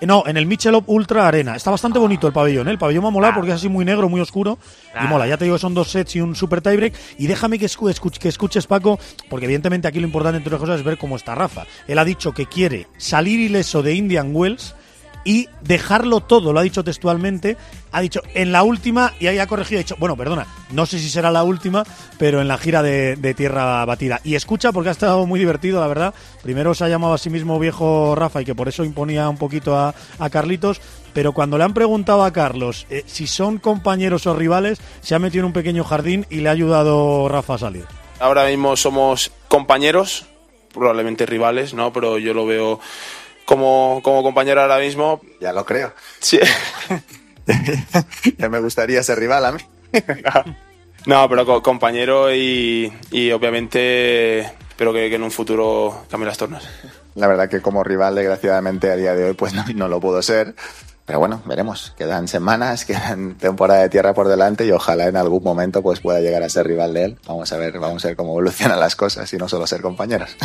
Eh, 0.00 0.06
No, 0.06 0.22
en 0.28 0.36
el 0.36 0.46
Michelob 0.46 0.84
Ultra 0.86 1.26
Arena. 1.26 1.56
Está 1.56 1.72
bastante 1.72 1.98
bonito 1.98 2.28
el 2.28 2.32
pabellón, 2.32 2.68
¿eh? 2.68 2.70
El 2.70 2.78
pabellón 2.78 3.02
me 3.02 3.08
ha 3.08 3.10
molado 3.10 3.34
porque 3.34 3.50
es 3.50 3.56
así 3.56 3.68
muy 3.68 3.84
negro, 3.84 4.08
muy 4.08 4.20
oscuro. 4.20 4.56
Y 4.94 5.04
mola, 5.08 5.26
ya 5.26 5.36
te 5.36 5.42
digo 5.44 5.56
que 5.56 5.60
son 5.60 5.74
dos 5.74 5.90
sets 5.90 6.14
y 6.14 6.20
un 6.20 6.36
super 6.36 6.60
tiebreak. 6.60 6.94
Y 7.18 7.26
déjame 7.26 7.58
que, 7.58 7.66
escu- 7.66 7.90
escuch- 7.92 8.16
que 8.18 8.28
escuches, 8.28 8.68
Paco, 8.68 9.00
porque 9.28 9.46
evidentemente 9.46 9.88
aquí 9.88 9.98
lo 9.98 10.06
importante, 10.06 10.36
entre 10.36 10.50
otras 10.54 10.60
cosas, 10.60 10.78
es 10.78 10.84
ver 10.86 10.98
cómo 10.98 11.16
está 11.16 11.34
Rafa. 11.34 11.66
Él 11.88 11.98
ha 11.98 12.04
dicho 12.04 12.30
que 12.30 12.46
quiere 12.46 12.86
salir 12.96 13.40
ileso 13.40 13.82
de 13.82 13.94
Indian 13.94 14.30
Wells 14.32 14.72
y 15.28 15.46
dejarlo 15.60 16.20
todo, 16.20 16.54
lo 16.54 16.58
ha 16.58 16.62
dicho 16.62 16.82
textualmente, 16.82 17.58
ha 17.92 18.00
dicho 18.00 18.22
en 18.32 18.50
la 18.50 18.62
última, 18.62 19.12
y 19.20 19.26
ahí 19.26 19.38
ha 19.38 19.46
corregido, 19.46 19.78
ha 19.78 19.82
dicho, 19.82 19.96
bueno, 19.98 20.16
perdona, 20.16 20.46
no 20.70 20.86
sé 20.86 20.98
si 20.98 21.10
será 21.10 21.30
la 21.30 21.42
última, 21.42 21.84
pero 22.16 22.40
en 22.40 22.48
la 22.48 22.56
gira 22.56 22.82
de, 22.82 23.14
de 23.14 23.34
tierra 23.34 23.84
batida. 23.84 24.22
Y 24.24 24.36
escucha, 24.36 24.72
porque 24.72 24.88
ha 24.88 24.92
estado 24.92 25.26
muy 25.26 25.38
divertido, 25.38 25.80
la 25.80 25.86
verdad. 25.86 26.14
Primero 26.42 26.72
se 26.72 26.84
ha 26.84 26.88
llamado 26.88 27.12
a 27.12 27.18
sí 27.18 27.28
mismo 27.28 27.58
viejo 27.58 28.14
Rafa 28.14 28.40
y 28.40 28.46
que 28.46 28.54
por 28.54 28.68
eso 28.68 28.84
imponía 28.84 29.28
un 29.28 29.36
poquito 29.36 29.76
a, 29.76 29.94
a 30.18 30.30
Carlitos, 30.30 30.80
pero 31.12 31.34
cuando 31.34 31.58
le 31.58 31.64
han 31.64 31.74
preguntado 31.74 32.24
a 32.24 32.32
Carlos 32.32 32.86
eh, 32.88 33.04
si 33.04 33.26
son 33.26 33.58
compañeros 33.58 34.26
o 34.26 34.34
rivales, 34.34 34.80
se 35.02 35.14
ha 35.14 35.18
metido 35.18 35.42
en 35.42 35.48
un 35.48 35.52
pequeño 35.52 35.84
jardín 35.84 36.24
y 36.30 36.36
le 36.36 36.48
ha 36.48 36.52
ayudado 36.52 37.28
Rafa 37.28 37.56
a 37.56 37.58
salir. 37.58 37.84
Ahora 38.18 38.46
mismo 38.46 38.76
somos 38.76 39.30
compañeros, 39.48 40.24
probablemente 40.72 41.26
rivales, 41.26 41.74
¿no? 41.74 41.92
Pero 41.92 42.16
yo 42.16 42.32
lo 42.32 42.46
veo 42.46 42.80
como, 43.48 44.00
como 44.04 44.22
compañero 44.22 44.60
ahora 44.60 44.78
mismo. 44.78 45.22
Ya 45.40 45.54
lo 45.54 45.64
creo. 45.64 45.94
Sí. 46.20 46.38
Ya 48.36 48.50
me 48.50 48.60
gustaría 48.60 49.02
ser 49.02 49.18
rival 49.18 49.44
a 49.46 49.52
mí. 49.52 49.60
No, 51.06 51.26
pero 51.30 51.46
co- 51.46 51.62
compañero 51.62 52.34
y, 52.34 52.92
y 53.10 53.30
obviamente 53.30 54.40
espero 54.40 54.92
que, 54.92 55.08
que 55.08 55.14
en 55.14 55.22
un 55.22 55.30
futuro 55.30 56.04
cambien 56.10 56.28
las 56.28 56.36
tornas. 56.36 56.68
La 57.14 57.26
verdad 57.28 57.48
que 57.48 57.62
como 57.62 57.82
rival, 57.82 58.14
desgraciadamente, 58.16 58.90
a 58.90 58.96
día 58.96 59.14
de 59.14 59.24
hoy, 59.24 59.32
pues 59.32 59.54
no, 59.54 59.64
no 59.74 59.88
lo 59.88 60.00
puedo 60.00 60.20
ser. 60.20 60.54
Pero 61.06 61.20
bueno, 61.20 61.40
veremos. 61.46 61.94
Quedan 61.96 62.28
semanas, 62.28 62.84
quedan 62.84 63.36
temporada 63.38 63.80
de 63.82 63.88
tierra 63.88 64.12
por 64.12 64.28
delante 64.28 64.66
y 64.66 64.72
ojalá 64.72 65.06
en 65.06 65.16
algún 65.16 65.42
momento 65.42 65.80
pues 65.82 66.00
pueda 66.00 66.20
llegar 66.20 66.42
a 66.42 66.50
ser 66.50 66.66
rival 66.66 66.92
de 66.92 67.04
él. 67.04 67.18
Vamos 67.26 67.50
a 67.52 67.56
ver, 67.56 67.78
vamos 67.78 68.04
a 68.04 68.08
ver 68.08 68.16
cómo 68.16 68.32
evolucionan 68.32 68.78
las 68.78 68.94
cosas 68.94 69.32
y 69.32 69.38
no 69.38 69.48
solo 69.48 69.66
ser 69.66 69.80
compañeros. 69.80 70.36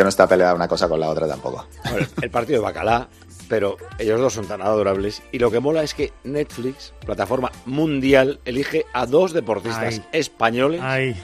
Que 0.00 0.04
no 0.04 0.08
está 0.08 0.26
peleada 0.26 0.54
una 0.54 0.66
cosa 0.66 0.88
con 0.88 0.98
la 0.98 1.10
otra 1.10 1.28
tampoco. 1.28 1.66
Bueno, 1.90 2.06
el 2.22 2.30
partido 2.30 2.60
de 2.60 2.64
Bacalá, 2.64 3.06
pero 3.50 3.76
ellos 3.98 4.18
dos 4.18 4.32
son 4.32 4.46
tan 4.46 4.62
adorables. 4.62 5.22
Y 5.30 5.38
lo 5.38 5.50
que 5.50 5.60
mola 5.60 5.82
es 5.82 5.92
que 5.92 6.10
Netflix, 6.24 6.94
plataforma 7.04 7.52
mundial, 7.66 8.40
elige 8.46 8.86
a 8.94 9.04
dos 9.04 9.34
deportistas 9.34 9.98
Ay. 9.98 10.04
españoles 10.12 10.80
Ay. 10.82 11.14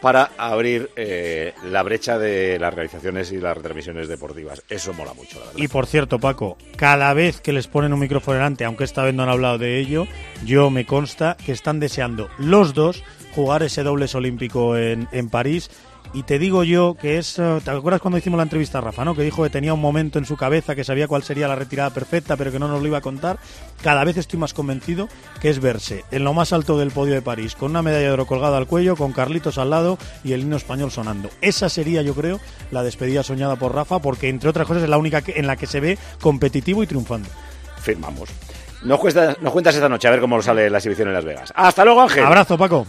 para 0.00 0.32
abrir 0.36 0.90
eh, 0.96 1.54
la 1.62 1.84
brecha 1.84 2.18
de 2.18 2.58
las 2.58 2.74
realizaciones 2.74 3.30
y 3.30 3.36
las 3.36 3.56
retransmisiones 3.56 4.08
deportivas. 4.08 4.64
Eso 4.68 4.92
mola 4.94 5.14
mucho, 5.14 5.38
la 5.38 5.46
verdad. 5.46 5.60
Y 5.60 5.68
por 5.68 5.86
cierto, 5.86 6.18
Paco, 6.18 6.58
cada 6.74 7.14
vez 7.14 7.40
que 7.40 7.52
les 7.52 7.68
ponen 7.68 7.92
un 7.92 8.00
micrófono 8.00 8.38
delante, 8.38 8.64
aunque 8.64 8.82
esta 8.82 9.04
vez 9.04 9.14
no 9.14 9.22
han 9.22 9.28
hablado 9.28 9.58
de 9.58 9.78
ello, 9.78 10.08
yo 10.44 10.70
me 10.70 10.86
consta 10.86 11.36
que 11.36 11.52
están 11.52 11.78
deseando 11.78 12.28
los 12.38 12.74
dos 12.74 13.04
jugar 13.32 13.62
ese 13.62 13.84
dobles 13.84 14.12
olímpico 14.16 14.76
en, 14.76 15.06
en 15.12 15.28
París. 15.28 15.70
Y 16.16 16.22
te 16.22 16.38
digo 16.38 16.62
yo 16.62 16.94
que 16.98 17.18
es. 17.18 17.40
eh, 17.40 17.60
¿Te 17.64 17.72
acuerdas 17.72 18.00
cuando 18.00 18.16
hicimos 18.18 18.36
la 18.36 18.44
entrevista 18.44 18.78
a 18.78 18.80
Rafa, 18.80 19.04
no? 19.04 19.16
Que 19.16 19.22
dijo 19.22 19.42
que 19.42 19.50
tenía 19.50 19.74
un 19.74 19.80
momento 19.80 20.20
en 20.20 20.24
su 20.24 20.36
cabeza 20.36 20.76
que 20.76 20.84
sabía 20.84 21.08
cuál 21.08 21.24
sería 21.24 21.48
la 21.48 21.56
retirada 21.56 21.90
perfecta, 21.90 22.36
pero 22.36 22.52
que 22.52 22.60
no 22.60 22.68
nos 22.68 22.80
lo 22.80 22.86
iba 22.86 22.98
a 22.98 23.00
contar. 23.00 23.38
Cada 23.82 24.04
vez 24.04 24.16
estoy 24.16 24.38
más 24.38 24.54
convencido 24.54 25.08
que 25.40 25.50
es 25.50 25.58
verse 25.60 26.04
en 26.12 26.22
lo 26.22 26.32
más 26.32 26.52
alto 26.52 26.78
del 26.78 26.92
podio 26.92 27.14
de 27.14 27.20
París, 27.22 27.56
con 27.56 27.72
una 27.72 27.82
medalla 27.82 28.06
de 28.06 28.12
oro 28.12 28.26
colgada 28.26 28.56
al 28.58 28.68
cuello, 28.68 28.94
con 28.94 29.12
Carlitos 29.12 29.58
al 29.58 29.70
lado 29.70 29.98
y 30.22 30.32
el 30.34 30.42
himno 30.42 30.56
español 30.56 30.92
sonando. 30.92 31.30
Esa 31.40 31.68
sería, 31.68 32.00
yo 32.02 32.14
creo, 32.14 32.38
la 32.70 32.84
despedida 32.84 33.24
soñada 33.24 33.56
por 33.56 33.74
Rafa, 33.74 33.98
porque 33.98 34.28
entre 34.28 34.48
otras 34.50 34.68
cosas 34.68 34.84
es 34.84 34.88
la 34.88 34.98
única 34.98 35.20
en 35.26 35.48
la 35.48 35.56
que 35.56 35.66
se 35.66 35.80
ve 35.80 35.98
competitivo 36.20 36.84
y 36.84 36.86
triunfando. 36.86 37.28
Firmamos. 37.80 38.28
Nos, 38.84 39.00
cuesta- 39.00 39.36
nos 39.40 39.52
cuentas 39.52 39.74
esta 39.74 39.88
noche 39.88 40.06
a 40.06 40.12
ver 40.12 40.20
cómo 40.20 40.40
sale 40.42 40.70
la 40.70 40.78
exhibición 40.78 41.08
en 41.08 41.14
Las 41.14 41.24
Vegas. 41.24 41.52
Hasta 41.56 41.84
luego, 41.84 42.02
Ángel. 42.02 42.24
Abrazo, 42.24 42.56
Paco. 42.56 42.86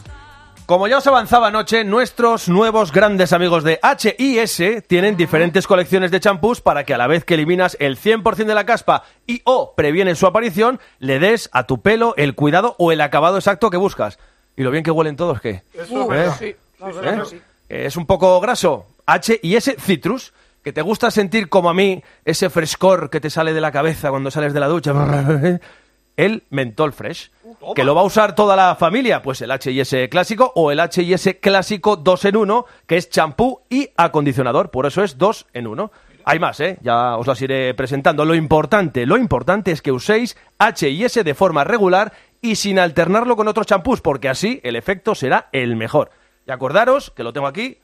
Como 0.66 0.88
ya 0.88 0.98
os 0.98 1.06
avanzaba 1.06 1.50
anoche, 1.50 1.84
nuestros 1.84 2.50
nuevos 2.50 2.92
grandes 2.92 3.34
amigos 3.34 3.64
de 3.64 3.78
H&S 3.84 4.82
tienen 4.82 5.16
diferentes 5.16 5.68
colecciones 5.68 6.10
de 6.10 6.20
champús 6.20 6.60
para 6.60 6.84
que 6.86 6.96
a 6.96 6.98
la 6.98 7.06
vez 7.06 7.24
que 7.24 7.36
eliminas 7.36 7.78
el 7.80 8.00
100% 8.00 8.46
de 8.46 8.56
la 8.56 8.66
caspa 8.66 9.04
y 9.28 9.42
o 9.44 9.76
previenes 9.76 10.18
su 10.18 10.26
aparición, 10.26 10.80
le 10.98 11.20
des 11.20 11.52
a 11.54 11.68
tu 11.68 11.84
pelo 11.84 12.16
el 12.18 12.34
cuidado 12.34 12.76
o 12.80 12.92
el 12.92 13.02
acabado 13.02 13.38
exacto 13.38 13.70
que 13.70 13.78
buscas. 13.78 14.18
¿Y 14.58 14.64
lo 14.64 14.72
bien 14.72 14.84
que 14.84 14.90
huelen 14.90 15.16
todos 15.16 15.40
qué? 15.40 15.62
Eso, 15.72 16.12
¿Eh? 16.12 16.32
sí, 16.40 16.46
¿Eh? 16.46 17.22
sí. 17.30 17.42
Es 17.70 17.96
un 17.96 18.08
poco 18.08 18.40
graso. 18.42 18.88
H&S 19.06 19.76
Citrus, 19.80 20.34
que 20.64 20.74
te 20.74 20.82
gusta 20.82 21.12
sentir 21.12 21.48
como 21.48 21.70
a 21.70 21.76
mí 21.76 22.04
ese 22.26 22.50
frescor 22.50 23.12
que 23.12 23.22
te 23.22 23.30
sale 23.30 23.54
de 23.54 23.62
la 23.62 23.72
cabeza 23.72 24.10
cuando 24.10 24.32
sales 24.32 24.52
de 24.52 24.60
la 24.60 24.68
ducha. 24.68 24.94
El 26.18 26.44
mentol 26.50 26.92
fresh, 26.92 27.30
que 27.74 27.84
lo 27.84 27.96
va 27.96 28.02
a 28.02 28.06
usar 28.06 28.36
toda 28.36 28.56
la 28.56 28.76
familia, 28.76 29.22
pues 29.22 29.42
el 29.42 29.52
H&S 29.52 30.10
clásico 30.10 30.52
o 30.56 30.72
el 30.72 30.80
H&S 30.80 31.40
clásico 31.40 31.96
2 31.96 32.26
en 32.26 32.38
1, 32.38 32.66
que 32.86 32.98
es 32.98 33.10
champú 33.10 33.62
y 33.70 33.90
acondicionador, 33.98 34.70
por 34.70 34.86
eso 34.86 35.04
es 35.04 35.18
2 35.18 35.48
en 35.54 35.68
1. 35.68 35.92
Hay 36.26 36.40
más, 36.40 36.60
¿eh? 36.60 36.78
Ya 36.82 37.18
os 37.18 37.28
las 37.28 37.42
iré 37.42 37.74
presentando. 37.76 38.26
Lo 38.26 38.34
importante, 38.34 39.06
lo 39.06 39.16
importante 39.18 39.72
es 39.72 39.82
que 39.82 39.92
uséis 39.92 40.36
H&S 40.58 41.24
de 41.24 41.34
forma 41.36 41.64
regular 41.64 42.14
y 42.42 42.56
sin 42.56 42.80
alternarlo 42.80 43.36
con 43.36 43.48
otros 43.48 43.68
champús, 43.68 44.02
porque 44.02 44.30
así 44.30 44.60
el 44.64 44.76
efecto 44.76 45.16
será 45.16 45.50
el 45.52 45.76
mejor. 45.76 46.10
Y 46.48 46.52
acordaros, 46.52 47.12
que 47.12 47.24
lo 47.24 47.32
tengo 47.32 47.48
aquí, 47.48 47.78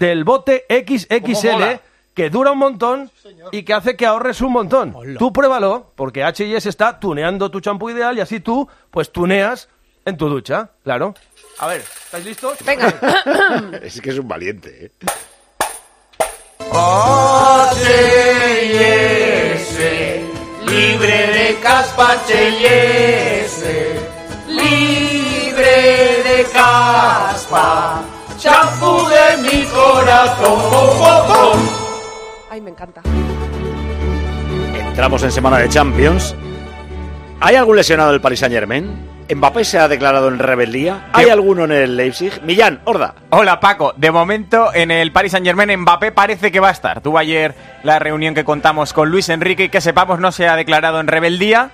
del 0.00 0.24
bote 0.24 0.64
¿Cómo 0.68 1.34
XXL? 1.34 1.91
Que 2.14 2.30
dura 2.30 2.52
un 2.52 2.58
montón 2.58 3.10
y 3.50 3.62
que 3.62 3.74
hace 3.74 3.96
que 3.96 4.06
ahorres 4.06 4.40
un 4.40 4.52
montón. 4.52 4.94
Tú 5.18 5.32
pruébalo, 5.32 5.92
porque 5.94 6.22
H&S 6.22 6.68
está 6.68 7.00
tuneando 7.00 7.50
tu 7.50 7.60
champú 7.60 7.90
ideal 7.90 8.16
y 8.18 8.20
así 8.20 8.40
tú, 8.40 8.68
pues 8.90 9.10
tuneas 9.10 9.68
en 10.04 10.16
tu 10.16 10.28
ducha, 10.28 10.70
claro. 10.82 11.14
A 11.58 11.68
ver, 11.68 11.80
¿estáis 11.80 12.24
listos? 12.24 12.58
Venga. 12.64 12.92
es 13.82 14.00
que 14.00 14.10
es 14.10 14.18
un 14.18 14.28
valiente, 14.28 14.86
¿eh? 14.86 14.90
H&S, 16.74 17.80
libre 20.66 21.26
de 21.32 21.58
caspa 21.60 22.12
H&S, 22.12 24.00
libre 24.48 26.22
de 26.24 26.46
caspa, 26.52 28.02
champú 28.38 29.06
de 29.08 29.36
mi 29.42 29.64
corazón. 29.66 31.81
Ay, 32.52 32.60
me 32.60 32.68
encanta. 32.68 33.00
Entramos 34.76 35.22
en 35.22 35.32
semana 35.32 35.56
de 35.56 35.70
Champions. 35.70 36.36
¿Hay 37.40 37.56
algún 37.56 37.76
lesionado 37.76 38.12
del 38.12 38.20
Paris 38.20 38.40
Saint 38.40 38.54
Germain? 38.54 39.08
¿Mbappé 39.34 39.64
se 39.64 39.78
ha 39.78 39.88
declarado 39.88 40.28
en 40.28 40.38
rebeldía? 40.38 41.08
¿Hay 41.14 41.30
alguno 41.30 41.64
en 41.64 41.72
el 41.72 41.96
Leipzig? 41.96 42.42
Millán, 42.42 42.82
Horda. 42.84 43.14
Hola 43.30 43.58
Paco, 43.58 43.94
de 43.96 44.10
momento 44.10 44.68
en 44.74 44.90
el 44.90 45.12
Paris 45.12 45.32
Saint 45.32 45.46
Germain 45.46 45.80
Mbappé 45.80 46.12
parece 46.12 46.52
que 46.52 46.60
va 46.60 46.68
a 46.68 46.72
estar. 46.72 47.00
Tuvo 47.00 47.16
ayer 47.16 47.54
la 47.84 47.98
reunión 47.98 48.34
que 48.34 48.44
contamos 48.44 48.92
con 48.92 49.08
Luis 49.08 49.30
Enrique 49.30 49.64
y 49.64 49.68
que 49.70 49.80
sepamos 49.80 50.20
no 50.20 50.30
se 50.30 50.46
ha 50.46 50.54
declarado 50.54 51.00
en 51.00 51.06
rebeldía. 51.06 51.70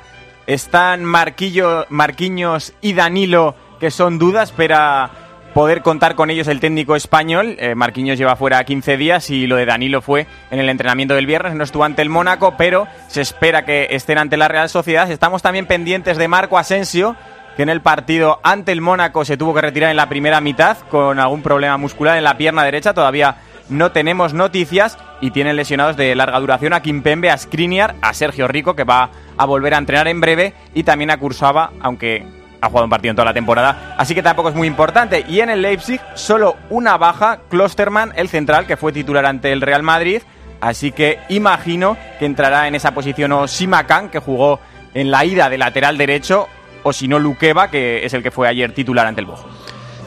Están 0.47 1.05
Marquillo, 1.05 1.87
Marquinhos 1.89 2.73
y 2.81 2.93
Danilo 2.93 3.57
que 3.81 3.91
son 3.91 4.19
dudas, 4.19 4.51
espera 4.51 5.11
poder 5.55 5.83
contar 5.83 6.15
con 6.15 6.31
ellos 6.31 6.49
el 6.49 6.61
técnico 6.61 6.97
español. 6.97 7.57
Eh, 7.59 7.75
Marquinhos 7.75 8.19
lleva 8.19 8.37
fuera 8.37 8.63
15 8.63 8.97
días 8.97 9.31
y 9.31 9.47
lo 9.47 9.57
de 9.57 9.67
Danilo 9.67 10.03
fue 10.03 10.27
en 10.51 10.61
el 10.61 10.69
entrenamiento 10.69 11.15
del 11.15 11.27
viernes, 11.27 11.55
no 11.55 11.65
estuvo 11.65 11.85
ante 11.85 12.03
el 12.03 12.09
Mónaco, 12.09 12.55
pero 12.57 12.87
se 13.09 13.21
espera 13.21 13.65
que 13.65 13.89
estén 13.91 14.19
ante 14.19 14.37
la 14.37 14.49
Real 14.49 14.69
Sociedad. 14.69 15.11
Estamos 15.11 15.43
también 15.43 15.67
pendientes 15.67 16.17
de 16.17 16.29
Marco 16.29 16.59
Asensio, 16.59 17.17
que 17.57 17.63
en 17.63 17.69
el 17.69 17.81
partido 17.81 18.41
ante 18.43 18.73
el 18.73 18.81
Mónaco 18.81 19.25
se 19.25 19.37
tuvo 19.37 19.55
que 19.55 19.61
retirar 19.61 19.91
en 19.91 19.97
la 19.97 20.09
primera 20.09 20.41
mitad 20.41 20.79
con 20.91 21.19
algún 21.19 21.43
problema 21.43 21.77
muscular 21.77 22.17
en 22.17 22.25
la 22.25 22.37
pierna 22.37 22.63
derecha. 22.63 22.95
Todavía 22.95 23.37
no 23.69 23.93
tenemos 23.93 24.35
noticias 24.35 24.97
y 25.21 25.31
tienen 25.31 25.57
lesionados 25.57 25.97
de 25.97 26.15
larga 26.15 26.41
duración 26.41 26.73
a 26.73 26.81
Kimpembe, 26.83 27.31
a 27.31 27.37
Skriniar, 27.37 27.97
a 28.01 28.15
Sergio 28.15 28.49
Rico, 28.49 28.77
que 28.77 28.85
va 28.85 29.11
a 29.37 29.45
volver 29.45 29.75
a 29.75 29.79
entrenar 29.79 30.09
en 30.09 30.21
breve, 30.21 30.55
y 30.75 30.85
también 30.85 31.11
a 31.11 31.19
Kursava, 31.19 31.73
aunque 31.81 32.25
ha 32.61 32.69
jugado 32.69 32.85
un 32.85 32.91
partido 32.91 33.11
en 33.11 33.17
toda 33.17 33.27
la 33.27 33.35
temporada, 33.35 33.95
así 33.97 34.15
que 34.15 34.23
tampoco 34.23 34.49
es 34.49 34.55
muy 34.55 34.67
importante. 34.69 35.25
Y 35.29 35.41
en 35.41 35.51
el 35.51 35.63
Leipzig, 35.63 36.01
solo 36.15 36.57
una 36.71 36.97
baja, 36.97 37.41
Klosterman, 37.49 38.13
el 38.17 38.29
central, 38.29 38.67
que 38.67 38.77
fue 38.77 38.93
titular 38.93 39.27
ante 39.27 39.53
el 39.53 39.61
Real 39.61 39.83
Madrid, 39.83 40.23
así 40.61 40.93
que 40.93 41.19
imagino 41.29 41.97
que 42.19 42.27
entrará 42.27 42.69
en 42.69 42.75
esa 42.75 42.93
posición 42.93 43.33
o 43.33 43.49
Simakan, 43.49 44.09
que 44.09 44.19
jugó 44.19 44.61
en 44.95 45.11
la 45.11 45.25
ida 45.25 45.49
de 45.49 45.59
lateral 45.59 45.97
derecho, 45.97 46.49
o 46.83 46.93
si 46.93 47.09
no 47.09 47.19
Luqueva, 47.19 47.71
que 47.71 48.05
es 48.05 48.15
el 48.15 48.23
que 48.23 48.31
fue 48.31 48.49
ayer 48.49 48.73
titular 48.73 49.07
ante 49.07 49.21
el 49.21 49.27
Bojo. 49.27 49.49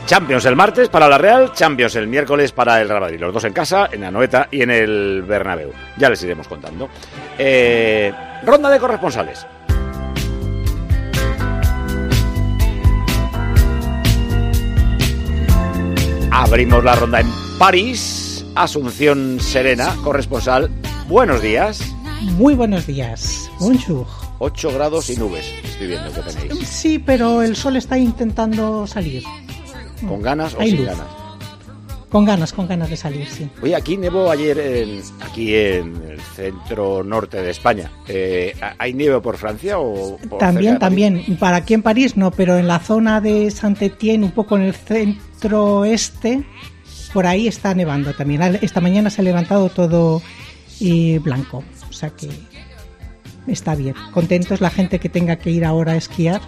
Champions 0.05 0.45
el 0.45 0.55
martes 0.55 0.89
para 0.89 1.07
la 1.07 1.17
Real, 1.17 1.53
Champions 1.53 1.95
el 1.95 2.07
miércoles 2.07 2.51
para 2.51 2.81
el 2.81 2.89
Real 2.89 3.01
Madrid. 3.01 3.19
Los 3.19 3.33
dos 3.33 3.43
en 3.45 3.53
casa, 3.53 3.87
en 3.91 4.03
Anoeta 4.03 4.47
y 4.51 4.61
en 4.61 4.71
el 4.71 5.21
Bernabéu. 5.21 5.71
Ya 5.97 6.09
les 6.09 6.21
iremos 6.23 6.47
contando. 6.47 6.89
Eh, 7.37 8.11
ronda 8.43 8.69
de 8.69 8.79
corresponsales. 8.79 9.45
Abrimos 16.31 16.83
la 16.83 16.95
ronda 16.95 17.19
en 17.19 17.27
París. 17.59 18.45
Asunción 18.55 19.39
Serena, 19.39 19.95
corresponsal. 20.03 20.69
Buenos 21.07 21.41
días. 21.41 21.81
Muy 22.21 22.53
buenos 22.53 22.87
días. 22.87 23.49
Bonjour. 23.59 24.05
8 24.39 24.73
grados 24.73 25.09
y 25.09 25.17
nubes. 25.17 25.45
Estoy 25.63 25.87
viendo 25.87 26.11
que 26.13 26.21
tenéis. 26.21 26.67
Sí, 26.67 26.99
pero 26.99 27.41
el 27.41 27.55
sol 27.55 27.75
está 27.77 27.97
intentando 27.97 28.87
salir. 28.87 29.23
¿Con 30.07 30.21
ganas 30.21 30.53
o 30.55 30.61
Hay 30.61 30.69
sin 30.71 30.77
luz. 30.79 30.87
ganas? 30.87 31.07
Con 32.11 32.25
ganas, 32.25 32.51
con 32.51 32.67
ganas 32.67 32.89
de 32.89 32.97
salir, 32.97 33.25
sí. 33.27 33.49
Oye, 33.61 33.73
aquí 33.73 33.95
nevó 33.95 34.29
ayer 34.29 34.59
en, 34.59 35.01
aquí 35.21 35.55
en 35.55 35.95
el 36.09 36.19
centro 36.19 37.03
norte 37.05 37.41
de 37.41 37.49
España. 37.51 37.89
Eh, 38.07 38.53
¿Hay 38.77 38.93
nieve 38.93 39.21
por 39.21 39.37
Francia 39.37 39.79
o 39.79 40.17
por 40.29 40.39
También, 40.39 40.77
también. 40.77 41.37
Para 41.39 41.55
aquí 41.57 41.73
en 41.73 41.81
París 41.81 42.17
no, 42.17 42.31
pero 42.31 42.57
en 42.57 42.67
la 42.67 42.79
zona 42.79 43.21
de 43.21 43.49
Saint-Étienne, 43.49 44.25
un 44.25 44.31
poco 44.31 44.57
en 44.57 44.63
el 44.63 44.73
centro 44.73 45.85
este, 45.85 46.43
por 47.13 47.25
ahí 47.25 47.47
está 47.47 47.73
nevando 47.73 48.13
también. 48.13 48.59
Esta 48.61 48.81
mañana 48.81 49.09
se 49.09 49.21
ha 49.21 49.23
levantado 49.23 49.69
todo 49.69 50.21
eh, 50.81 51.17
blanco, 51.23 51.63
o 51.89 51.93
sea 51.93 52.09
que 52.09 52.27
está 53.47 53.73
bien. 53.75 53.95
Contentos 54.13 54.59
la 54.59 54.69
gente 54.69 54.99
que 54.99 55.07
tenga 55.09 55.37
que 55.37 55.49
ir 55.51 55.63
ahora 55.63 55.93
a 55.93 55.95
esquiar, 55.95 56.41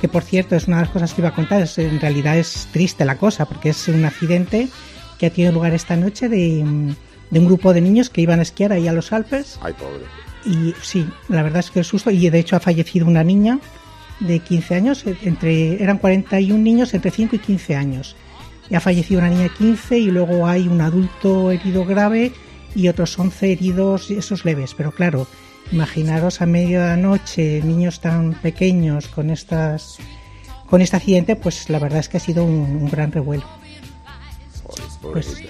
que 0.00 0.06
por 0.08 0.22
cierto 0.22 0.54
es 0.54 0.68
una 0.68 0.76
de 0.76 0.82
las 0.84 0.92
cosas 0.92 1.12
que 1.12 1.22
iba 1.22 1.30
a 1.30 1.34
contar. 1.34 1.62
es- 1.62 1.76
en 1.78 2.00
realidad 2.00 2.38
es 2.38 2.68
triste 2.72 3.04
la 3.04 3.16
cosa, 3.16 3.46
porque 3.46 3.70
es 3.70 3.88
un 3.88 4.04
accidente 4.04 4.68
que 5.18 5.26
ha 5.26 5.30
tenido 5.30 5.52
lugar 5.52 5.74
esta 5.74 5.96
noche 5.96 6.28
de, 6.28 6.62
mm, 6.64 6.94
de 7.30 7.38
un 7.38 7.46
grupo 7.46 7.72
de 7.72 7.80
niños 7.80 8.10
que 8.10 8.20
iban 8.20 8.38
a 8.38 8.42
esquiar 8.42 8.72
ahí 8.72 8.88
a 8.88 8.92
los 8.92 9.12
Alpes. 9.12 9.58
Ay, 9.62 9.74
pobre. 9.74 10.04
Y 10.44 10.74
sí, 10.82 11.06
la 11.28 11.42
verdad 11.42 11.60
es 11.60 11.70
que 11.70 11.80
el 11.80 11.84
susto, 11.84 12.10
y 12.10 12.28
de 12.30 12.38
hecho 12.38 12.56
ha 12.56 12.60
fallecido 12.60 13.06
una 13.06 13.24
niña 13.24 13.58
de 14.20 14.38
15 14.40 14.74
años, 14.74 15.06
eh, 15.06 15.16
entre 15.22 15.82
eran 15.82 15.98
41 15.98 16.62
niños 16.62 16.94
entre 16.94 17.10
5 17.10 17.36
y 17.36 17.38
15 17.38 17.76
años. 17.76 18.16
Y 18.70 18.74
ha 18.74 18.80
fallecido 18.80 19.20
una 19.20 19.30
niña 19.30 19.44
de 19.44 19.50
15 19.50 19.98
y 19.98 20.10
luego 20.10 20.46
hay 20.46 20.68
un 20.68 20.80
adulto 20.80 21.50
herido 21.50 21.84
grave 21.84 22.32
y 22.74 22.88
otros 22.88 23.18
11 23.18 23.52
heridos, 23.52 24.10
esos 24.10 24.44
leves. 24.44 24.74
Pero 24.74 24.92
claro, 24.92 25.26
imaginaros 25.72 26.40
a 26.40 26.46
medianoche 26.46 27.62
niños 27.62 28.00
tan 28.00 28.34
pequeños 28.34 29.08
con 29.08 29.30
estas 29.30 29.98
con 30.66 30.82
este 30.82 30.96
accidente, 30.96 31.34
pues 31.34 31.70
la 31.70 31.78
verdad 31.78 32.00
es 32.00 32.10
que 32.10 32.18
ha 32.18 32.20
sido 32.20 32.44
un, 32.44 32.60
un 32.82 32.90
gran 32.90 33.10
revuelo. 33.10 33.44
Pues 35.00 35.26
sí, 35.26 35.48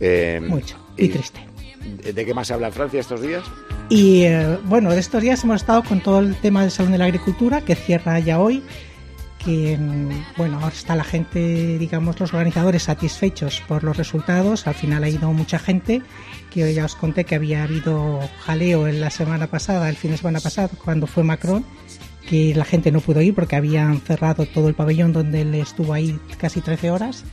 Eh, 0.00 0.40
mucho. 0.46 0.76
Y 0.96 1.08
triste. 1.08 1.40
¿De 2.02 2.12
de 2.12 2.24
qué 2.24 2.34
más 2.34 2.46
se 2.48 2.54
habla 2.54 2.68
en 2.68 2.72
Francia 2.72 3.00
estos 3.00 3.20
días? 3.20 3.44
Y 3.88 4.22
eh, 4.22 4.58
bueno, 4.64 4.90
de 4.90 4.98
estos 4.98 5.22
días 5.22 5.44
hemos 5.44 5.56
estado 5.56 5.82
con 5.82 6.00
todo 6.00 6.20
el 6.20 6.34
tema 6.36 6.62
del 6.62 6.70
Salón 6.70 6.92
de 6.92 6.98
la 6.98 7.04
Agricultura, 7.04 7.60
que 7.60 7.74
cierra 7.74 8.18
ya 8.18 8.40
hoy, 8.40 8.62
que, 9.44 9.76
mm, 9.76 10.36
bueno, 10.36 10.56
ahora 10.56 10.74
está 10.74 10.96
la 10.96 11.04
gente, 11.04 11.78
digamos, 11.78 12.18
los 12.18 12.32
organizadores 12.32 12.84
satisfechos 12.84 13.62
por 13.68 13.84
los 13.84 13.96
resultados. 13.96 14.66
Al 14.66 14.74
final 14.74 15.04
ha 15.04 15.08
ido 15.08 15.30
mucha 15.32 15.58
gente, 15.58 16.02
que 16.50 16.72
ya 16.72 16.86
os 16.86 16.94
conté 16.96 17.24
que 17.24 17.34
había 17.34 17.64
habido 17.64 18.20
jaleo 18.40 18.88
en 18.88 19.00
la 19.00 19.10
semana 19.10 19.46
pasada, 19.48 19.88
el 19.88 19.96
fin 19.96 20.12
de 20.12 20.16
semana 20.16 20.40
pasado, 20.40 20.70
cuando 20.82 21.06
fue 21.06 21.22
Macron, 21.22 21.64
que 22.28 22.54
la 22.54 22.64
gente 22.64 22.90
no 22.90 23.00
pudo 23.00 23.20
ir 23.20 23.34
porque 23.34 23.56
habían 23.56 24.00
cerrado 24.00 24.46
todo 24.46 24.68
el 24.68 24.74
pabellón 24.74 25.12
donde 25.12 25.42
él 25.42 25.54
estuvo 25.54 25.92
ahí 25.92 26.18
casi 26.38 26.62
13 26.62 26.90
horas. 26.90 27.24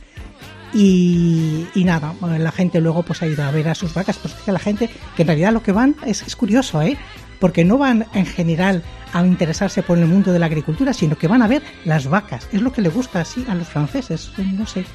Y, 0.74 1.66
y 1.74 1.84
nada, 1.84 2.14
la 2.20 2.52
gente 2.52 2.80
luego 2.80 3.02
pues 3.02 3.22
ha 3.22 3.26
ido 3.26 3.44
a 3.44 3.50
ver 3.50 3.68
a 3.68 3.74
sus 3.74 3.92
vacas. 3.92 4.18
Pues 4.18 4.34
que 4.34 4.52
la 4.52 4.58
gente, 4.58 4.88
que 5.16 5.22
en 5.22 5.28
realidad 5.28 5.52
lo 5.52 5.62
que 5.62 5.72
van 5.72 5.96
es, 6.06 6.22
es 6.22 6.36
curioso, 6.36 6.80
¿eh? 6.82 6.96
Porque 7.40 7.64
no 7.64 7.76
van 7.76 8.06
en 8.14 8.24
general 8.24 8.82
a 9.12 9.26
interesarse 9.26 9.82
por 9.82 9.98
el 9.98 10.06
mundo 10.06 10.32
de 10.32 10.38
la 10.38 10.46
agricultura, 10.46 10.92
sino 10.92 11.16
que 11.18 11.28
van 11.28 11.42
a 11.42 11.48
ver 11.48 11.62
las 11.84 12.06
vacas. 12.06 12.48
Es 12.52 12.62
lo 12.62 12.72
que 12.72 12.82
le 12.82 12.88
gusta 12.88 13.20
así 13.20 13.44
a 13.48 13.54
los 13.54 13.68
franceses, 13.68 14.32
no 14.38 14.66
sé. 14.66 14.86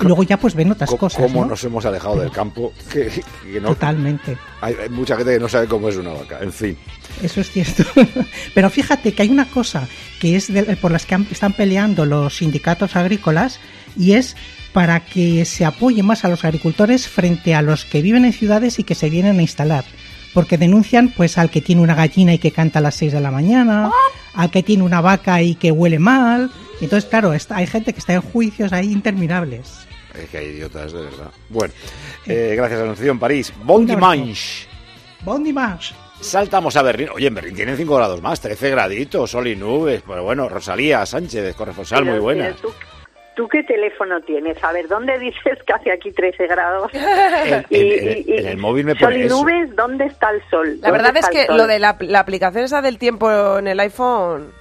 Y 0.00 0.04
luego 0.04 0.22
ya 0.22 0.36
pues 0.38 0.54
ven 0.54 0.70
otras 0.72 0.88
Co- 0.90 0.96
cosas. 0.96 1.22
¿Cómo 1.22 1.42
¿no? 1.42 1.48
nos 1.50 1.62
hemos 1.64 1.84
alejado 1.84 2.16
del 2.20 2.30
campo? 2.30 2.72
Que, 2.92 3.08
que 3.44 3.60
no- 3.60 3.68
Totalmente. 3.68 4.36
hay, 4.60 4.74
hay 4.82 4.88
mucha 4.88 5.16
gente 5.16 5.34
que 5.34 5.40
no 5.40 5.48
sabe 5.48 5.66
cómo 5.66 5.88
es 5.88 5.96
una 5.96 6.10
vaca. 6.12 6.38
En 6.40 6.52
fin. 6.52 6.76
Eso 7.22 7.40
es 7.40 7.50
cierto. 7.50 7.84
Pero 8.54 8.70
fíjate 8.70 9.12
que 9.12 9.22
hay 9.22 9.28
una 9.30 9.46
cosa 9.50 9.86
que 10.20 10.36
es 10.36 10.52
de- 10.52 10.64
por 10.76 10.90
las 10.92 11.04
que 11.06 11.14
han- 11.14 11.26
están 11.30 11.52
peleando 11.52 12.04
los 12.06 12.36
sindicatos 12.38 12.96
agrícolas 12.96 13.60
y 13.96 14.12
es 14.12 14.34
para 14.72 15.00
que 15.00 15.44
se 15.44 15.64
apoye 15.66 16.02
más 16.02 16.24
a 16.24 16.28
los 16.28 16.44
agricultores 16.46 17.06
frente 17.06 17.54
a 17.54 17.60
los 17.62 17.84
que 17.84 18.00
viven 18.00 18.24
en 18.24 18.32
ciudades 18.32 18.78
y 18.78 18.84
que 18.84 18.94
se 18.94 19.10
vienen 19.10 19.38
a 19.38 19.42
instalar. 19.42 19.84
Porque 20.32 20.56
denuncian 20.56 21.10
pues 21.14 21.36
al 21.36 21.50
que 21.50 21.60
tiene 21.60 21.82
una 21.82 21.94
gallina 21.94 22.32
y 22.32 22.38
que 22.38 22.52
canta 22.52 22.78
a 22.78 22.82
las 22.82 22.94
6 22.94 23.12
de 23.12 23.20
la 23.20 23.30
mañana, 23.30 23.90
al 24.32 24.50
que 24.50 24.62
tiene 24.62 24.82
una 24.82 25.02
vaca 25.02 25.42
y 25.42 25.54
que 25.56 25.70
huele 25.70 25.98
mal. 25.98 26.50
Entonces, 26.82 27.08
claro, 27.08 27.32
está- 27.32 27.56
hay 27.56 27.66
gente 27.66 27.92
que 27.92 27.98
está 28.00 28.12
en 28.14 28.20
juicios 28.20 28.72
ahí 28.72 28.92
interminables. 28.92 29.86
Es 30.14 30.28
que 30.28 30.38
hay 30.38 30.46
idiotas, 30.48 30.92
de 30.92 31.02
verdad. 31.02 31.30
Bueno, 31.48 31.72
eh, 32.26 32.54
gracias 32.56 32.80
a 32.80 32.82
Anunciación 32.82 33.18
París. 33.18 33.52
Bon 33.64 33.86
dimanche. 33.86 34.66
Bon 35.24 35.42
dimanche. 35.42 35.94
Saltamos 36.20 36.76
a 36.76 36.82
Berlín. 36.82 37.08
Oye, 37.14 37.26
en 37.28 37.34
Berlín 37.34 37.54
tienen 37.54 37.76
5 37.76 37.96
grados 37.96 38.20
más, 38.20 38.40
13 38.40 38.70
graditos, 38.70 39.30
sol 39.30 39.46
y 39.48 39.56
nubes. 39.56 40.02
Pero 40.06 40.22
bueno, 40.22 40.48
Rosalía 40.48 41.04
Sánchez, 41.06 41.54
corresponsal, 41.56 42.04
muy 42.04 42.18
buena. 42.18 42.52
¿tú, 42.60 42.72
tú 43.34 43.48
qué 43.48 43.62
teléfono 43.64 44.20
tienes? 44.20 44.62
A 44.62 44.70
ver, 44.72 44.86
¿dónde 44.86 45.18
dices 45.18 45.58
que 45.66 45.72
hace 45.72 45.90
aquí 45.92 46.12
13 46.12 46.46
grados? 46.46 46.90
En, 47.44 47.66
Y- 47.70 47.76
en- 47.76 48.08
en- 48.08 48.18
y- 48.18 48.24
y- 48.32 48.36
en 48.38 48.46
el 48.46 48.56
móvil 48.58 48.84
me 48.84 48.92
Sol 48.92 49.00
pone 49.08 49.18
y 49.18 49.22
eso. 49.22 49.40
nubes, 49.42 49.74
¿dónde 49.74 50.04
está 50.04 50.30
el 50.30 50.42
sol? 50.50 50.78
La 50.80 50.90
verdad 50.92 51.06
¿Dónde 51.14 51.20
es 51.20 51.28
que 51.28 51.46
sol? 51.46 51.56
lo 51.56 51.66
de 51.66 51.78
la, 51.78 51.96
la 52.00 52.20
aplicación 52.20 52.64
esa 52.64 52.82
del 52.82 52.98
tiempo 52.98 53.58
en 53.58 53.66
el 53.66 53.80
iPhone 53.80 54.52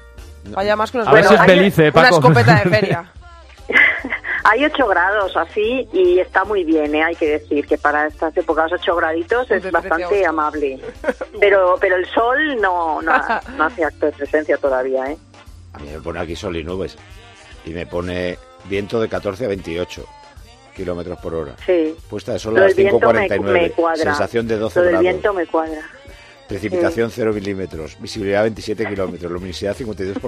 falla 0.53 0.75
más 0.75 0.91
que 0.91 0.97
unos 0.97 1.09
si 1.09 1.33
es 1.33 1.39
hay 1.39 1.47
Belice, 1.47 1.83
una 1.83 1.91
Paco. 1.93 2.15
escopeta 2.15 2.55
de 2.63 2.69
feria. 2.69 3.11
Hay 4.43 4.65
8 4.65 4.87
grados 4.87 5.37
así 5.37 5.87
y 5.93 6.19
está 6.19 6.43
muy 6.43 6.63
bien, 6.63 6.93
¿eh? 6.95 7.03
hay 7.03 7.15
que 7.15 7.27
decir 7.27 7.65
que 7.67 7.77
para 7.77 8.07
estas 8.07 8.35
épocas 8.35 8.71
8 8.73 8.95
graditos 8.95 9.49
es 9.51 9.71
bastante 9.71 10.25
amable. 10.25 10.79
Pero 11.39 11.75
pero 11.79 11.95
el 11.95 12.05
sol 12.07 12.59
no, 12.59 13.01
no, 13.01 13.11
no 13.55 13.63
hace 13.65 13.85
acto 13.85 14.07
de 14.07 14.11
presencia 14.13 14.57
todavía. 14.57 15.11
¿eh? 15.11 15.17
A 15.73 15.79
mí 15.79 15.89
me 15.93 15.99
pone 15.99 16.19
aquí 16.19 16.35
sol 16.35 16.57
y 16.57 16.63
nubes. 16.63 16.97
Y 17.65 17.69
me 17.69 17.85
pone 17.85 18.37
viento 18.65 18.99
de 18.99 19.07
14 19.07 19.45
a 19.45 19.47
28 19.49 20.05
kilómetros 20.75 21.19
por 21.19 21.35
hora. 21.35 21.53
Sí. 21.65 21.95
Puesta 22.09 22.33
de 22.33 22.39
sol 22.39 22.57
a 22.57 22.61
las 22.61 22.75
del 22.75 22.87
viento 22.87 23.11
me, 23.13 23.27
5.49. 23.29 23.41
me 23.53 23.69
cuadra. 23.71 24.03
Sensación 24.03 24.47
de 24.47 24.57
12 24.57 24.79
Lo 24.79 24.83
del 24.83 24.91
grados. 24.91 25.03
viento 25.03 25.33
me 25.33 25.45
cuadra. 25.47 25.81
Precipitación 26.51 27.09
0 27.11 27.33
milímetros. 27.33 27.97
Visibilidad 27.99 28.41
27 28.43 28.85
kilómetros. 28.87 29.31
Luminosidad 29.31 29.75
52%. 29.75 30.21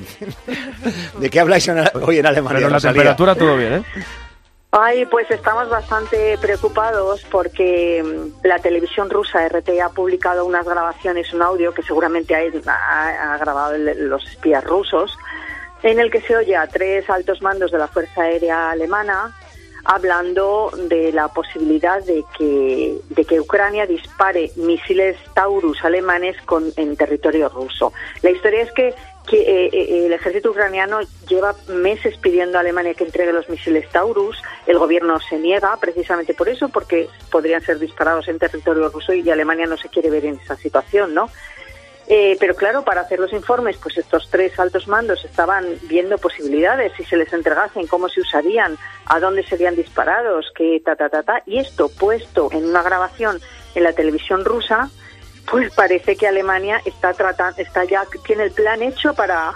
¿De 1.20 1.30
qué 1.30 1.40
habláis 1.40 1.68
en- 1.68 1.84
hoy 2.02 2.20
en 2.20 2.26
Alemania? 2.26 2.58
Pero 2.60 2.70
la 2.70 2.76
Rosalía? 2.78 2.94
temperatura 2.94 3.36
todo 3.36 3.58
bien, 3.58 3.74
¿eh? 3.74 3.84
Ay, 4.72 5.06
pues 5.06 5.30
estamos 5.30 5.70
bastante 5.70 6.36
preocupados 6.40 7.24
porque 7.30 8.02
mm, 8.04 8.48
la 8.48 8.58
televisión 8.60 9.10
rusa 9.10 9.48
RT 9.48 9.70
ha 9.84 9.90
publicado 9.90 10.46
unas 10.46 10.66
grabaciones, 10.66 11.32
un 11.34 11.44
audio 11.44 11.74
que 11.74 11.84
seguramente 11.84 12.34
ha, 12.36 12.40
ha- 12.74 13.34
ha 13.34 13.38
grabado 13.38 13.76
el- 13.76 14.10
los 14.10 14.26
espías 14.28 14.64
rusos, 14.64 15.16
en 15.84 16.00
el 16.00 16.10
que 16.10 16.22
se 16.22 16.36
oye 16.38 16.56
a 16.56 16.66
tres 16.68 17.08
altos 17.10 17.42
mandos 17.44 17.72
de 17.72 17.78
la 17.78 17.88
Fuerza 17.88 18.22
Aérea 18.24 18.72
Alemana 18.72 19.36
hablando 19.86 20.72
de 20.90 21.12
la 21.12 21.28
posibilidad 21.28 22.04
de 22.04 22.24
que, 22.38 22.98
de 23.10 23.26
que 23.26 23.40
Ucrania 23.40 23.86
dispare 23.86 24.52
misiles 24.56 25.18
Taurus 25.34 25.84
alemanes 25.84 26.38
con, 26.46 26.72
en 26.78 26.96
territorio 26.96 27.50
ruso. 27.50 27.92
La 28.22 28.32
historia 28.32 28.62
es 28.62 28.72
que, 28.72 28.90
eh, 29.32 29.70
eh, 29.72 30.06
el 30.06 30.14
ejército 30.14 30.52
ucraniano 30.52 31.00
lleva 31.28 31.56
meses 31.68 32.18
pidiendo 32.18 32.58
a 32.58 32.62
Alemania 32.62 32.94
que 32.94 33.04
entregue 33.04 33.34
los 33.34 33.50
misiles 33.50 33.90
Taurus. 33.90 34.42
El 34.68 34.80
gobierno 34.80 35.20
se 35.20 35.38
niega 35.38 35.76
precisamente 35.78 36.34
por 36.34 36.50
eso, 36.50 36.70
porque 36.70 37.10
podrían 37.32 37.62
ser 37.62 37.80
disparados 37.80 38.28
en 38.28 38.40
territorio 38.40 38.90
ruso 38.90 39.14
y 39.14 39.30
Alemania 39.30 39.66
no 39.66 39.78
se 39.78 39.90
quiere 39.90 40.10
ver 40.10 40.26
en 40.26 40.40
esa 40.44 40.56
situación, 40.56 41.14
¿no? 41.14 41.30
Eh, 42.08 42.36
pero 42.40 42.56
claro, 42.56 42.84
para 42.84 43.02
hacer 43.02 43.20
los 43.20 43.32
informes, 43.32 43.78
pues 43.78 43.98
estos 43.98 44.30
tres 44.30 44.60
altos 44.60 44.88
mandos 44.88 45.24
estaban 45.24 45.66
viendo 45.84 46.18
posibilidades, 46.18 46.92
si 46.98 47.06
se 47.06 47.16
les 47.16 47.32
entregasen, 47.32 47.88
cómo 47.88 48.10
se 48.10 48.22
usarían, 48.22 48.78
a 49.06 49.20
dónde 49.20 49.44
serían 49.44 49.76
disparados, 49.76 50.52
qué 50.56 50.82
ta 50.84 50.96
ta 50.96 51.10
ta 51.10 51.24
ta. 51.24 51.44
Y 51.46 51.60
esto 51.60 51.90
puesto 51.90 52.50
en 52.52 52.66
una 52.66 52.84
grabación 52.84 53.40
en 53.76 53.84
la 53.84 53.94
televisión 53.94 54.44
rusa, 54.44 54.90
pues 55.50 55.74
parece 55.74 56.16
que 56.16 56.28
Alemania 56.28 56.82
está 56.86 57.14
tratando, 57.14 57.62
está 57.62 57.86
ya 57.86 58.06
tiene 58.26 58.44
el 58.44 58.52
plan 58.52 58.82
hecho 58.82 59.14
para 59.14 59.54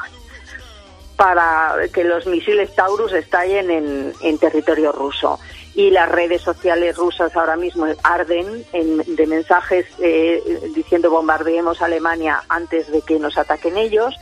para 1.17 1.75
que 1.91 2.03
los 2.03 2.27
misiles 2.27 2.73
Taurus 2.75 3.12
estallen 3.12 3.71
en, 3.71 4.13
en 4.21 4.38
territorio 4.38 4.91
ruso. 4.91 5.39
Y 5.78 5.92
las 5.92 6.10
redes 6.10 6.42
sociales 6.42 6.98
rusas 6.98 7.36
ahora 7.36 7.56
mismo 7.56 7.86
arden 8.02 8.66
en- 8.74 9.16
de 9.16 9.28
mensajes 9.28 9.86
eh, 10.02 10.42
diciendo 10.74 11.12
bombardeemos 11.12 11.84
Alemania 11.84 12.42
antes 12.50 12.92
de 12.92 13.04
que 13.04 13.20
nos 13.20 13.38
ataquen 13.38 13.78
ellos. 13.78 14.16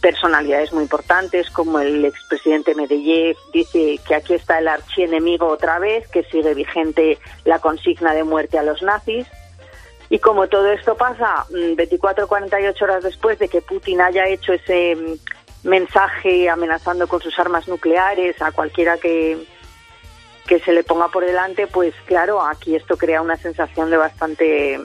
Personalidades 0.00 0.72
muy 0.72 0.82
importantes 0.84 1.50
como 1.50 1.78
el 1.78 2.06
expresidente 2.06 2.74
Medvedev 2.74 3.36
dice 3.52 4.00
que 4.08 4.14
aquí 4.14 4.32
está 4.32 4.58
el 4.60 4.68
archienemigo 4.68 5.46
otra 5.46 5.78
vez, 5.78 6.08
que 6.08 6.24
sigue 6.24 6.54
vigente 6.54 7.18
la 7.44 7.58
consigna 7.58 8.14
de 8.14 8.24
muerte 8.24 8.58
a 8.58 8.62
los 8.62 8.82
nazis. 8.82 9.26
Y 10.08 10.20
como 10.20 10.48
todo 10.48 10.70
esto 10.72 10.96
pasa 10.96 11.44
mm, 11.50 11.74
24 11.76 12.24
o 12.24 12.28
48 12.28 12.82
horas 12.82 13.04
después 13.04 13.38
de 13.38 13.48
que 13.48 13.60
Putin 13.60 14.00
haya 14.00 14.26
hecho 14.26 14.54
ese 14.54 14.96
mm, 14.96 15.68
mensaje 15.68 16.48
amenazando 16.48 17.06
con 17.08 17.20
sus 17.20 17.38
armas 17.38 17.68
nucleares 17.68 18.40
a 18.40 18.52
cualquiera 18.52 18.96
que, 18.96 19.38
que 20.46 20.58
se 20.60 20.72
le 20.72 20.84
ponga 20.84 21.08
por 21.08 21.24
delante, 21.24 21.66
pues 21.66 21.94
claro, 22.06 22.42
aquí 22.42 22.74
esto 22.76 22.96
crea 22.96 23.22
una 23.22 23.36
sensación 23.36 23.90
de 23.90 23.96
bastante 23.96 24.78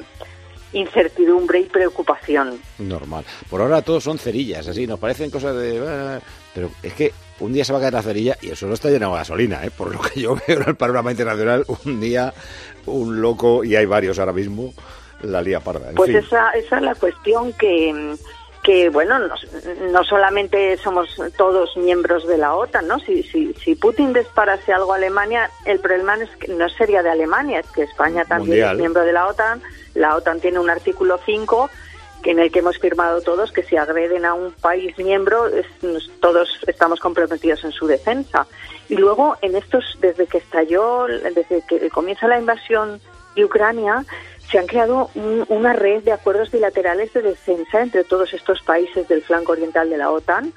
incertidumbre 0.71 1.59
y 1.61 1.63
preocupación. 1.65 2.59
Normal. 2.77 3.25
Por 3.49 3.61
ahora 3.61 3.81
todos 3.81 4.03
son 4.03 4.19
cerillas, 4.19 4.67
así, 4.67 4.85
nos 4.87 4.99
parecen 4.99 5.31
cosas 5.31 5.55
de... 5.55 5.77
eh, 5.77 6.19
Pero 6.53 6.69
es 6.83 6.93
que 6.93 7.11
un 7.39 7.53
día 7.53 7.65
se 7.65 7.73
va 7.73 7.79
a 7.79 7.81
caer 7.81 7.93
la 7.93 8.01
cerilla 8.03 8.37
y 8.41 8.49
el 8.49 8.55
suelo 8.55 8.75
está 8.75 8.89
lleno 8.89 9.11
de 9.11 9.17
gasolina, 9.17 9.63
¿eh? 9.65 9.71
Por 9.71 9.91
lo 9.93 9.99
que 10.01 10.19
yo 10.21 10.35
veo 10.47 10.61
en 10.61 10.69
el 10.69 10.75
panorama 10.75 11.11
internacional, 11.11 11.65
un 11.85 11.99
día 11.99 12.33
un 12.85 13.21
loco, 13.21 13.63
y 13.63 13.75
hay 13.75 13.85
varios 13.85 14.19
ahora 14.19 14.33
mismo, 14.33 14.73
la 15.21 15.41
lía 15.41 15.59
parda. 15.59 15.89
En 15.89 15.95
Pues 15.95 16.09
fin. 16.11 16.17
esa, 16.17 16.51
esa 16.51 16.77
es 16.77 16.81
la 16.83 16.95
cuestión 16.95 17.51
que, 17.53 18.15
que 18.69 18.89
bueno, 18.89 19.17
no, 19.17 19.33
no 19.89 20.03
solamente 20.03 20.77
somos 20.77 21.07
todos 21.35 21.75
miembros 21.75 22.27
de 22.27 22.37
la 22.37 22.53
OTAN, 22.53 22.87
¿no? 22.87 22.99
Si, 22.99 23.23
si, 23.23 23.51
si 23.55 23.73
Putin 23.73 24.13
disparase 24.13 24.71
algo 24.71 24.93
a 24.93 24.97
Alemania, 24.97 25.49
el 25.65 25.79
problema 25.79 26.13
es 26.17 26.29
que 26.37 26.49
no 26.49 26.69
sería 26.69 27.01
de 27.01 27.09
Alemania, 27.09 27.61
es 27.61 27.71
que 27.71 27.81
España 27.81 28.25
también 28.25 28.49
Mundial. 28.59 28.75
es 28.75 28.79
miembro 28.79 29.01
de 29.05 29.11
la 29.11 29.25
OTAN. 29.25 29.63
La 29.95 30.15
OTAN 30.15 30.39
tiene 30.39 30.59
un 30.59 30.69
artículo 30.69 31.19
5 31.25 31.67
que 32.21 32.29
en 32.29 32.37
el 32.37 32.51
que 32.51 32.59
hemos 32.59 32.77
firmado 32.77 33.21
todos 33.21 33.51
que 33.51 33.63
si 33.63 33.75
agreden 33.75 34.23
a 34.25 34.35
un 34.35 34.51
país 34.51 34.95
miembro, 34.99 35.47
es- 35.47 35.65
todos 36.19 36.47
estamos 36.67 36.99
comprometidos 36.99 37.63
en 37.63 37.71
su 37.71 37.87
defensa. 37.87 38.45
Y 38.87 38.97
luego, 38.97 39.35
en 39.41 39.55
estos, 39.55 39.97
desde 39.99 40.27
que 40.27 40.37
estalló, 40.37 41.07
desde 41.07 41.63
que 41.67 41.89
comienza 41.89 42.27
la 42.27 42.37
invasión 42.37 43.01
de 43.35 43.45
Ucrania, 43.45 44.05
se 44.51 44.57
han 44.59 44.67
creado 44.67 45.09
un- 45.15 45.45
una 45.49 45.73
red 45.73 46.03
de 46.03 46.11
acuerdos 46.11 46.51
bilaterales 46.51 47.13
de 47.13 47.21
defensa 47.21 47.81
entre 47.81 48.03
todos 48.03 48.33
estos 48.33 48.61
países 48.61 49.07
del 49.07 49.21
flanco 49.23 49.51
oriental 49.51 49.89
de 49.89 49.97
la 49.97 50.09
OTAN, 50.11 50.53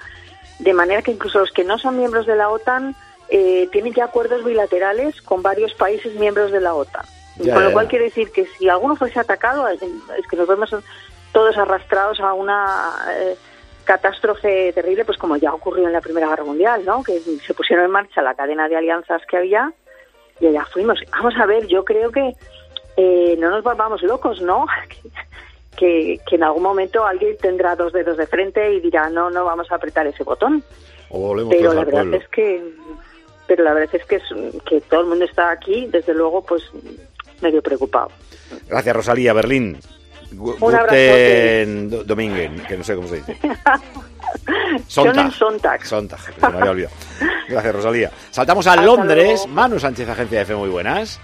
de 0.59 0.72
manera 0.72 1.02
que 1.02 1.11
incluso 1.11 1.38
los 1.40 1.50
que 1.50 1.64
no 1.64 1.78
son 1.78 1.96
miembros 1.98 2.26
de 2.26 2.37
la 2.37 2.48
OTAN 2.48 2.94
eh, 3.28 3.68
tienen 3.72 3.94
ya 3.94 4.05
acuerdos 4.05 4.44
bilaterales 4.44 5.22
con 5.22 5.42
varios 5.42 5.72
países 5.74 6.14
miembros 6.16 6.52
de 6.52 6.61
la 6.61 6.74
OTAN. 6.74 7.05
Ya, 7.38 7.55
con 7.55 7.62
lo 7.62 7.70
ya. 7.70 7.72
cual 7.74 7.88
quiere 7.88 8.05
decir 8.07 8.31
que 8.31 8.44
si 8.59 8.68
alguno 8.68 8.94
fuese 8.94 9.18
atacado, 9.18 9.66
es 9.68 9.81
que 10.31 10.37
nos 10.37 10.46
vemos 10.46 10.70
todos 11.33 11.57
arrastrados 11.57 12.20
a 12.20 12.35
una 12.35 12.92
eh, 13.11 13.37
catástrofe 13.85 14.72
terrible, 14.74 15.05
pues 15.05 15.16
como 15.18 15.37
ya 15.37 15.52
ocurrió 15.55 15.87
en 15.87 15.92
la 15.92 16.00
Primera 16.00 16.28
Guerra 16.28 16.44
Mundial, 16.44 16.85
¿no? 16.85 17.02
Que 17.02 17.20
se 17.20 17.55
pusieron 17.55 17.87
en 17.87 17.90
marcha 17.90 18.20
la 18.22 18.35
cadena 18.35 18.68
de 18.68 18.76
alianzas 18.76 19.22
que 19.28 19.37
había 19.38 19.72
y 20.40 20.46
allá 20.48 20.64
fuimos. 20.66 21.00
Vamos 21.11 21.35
a 21.38 21.46
ver, 21.46 21.66
yo 21.66 21.85
creo 21.85 22.11
que 22.12 22.35
eh, 22.96 23.37
no 23.38 23.50
nos 23.50 23.62
volvamos 23.64 24.02
locos, 24.02 24.40
¿no? 24.40 24.66
que, 25.76 26.20
que 26.28 26.37
en 26.37 26.44
algún 26.44 26.62
momento 26.62 27.05
alguien 27.05 27.37
tendrá 27.40 27.74
dos 27.76 27.92
dedos 27.92 28.16
de 28.16 28.26
frente 28.26 28.74
y 28.74 28.81
dirá, 28.81 29.09
no, 29.09 29.31
no 29.31 29.44
vamos 29.44 29.70
a 29.72 29.76
apretar 29.76 30.07
ese 30.07 30.22
botón. 30.24 30.62
O 31.11 31.18
volvemos 31.18 31.55
pero 31.55 31.72
la 31.72 31.85
verdad 31.85 32.00
pueblo. 32.02 32.16
es 32.18 32.28
que 32.28 32.62
pero 33.46 33.64
la 33.64 33.74
verdad 33.74 33.94
es 33.94 34.05
que, 34.07 34.16
es- 34.16 34.62
que 34.64 34.81
todo 34.83 35.00
el 35.00 35.07
mundo 35.09 35.24
está 35.24 35.50
aquí, 35.50 35.87
desde 35.90 36.14
luego, 36.14 36.42
pues 36.44 36.62
medio 37.42 37.61
preocupado. 37.62 38.09
Gracias, 38.68 38.96
Rosalía, 38.96 39.33
Berlín. 39.33 39.78
Un 40.38 40.57
Guten 40.59 41.90
Do- 41.90 42.05
Domingen, 42.05 42.62
que 42.66 42.76
no 42.78 42.85
sé 42.85 42.94
cómo 42.94 43.09
se 43.09 43.16
dice. 43.16 43.37
Sonntag, 44.88 45.81
que 45.81 45.87
se 46.40 46.48
me 46.48 46.57
había 46.59 46.70
olvidado. 46.70 46.94
Gracias, 47.48 47.74
Rosalía. 47.74 48.11
Saltamos 48.31 48.66
a 48.66 48.70
Hasta 48.72 48.83
Londres. 48.83 49.26
luego. 49.26 49.46
Manu 49.48 49.78
Sánchez, 49.78 50.09
Agencia 50.09 50.38
de 50.38 50.42
F, 50.44 50.55
muy 50.55 50.68
buenas. 50.70 51.20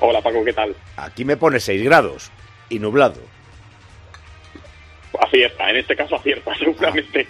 Hola 0.00 0.20
Paco, 0.22 0.44
¿qué 0.44 0.52
tal? 0.52 0.74
Aquí 0.96 1.24
me 1.24 1.36
pone 1.36 1.60
6 1.60 1.82
grados 1.84 2.30
y 2.68 2.78
nublado. 2.78 3.20
Acierta, 5.20 5.70
en 5.70 5.76
este 5.76 5.94
caso 5.96 6.16
acierta, 6.16 6.54
seguramente. 6.58 7.26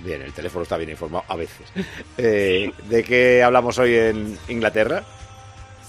Bien, 0.00 0.22
el 0.22 0.32
teléfono 0.32 0.62
está 0.64 0.76
bien 0.76 0.90
informado 0.90 1.24
a 1.28 1.36
veces. 1.36 1.72
Eh, 2.18 2.70
¿De 2.84 3.04
qué 3.04 3.42
hablamos 3.42 3.78
hoy 3.78 3.94
en 3.94 4.38
Inglaterra? 4.48 5.04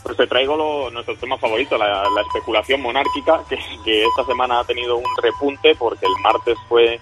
Pues 0.03 0.15
te 0.17 0.27
traigo 0.27 0.55
lo- 0.55 0.91
nuestro 0.91 1.15
tema 1.17 1.37
favorito, 1.37 1.77
la, 1.77 2.03
la 2.09 2.21
especulación 2.21 2.81
monárquica, 2.81 3.41
que, 3.49 3.57
que 3.83 4.05
esta 4.05 4.25
semana 4.25 4.59
ha 4.59 4.63
tenido 4.63 4.97
un 4.97 5.05
repunte 5.21 5.75
porque 5.75 6.05
el 6.05 6.21
martes 6.21 6.57
fue 6.69 6.99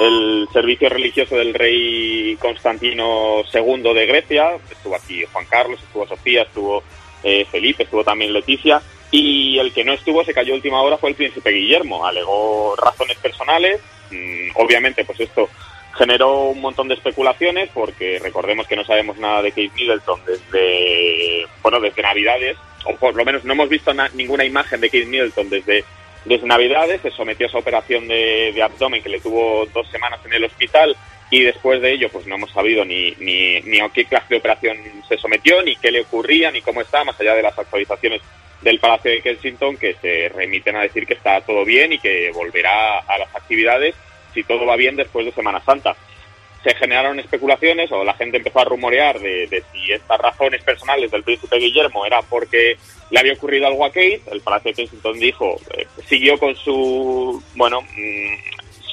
el 0.00 0.48
servicio 0.52 0.88
religioso 0.88 1.36
del 1.36 1.54
rey 1.54 2.36
Constantino 2.40 3.42
II 3.52 3.94
de 3.94 4.06
Grecia. 4.06 4.56
Estuvo 4.70 4.96
aquí 4.96 5.24
Juan 5.32 5.44
Carlos, 5.50 5.78
estuvo 5.82 6.06
Sofía, 6.06 6.42
estuvo 6.42 6.82
eh, 7.22 7.46
Felipe, 7.50 7.84
estuvo 7.84 8.04
también 8.04 8.32
Leticia. 8.32 8.80
Y 9.10 9.58
el 9.58 9.72
que 9.72 9.84
no 9.84 9.92
estuvo, 9.94 10.22
se 10.24 10.34
cayó 10.34 10.54
última 10.54 10.82
hora, 10.82 10.98
fue 10.98 11.10
el 11.10 11.16
príncipe 11.16 11.50
Guillermo. 11.50 12.06
Alegó 12.06 12.76
razones 12.76 13.16
personales. 13.18 13.80
Mm, 14.10 14.50
obviamente, 14.56 15.04
pues 15.04 15.20
esto 15.20 15.48
generó 15.96 16.44
un 16.50 16.60
montón 16.60 16.86
de 16.88 16.94
especulaciones 16.94 17.70
porque 17.74 18.20
recordemos 18.22 18.66
que 18.68 18.76
no 18.76 18.84
sabemos 18.84 19.18
nada 19.18 19.42
de 19.42 19.50
Kate 19.50 19.70
Middleton 19.74 20.20
desde 20.24 21.46
bueno 21.60 21.80
desde 21.80 22.02
Navidades 22.02 22.56
o 22.84 22.94
por 22.94 23.16
lo 23.16 23.24
menos 23.24 23.42
no 23.44 23.54
hemos 23.54 23.68
visto 23.68 23.92
na- 23.92 24.08
ninguna 24.14 24.44
imagen 24.44 24.80
de 24.80 24.88
Kate 24.90 25.06
Middleton 25.06 25.50
desde 25.50 25.84
desde 26.24 26.46
Navidades 26.46 27.00
se 27.00 27.10
sometió 27.10 27.46
a 27.46 27.48
esa 27.48 27.58
operación 27.58 28.06
de 28.06 28.62
abdomen 28.62 29.02
que 29.02 29.08
le 29.08 29.18
tuvo 29.20 29.66
dos 29.74 29.88
semanas 29.90 30.20
en 30.24 30.34
el 30.34 30.44
hospital 30.44 30.94
y 31.30 31.42
después 31.42 31.80
de 31.82 31.92
ello 31.92 32.08
pues 32.10 32.26
no 32.26 32.36
hemos 32.36 32.50
sabido 32.50 32.84
ni, 32.84 33.12
ni, 33.18 33.60
ni 33.62 33.80
a 33.80 33.88
qué 33.90 34.04
clase 34.04 34.26
de 34.30 34.36
operación 34.36 34.78
se 35.08 35.18
sometió 35.18 35.62
ni 35.62 35.76
qué 35.76 35.90
le 35.90 36.00
ocurría 36.00 36.50
ni 36.50 36.62
cómo 36.62 36.80
está 36.80 37.04
más 37.04 37.20
allá 37.20 37.34
de 37.34 37.42
las 37.42 37.58
actualizaciones 37.58 38.22
del 38.62 38.80
Palacio 38.80 39.10
de 39.10 39.22
Kensington 39.22 39.76
que 39.76 39.94
se 39.94 40.28
remiten 40.30 40.76
a 40.76 40.82
decir 40.82 41.06
que 41.06 41.14
está 41.14 41.40
todo 41.42 41.64
bien 41.64 41.92
y 41.92 41.98
que 41.98 42.30
volverá 42.32 43.00
a 43.00 43.18
las 43.18 43.34
actividades 43.34 43.94
si 44.34 44.42
todo 44.42 44.66
va 44.66 44.76
bien 44.76 44.96
después 44.96 45.26
de 45.26 45.32
Semana 45.32 45.60
Santa. 45.64 45.96
Se 46.64 46.74
generaron 46.74 47.20
especulaciones 47.20 47.90
o 47.92 48.02
la 48.02 48.14
gente 48.14 48.38
empezó 48.38 48.60
a 48.60 48.64
rumorear 48.64 49.20
de, 49.20 49.46
de 49.46 49.62
si 49.72 49.92
estas 49.92 50.18
razones 50.18 50.62
personales 50.64 51.10
del 51.10 51.22
príncipe 51.22 51.56
Guillermo 51.56 52.04
era 52.04 52.20
porque 52.22 52.76
le 53.10 53.20
había 53.20 53.34
ocurrido 53.34 53.68
algo 53.68 53.84
a 53.84 53.90
Kate. 53.90 54.22
El 54.30 54.40
Palacio 54.40 54.70
de 54.70 54.74
Kensington 54.74 55.18
dijo, 55.18 55.60
eh, 55.76 55.86
siguió 56.06 56.36
con 56.36 56.56
su, 56.56 57.42
bueno, 57.54 57.82
mm, 57.82 58.47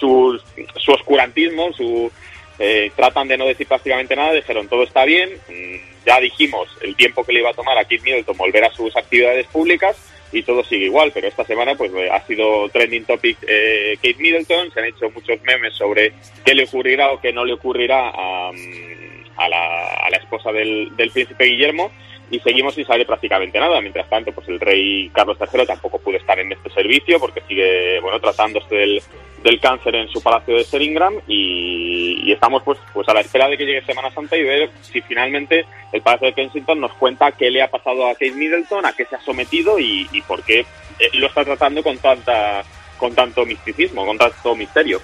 su, 0.06 0.40
su 0.78 0.92
oscurantismo, 0.92 1.74
su 1.74 2.12
eh, 2.60 2.92
tratan 2.96 3.28
de 3.28 3.38
no 3.38 3.46
decir 3.46 3.68
prácticamente 3.68 4.16
nada, 4.16 4.34
dijeron 4.34 4.68
todo 4.68 4.84
está 4.84 5.04
bien, 5.06 5.30
mm, 5.50 6.06
ya 6.06 6.20
dijimos 6.20 6.68
el 6.82 6.96
tiempo 6.96 7.24
que 7.24 7.34
le 7.34 7.40
iba 7.40 7.50
a 7.50 7.54
tomar 7.54 7.78
a 7.78 7.84
Kate 7.84 8.02
Middleton 8.04 8.38
volver 8.38 8.64
a 8.64 8.74
sus 8.74 8.96
actividades 8.96 9.48
públicas 9.48 9.98
y 10.32 10.44
todo 10.44 10.64
sigue 10.64 10.86
igual, 10.86 11.12
pero 11.14 11.28
esta 11.28 11.44
semana 11.44 11.76
pues 11.76 11.92
ha 12.12 12.22
sido 12.26 12.70
trending 12.70 13.06
topic 13.06 13.38
eh, 13.48 13.98
Kate 13.98 14.18
Middleton, 14.20 14.72
se 14.72 14.80
han 14.80 14.86
hecho 14.86 15.10
muchos 15.10 15.42
memes 15.44 15.74
sobre 15.74 16.14
qué 16.44 16.54
le 16.54 16.66
ocurrirá 16.66 17.12
o 17.12 17.20
qué 17.20 17.34
no 17.34 17.46
le 17.46 17.54
ocurrirá 17.54 18.10
a, 18.10 18.52
mm, 18.52 19.26
a 19.38 19.50
la, 19.50 19.94
a 20.06 20.10
la 20.10 20.18
esposa 20.18 20.52
del, 20.52 20.96
del 20.96 21.12
príncipe 21.12 21.46
Guillermo. 21.46 21.92
Y 22.32 22.40
seguimos 22.40 22.74
sin 22.74 22.88
saber 22.88 23.06
prácticamente 23.06 23.60
nada. 23.60 23.80
Mientras 23.82 24.10
tanto, 24.10 24.32
pues 24.32 24.48
el 24.48 24.60
rey 24.60 25.12
Carlos 25.14 25.38
III 25.40 25.68
tampoco 25.68 26.00
pudo 26.00 26.18
estar 26.18 26.40
en 26.40 26.52
este 26.52 26.72
servicio 26.72 27.20
porque 27.20 27.42
sigue, 27.48 28.00
bueno, 28.00 28.20
tratándose 28.20 28.74
del, 28.74 29.04
del 29.46 29.60
cáncer 29.62 29.96
en 29.96 30.10
su 30.10 30.22
palacio 30.22 30.56
de 30.58 30.64
Seringham 30.66 31.14
y, 31.28 32.20
y 32.28 32.32
estamos 32.34 32.64
pues, 32.64 32.80
pues 32.94 33.08
a 33.08 33.14
la 33.14 33.22
espera 33.22 33.48
de 33.48 33.58
que 33.58 33.64
llegue 33.66 33.86
Semana 33.86 34.10
Santa 34.12 34.36
y 34.36 34.44
ver 34.44 34.72
si 34.82 35.00
finalmente 35.02 35.66
el 35.94 36.02
palacio 36.02 36.28
de 36.28 36.34
Kensington 36.34 36.82
nos 36.82 36.92
cuenta 36.94 37.32
qué 37.32 37.52
le 37.52 37.62
ha 37.62 37.70
pasado 37.70 38.08
a 38.08 38.14
Kate 38.14 38.32
Middleton, 38.32 38.86
a 38.86 38.94
qué 38.94 39.06
se 39.06 39.16
ha 39.16 39.22
sometido 39.22 39.78
y, 39.80 40.10
y 40.12 40.22
por 40.24 40.44
qué 40.44 40.62
eh, 41.00 41.10
lo 41.14 41.28
está 41.28 41.46
tratando 41.46 41.84
con 41.84 41.98
tanta 42.00 42.64
con 42.98 43.14
tanto 43.14 43.46
misticismo, 43.46 44.06
con 44.06 44.18
tanto 44.18 44.56
misterio. 44.56 45.00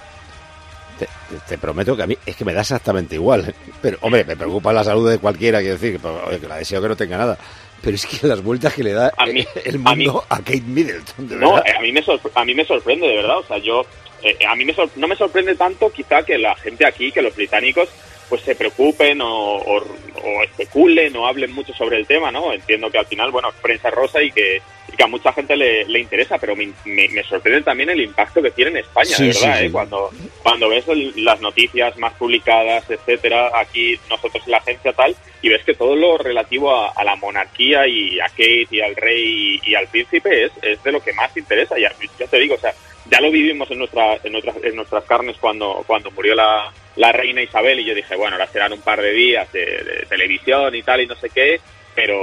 Te, 1.48 1.56
prometo 1.58 1.96
que 1.96 2.02
a 2.02 2.06
mí 2.06 2.16
es 2.26 2.36
que 2.36 2.44
me 2.44 2.52
da 2.52 2.60
exactamente 2.60 3.14
igual. 3.16 3.54
Pero, 3.80 3.96
hombre, 4.02 4.24
me 4.24 4.36
preocupa 4.36 4.72
la 4.72 4.84
salud 4.84 5.08
de 5.10 5.18
cualquiera, 5.18 5.60
quiero 5.60 5.74
decir, 5.78 5.98
que, 5.98 6.46
la 6.48 6.56
deseo 6.56 6.80
que 6.82 6.88
no 6.88 6.96
tenga 6.96 7.16
nada. 7.16 7.38
Pero 7.80 7.94
es 7.96 8.06
que 8.06 8.26
las 8.26 8.42
vueltas 8.42 8.74
que 8.74 8.84
le 8.84 8.92
da 8.92 9.12
A 9.16 9.26
mí- 9.26 9.44
el 9.64 9.76
a 9.84 9.94
mí- 9.94 10.04
mundo 10.06 10.24
a, 10.28 10.36
Kate 10.38 10.60
Middleton, 10.60 11.28
de 11.28 11.36
No, 11.36 11.54
verdad. 11.54 11.68
eh, 11.68 11.76
a 11.78 11.80
mí 11.80 11.92
me 11.92 12.02
a 12.34 12.44
mí 12.44 12.54
me 12.54 12.64
sorprende 12.64 13.08
de 13.08 13.16
verdad, 13.16 13.38
o 13.38 13.42
sea, 13.44 13.58
yo 13.58 13.84
eh, 14.22 14.38
a 14.46 14.54
mí 14.54 14.64
no 14.96 15.08
me 15.08 15.16
sorprende 15.16 15.54
tanto 15.54 15.90
quizá 15.90 16.22
que 16.22 16.38
la 16.38 16.54
gente 16.56 16.86
aquí, 16.86 17.10
que 17.10 17.22
los 17.22 17.34
británicos 17.34 17.88
pues 18.28 18.42
se 18.42 18.54
preocupen 18.54 19.20
o, 19.20 19.56
o- 19.56 19.84
o 20.24 20.42
especulen 20.44 21.14
o 21.16 21.26
hablen 21.26 21.52
mucho 21.52 21.72
sobre 21.74 21.96
el 21.98 22.06
tema, 22.06 22.30
¿no? 22.30 22.52
Entiendo 22.52 22.90
que 22.90 22.98
al 22.98 23.06
final, 23.06 23.30
bueno, 23.30 23.48
es 23.50 23.54
prensa 23.56 23.90
rosa 23.90 24.22
y 24.22 24.30
que, 24.32 24.62
y 24.92 24.96
que 24.96 25.02
a 25.02 25.06
mucha 25.08 25.32
gente 25.32 25.56
le, 25.56 25.84
le 25.86 25.98
interesa, 26.00 26.38
pero 26.38 26.54
me, 26.56 26.70
me- 26.84 27.08
me 27.08 27.22
sorprende 27.24 27.62
también 27.62 27.90
el 27.90 28.00
impacto 28.00 28.40
que 28.40 28.50
tiene 28.52 28.70
en 28.70 28.76
España, 28.78 29.16
Sí, 29.16 29.22
de 29.24 29.28
verdad, 29.28 29.58
sí, 29.58 29.66
¿eh? 29.66 29.72
Cuando, 29.72 30.10
cuando 30.42 30.68
ves 30.68 30.86
el- 30.88 31.12
las 31.24 31.40
noticias 31.40 31.96
más 31.98 32.12
publicadas, 32.14 32.88
etcétera, 32.88 33.50
aquí 33.58 33.98
nosotros 34.08 34.42
en 34.46 34.52
la 34.52 34.58
agencia 34.58 34.92
tal, 34.92 35.14
y 35.42 35.48
ves 35.48 35.64
que 35.64 35.74
todo 35.74 35.96
lo 35.96 36.16
relativo 36.18 36.74
a, 36.74 36.90
a 36.92 37.04
la 37.04 37.16
monarquía 37.16 37.86
y 37.88 38.18
a 38.20 38.26
Kate 38.28 38.68
y 38.70 38.80
al 38.80 38.94
rey 38.96 39.60
y, 39.64 39.70
y 39.70 39.74
al 39.74 39.88
príncipe 39.88 40.44
es, 40.44 40.52
es 40.62 40.82
de 40.82 40.92
lo 40.92 41.02
que 41.02 41.12
más 41.12 41.36
interesa. 41.36 41.78
Y 41.78 41.84
a- 41.84 41.92
yo 42.18 42.26
te 42.28 42.38
digo, 42.38 42.54
o 42.54 42.58
sea, 42.58 42.72
ya 43.10 43.20
lo 43.20 43.30
vivimos 43.30 43.68
en, 43.70 43.78
nuestra, 43.78 44.18
en, 44.22 44.32
nuestras, 44.32 44.56
en 44.62 44.76
nuestras 44.76 45.04
carnes 45.04 45.36
cuando, 45.40 45.82
cuando 45.86 46.10
murió 46.12 46.34
la, 46.36 46.72
la 46.96 47.12
reina 47.12 47.42
Isabel 47.42 47.80
y 47.80 47.84
yo 47.84 47.94
dije, 47.94 48.16
bueno, 48.16 48.36
ahora 48.36 48.46
serán 48.48 48.72
un 48.72 48.80
par 48.80 49.00
de 49.00 49.12
días 49.12 49.50
de, 49.52 49.60
de 49.60 50.06
televisión 50.08 50.74
y 50.74 50.82
tal 50.82 51.00
y 51.00 51.06
no 51.06 51.14
sé 51.16 51.30
qué, 51.30 51.60
pero, 51.94 52.16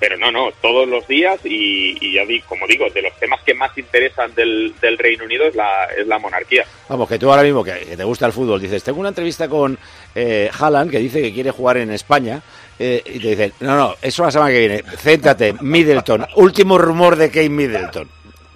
pero 0.00 0.16
no, 0.16 0.32
no, 0.32 0.50
todos 0.60 0.88
los 0.88 1.06
días 1.06 1.38
y, 1.44 1.96
y 2.00 2.14
ya 2.14 2.24
di, 2.24 2.40
como 2.42 2.66
digo, 2.66 2.88
de 2.90 3.02
los 3.02 3.14
temas 3.18 3.40
que 3.44 3.54
más 3.54 3.76
interesan 3.78 4.34
del, 4.34 4.74
del 4.80 4.98
Reino 4.98 5.24
Unido 5.24 5.46
es 5.46 5.54
la, 5.54 5.84
es 5.96 6.06
la 6.06 6.18
monarquía. 6.18 6.64
Vamos, 6.88 7.08
que 7.08 7.18
tú 7.18 7.30
ahora 7.30 7.42
mismo, 7.44 7.62
que, 7.62 7.72
que 7.78 7.96
te 7.96 8.04
gusta 8.04 8.26
el 8.26 8.32
fútbol, 8.32 8.60
dices, 8.60 8.82
tengo 8.82 8.98
una 9.00 9.10
entrevista 9.10 9.48
con 9.48 9.78
eh, 10.14 10.50
Haaland 10.58 10.90
que 10.90 10.98
dice 10.98 11.22
que 11.22 11.32
quiere 11.32 11.50
jugar 11.52 11.76
en 11.76 11.92
España. 11.92 12.40
eh, 12.78 13.02
y 13.06 13.18
te 13.20 13.28
dicen, 13.30 13.52
no, 13.60 13.76
no, 13.76 13.94
eso 14.02 14.24
la 14.24 14.30
semana 14.32 14.50
que 14.50 14.58
viene. 14.60 14.82
Céntrate, 14.96 15.54
Middleton. 15.60 16.26
Último 16.36 16.76
rumor 16.78 17.14
de 17.16 17.28
Kate 17.28 17.48
Middleton. 17.48 18.08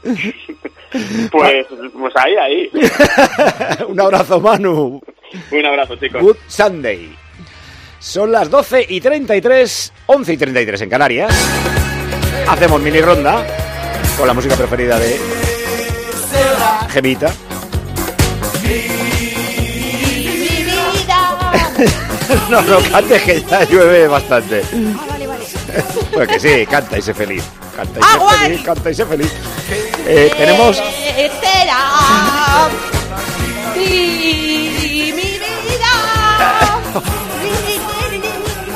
Pues, 1.31 1.67
pues 1.99 2.15
ahí, 2.17 2.37
ahí. 2.37 2.71
Un 3.89 3.99
abrazo, 3.99 4.39
Manu. 4.41 5.01
Un 5.51 5.66
abrazo, 5.66 5.97
chicos. 5.97 6.23
Good 6.23 6.37
Sunday. 6.47 7.16
Son 7.99 8.31
las 8.33 8.51
12 8.51 8.87
y 8.88 9.01
33, 9.01 9.92
11 10.07 10.33
y 10.33 10.37
33 10.37 10.81
en 10.83 10.90
Canarias. 10.90 11.33
Hacemos 12.49 12.81
mini 12.81 13.01
ronda 13.01 13.47
con 14.18 14.27
la 14.27 14.35
música 14.35 14.57
preferida 14.57 14.99
de 14.99 15.21
Gemita. 16.90 17.33
no, 22.51 22.61
no 22.62 22.79
cantes 22.90 23.23
que 23.23 23.40
ya 23.42 23.62
llueve 23.64 24.09
bastante. 24.09 24.64
Pues 26.12 26.29
que 26.29 26.40
sí, 26.40 26.66
canta 26.66 26.99
y 26.99 27.03
sé 27.03 27.14
feliz. 27.14 27.45
Canta 27.77 28.01
y 28.01 28.03
sé 28.03 28.18
feliz, 28.45 28.62
canta 28.62 28.90
y 28.90 28.95
sé 28.95 29.07
feliz. 29.07 29.33
Eh, 30.07 30.31
tenemos 30.37 30.83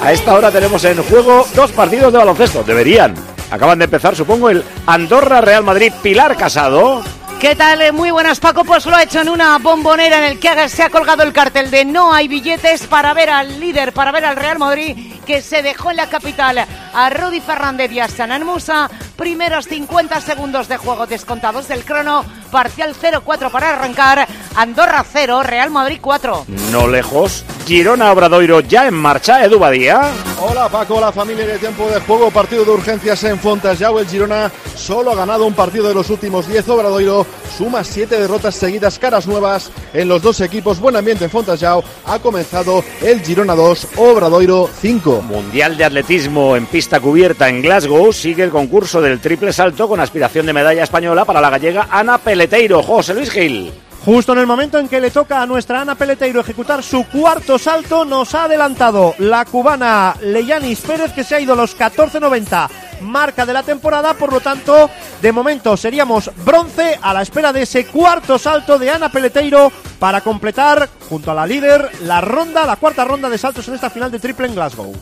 A 0.03 0.12
esta 0.12 0.35
hora 0.35 0.53
tenemos 0.53 0.85
en 0.85 1.03
juego 1.03 1.45
dos 1.55 1.73
partidos 1.73 2.12
de 2.12 2.19
baloncesto. 2.19 2.62
Deberían. 2.62 3.14
Acaban 3.51 3.79
de 3.81 3.87
empezar, 3.87 4.14
supongo, 4.14 4.51
el 4.51 4.64
Andorra 4.87 5.40
Real 5.40 5.64
Madrid 5.64 5.92
Pilar 6.01 6.37
Casado. 6.37 7.03
¿Qué 7.40 7.55
tal? 7.55 7.83
Eh, 7.83 7.92
Muy 7.92 8.11
buenas, 8.11 8.41
Paco. 8.41 8.64
Pues 8.64 8.87
lo 8.87 8.97
ha 8.97 9.03
hecho 9.03 9.20
en 9.20 9.28
una 9.28 9.59
bombonera 9.59 10.18
en 10.18 10.24
el 10.33 10.39
que 10.39 10.68
se 10.68 10.83
ha 10.83 10.91
colgado 10.91 11.22
el 11.22 11.33
cartel 11.33 11.70
de 11.70 11.85
no 11.85 12.12
hay 12.12 12.28
billetes 12.28 12.87
para 12.87 13.12
ver 13.14 13.31
al 13.31 13.61
líder, 13.61 13.93
para 13.93 14.11
ver 14.11 14.24
al 14.24 14.37
Real 14.37 14.59
Madrid, 14.59 14.97
que 15.26 15.43
se 15.43 15.62
dejó 15.62 15.91
en 15.91 15.97
la 15.97 16.09
capital 16.09 16.64
a 16.95 17.11
Rudy 17.11 17.41
Fernández 17.41 17.93
y 17.93 18.01
a 18.01 18.09
Sanan 18.09 18.47
Musa. 18.47 18.89
Primeros 19.16 19.66
50 19.66 20.20
segundos 20.20 20.68
de 20.68 20.76
juego 20.76 21.07
descontados 21.07 21.68
del 21.68 21.85
crono. 21.85 22.24
Parcial 22.47 22.94
0-4 22.94 23.51
para 23.51 23.74
arrancar. 23.74 24.26
Andorra 24.55 25.05
0, 25.11 25.42
Real 25.42 25.70
Madrid 25.70 25.99
4. 26.01 26.47
No 26.70 26.88
lejos. 26.88 27.44
Girona 27.66 28.12
Obradoiro 28.12 28.61
ya 28.61 28.86
en 28.86 28.94
marcha. 28.94 29.44
Edu 29.44 29.59
Badía. 29.59 30.01
Hola 30.40 30.68
Paco, 30.68 30.97
hola 30.97 31.11
familia 31.12 31.47
de 31.47 31.59
tiempo 31.59 31.88
de 31.88 32.01
juego, 32.01 32.30
partido 32.30 32.64
de 32.64 32.70
urgencias 32.70 33.24
en 33.24 33.38
Fontajau. 33.38 33.99
El 33.99 34.07
Girona 34.07 34.51
solo 34.76 35.11
ha 35.11 35.16
ganado 35.16 35.47
un 35.47 35.55
partido 35.55 35.88
de 35.88 35.94
los 35.94 36.09
últimos 36.11 36.47
10. 36.47 36.68
Obradoiro 36.68 37.26
suma 37.57 37.82
siete 37.82 38.20
derrotas 38.20 38.55
seguidas, 38.55 38.99
caras 38.99 39.26
nuevas 39.26 39.70
en 39.92 40.09
los 40.09 40.22
dos 40.22 40.40
equipos. 40.40 40.78
Buen 40.78 40.97
ambiente 40.97 41.24
en 41.24 41.30
Fontajau. 41.30 41.82
Ha 42.07 42.18
comenzado 42.20 42.84
el 43.03 43.20
Girona 43.20 43.55
2, 43.55 43.88
Obradoiro 43.97 44.70
5. 44.80 45.22
Mundial 45.22 45.76
de 45.76 45.84
Atletismo 45.84 46.55
en 46.55 46.66
pista 46.66 47.01
cubierta 47.01 47.49
en 47.49 47.62
Glasgow 47.62 48.12
sigue 48.12 48.44
el 48.44 48.51
concurso 48.51 49.01
del 49.01 49.20
triple 49.20 49.53
salto 49.53 49.88
con 49.88 50.01
aspiración 50.01 50.47
de 50.47 50.53
medalla 50.53 50.84
española 50.84 51.24
para 51.24 51.40
la 51.40 51.51
gallega 51.51 51.88
Ana 51.90 52.18
Peleteiro. 52.37 52.82
José 52.82 53.14
Luis 53.14 53.30
Gil. 53.30 53.72
Justo 54.05 54.34
en 54.34 54.41
el 54.41 54.47
momento 54.47 54.78
en 54.78 54.89
que 54.89 55.01
le 55.01 55.11
toca 55.11 55.41
a 55.41 55.47
nuestra 55.47 55.80
Ana 55.80 55.95
Peleteiro 55.95 56.43
ejecutar 56.43 56.82
su 56.82 57.07
cuarto 57.07 57.59
salto, 57.59 58.05
nos 58.05 58.34
ha 58.34 58.45
adelantado 58.45 59.14
la 59.20 59.47
cubana 59.47 60.14
Leyanis 60.20 60.82
Pérez, 60.82 61.14
que 61.14 61.24
se 61.24 61.34
ha 61.34 61.41
ido 61.41 61.55
a 61.55 61.57
los 61.57 61.78
14.90, 61.78 62.68
marca 63.01 63.47
de 63.47 63.55
la 63.55 63.62
temporada. 63.62 64.12
Por 64.12 64.34
lo 64.34 64.41
tanto, 64.41 64.91
de 65.22 65.32
momento 65.32 65.78
seríamos 65.78 66.30
bronce 66.45 66.99
a 67.01 67.14
la 67.14 67.22
espera 67.22 67.55
de 67.55 67.62
ese 67.62 67.87
cuarto 67.87 68.39
salto 68.39 68.78
de 68.78 68.91
Ana 68.91 69.11
Peleteiro 69.11 69.72
para 69.99 70.20
completar, 70.20 70.91
junto 71.09 71.30
a 71.30 71.34
la 71.34 71.47
líder, 71.47 71.91
la 72.03 72.20
ronda, 72.20 72.66
la 72.66 72.76
cuarta 72.76 73.03
ronda 73.07 73.30
de 73.30 73.39
saltos 73.39 73.66
en 73.68 73.76
esta 73.76 73.89
final 73.89 74.11
de 74.11 74.18
triple 74.18 74.47
en 74.47 74.55
Glasgow. 74.55 74.93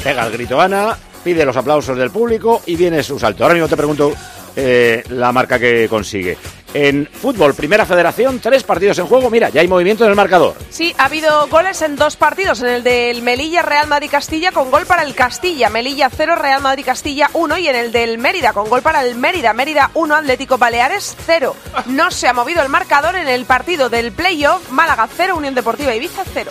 Pega 0.00 0.24
el 0.24 0.32
grito 0.32 0.60
Ana, 0.60 0.96
pide 1.24 1.44
los 1.44 1.56
aplausos 1.56 1.98
del 1.98 2.12
público 2.12 2.62
y 2.66 2.76
viene 2.76 3.02
su 3.02 3.18
salto. 3.18 3.42
Ahora 3.42 3.54
mismo 3.54 3.68
te 3.68 3.76
pregunto 3.76 4.12
eh, 4.54 5.02
la 5.08 5.32
marca 5.32 5.58
que 5.58 5.88
consigue. 5.88 6.38
En 6.74 7.06
fútbol, 7.06 7.54
primera 7.54 7.86
federación, 7.86 8.40
tres 8.40 8.64
partidos 8.64 8.98
en 8.98 9.06
juego. 9.06 9.30
Mira, 9.30 9.48
ya 9.48 9.60
hay 9.60 9.68
movimiento 9.68 10.04
en 10.04 10.10
el 10.10 10.16
marcador. 10.16 10.54
Sí, 10.70 10.92
ha 10.98 11.04
habido 11.04 11.46
goles 11.46 11.80
en 11.82 11.94
dos 11.94 12.16
partidos, 12.16 12.60
en 12.62 12.68
el 12.68 12.82
del 12.82 13.22
Melilla 13.22 13.62
Real 13.62 13.86
Madrid 13.86 14.08
Castilla 14.10 14.50
con 14.50 14.72
gol 14.72 14.84
para 14.84 15.02
el 15.02 15.14
Castilla, 15.14 15.70
Melilla 15.70 16.10
0 16.14 16.34
Real 16.34 16.60
Madrid 16.60 16.84
Castilla 16.84 17.30
1 17.32 17.58
y 17.58 17.68
en 17.68 17.76
el 17.76 17.92
del 17.92 18.18
Mérida 18.18 18.52
con 18.52 18.68
gol 18.68 18.82
para 18.82 19.04
el 19.04 19.14
Mérida, 19.14 19.52
Mérida 19.52 19.92
1 19.94 20.14
Atlético 20.16 20.58
Baleares 20.58 21.16
0. 21.26 21.54
No 21.86 22.10
se 22.10 22.26
ha 22.26 22.32
movido 22.32 22.60
el 22.62 22.68
marcador 22.68 23.14
en 23.14 23.28
el 23.28 23.44
partido 23.44 23.88
del 23.88 24.10
playoff, 24.10 24.70
Málaga 24.70 25.08
0 25.16 25.36
Unión 25.36 25.54
Deportiva 25.54 25.94
Ibiza 25.94 26.24
0. 26.34 26.50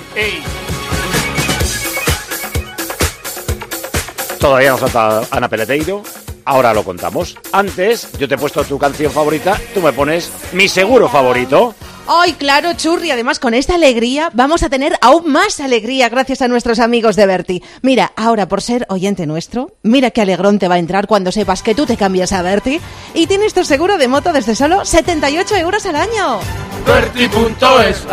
Todavía 4.39 4.71
nos 4.71 4.79
falta 4.79 5.21
Ana 5.31 5.49
Peleteiro. 5.49 6.03
Ahora 6.45 6.73
lo 6.73 6.83
contamos. 6.83 7.37
Antes, 7.51 8.11
yo 8.17 8.27
te 8.27 8.35
he 8.35 8.37
puesto 8.37 8.63
tu 8.63 8.77
canción 8.77 9.11
favorita, 9.11 9.59
tú 9.73 9.81
me 9.81 9.93
pones 9.93 10.31
mi 10.53 10.67
seguro 10.67 11.07
favorito. 11.07 11.73
Ay, 12.07 12.33
claro, 12.33 12.73
Churri. 12.73 13.11
Además, 13.11 13.39
con 13.39 13.53
esta 13.53 13.75
alegría 13.75 14.29
vamos 14.33 14.63
a 14.63 14.69
tener 14.69 14.97
aún 15.01 15.31
más 15.31 15.59
alegría 15.59 16.09
gracias 16.09 16.41
a 16.41 16.47
nuestros 16.47 16.79
amigos 16.79 17.15
de 17.15 17.25
Berti. 17.25 17.63
Mira, 17.81 18.11
ahora 18.15 18.47
por 18.47 18.61
ser 18.61 18.85
oyente 18.89 19.25
nuestro, 19.25 19.71
mira 19.83 20.11
qué 20.11 20.21
alegrón 20.21 20.59
te 20.59 20.67
va 20.67 20.75
a 20.75 20.79
entrar 20.79 21.07
cuando 21.07 21.31
sepas 21.31 21.63
que 21.63 21.75
tú 21.75 21.85
te 21.85 21.97
cambias 21.97 22.33
a 22.33 22.41
Berti 22.41 22.79
y 23.13 23.27
tienes 23.27 23.53
tu 23.53 23.63
seguro 23.63 23.97
de 23.97 24.07
moto 24.07 24.33
desde 24.33 24.55
solo 24.55 24.83
78 24.83 25.55
euros 25.55 25.85
al 25.85 25.95
año. 25.95 26.39
Berti.es. 26.85 28.05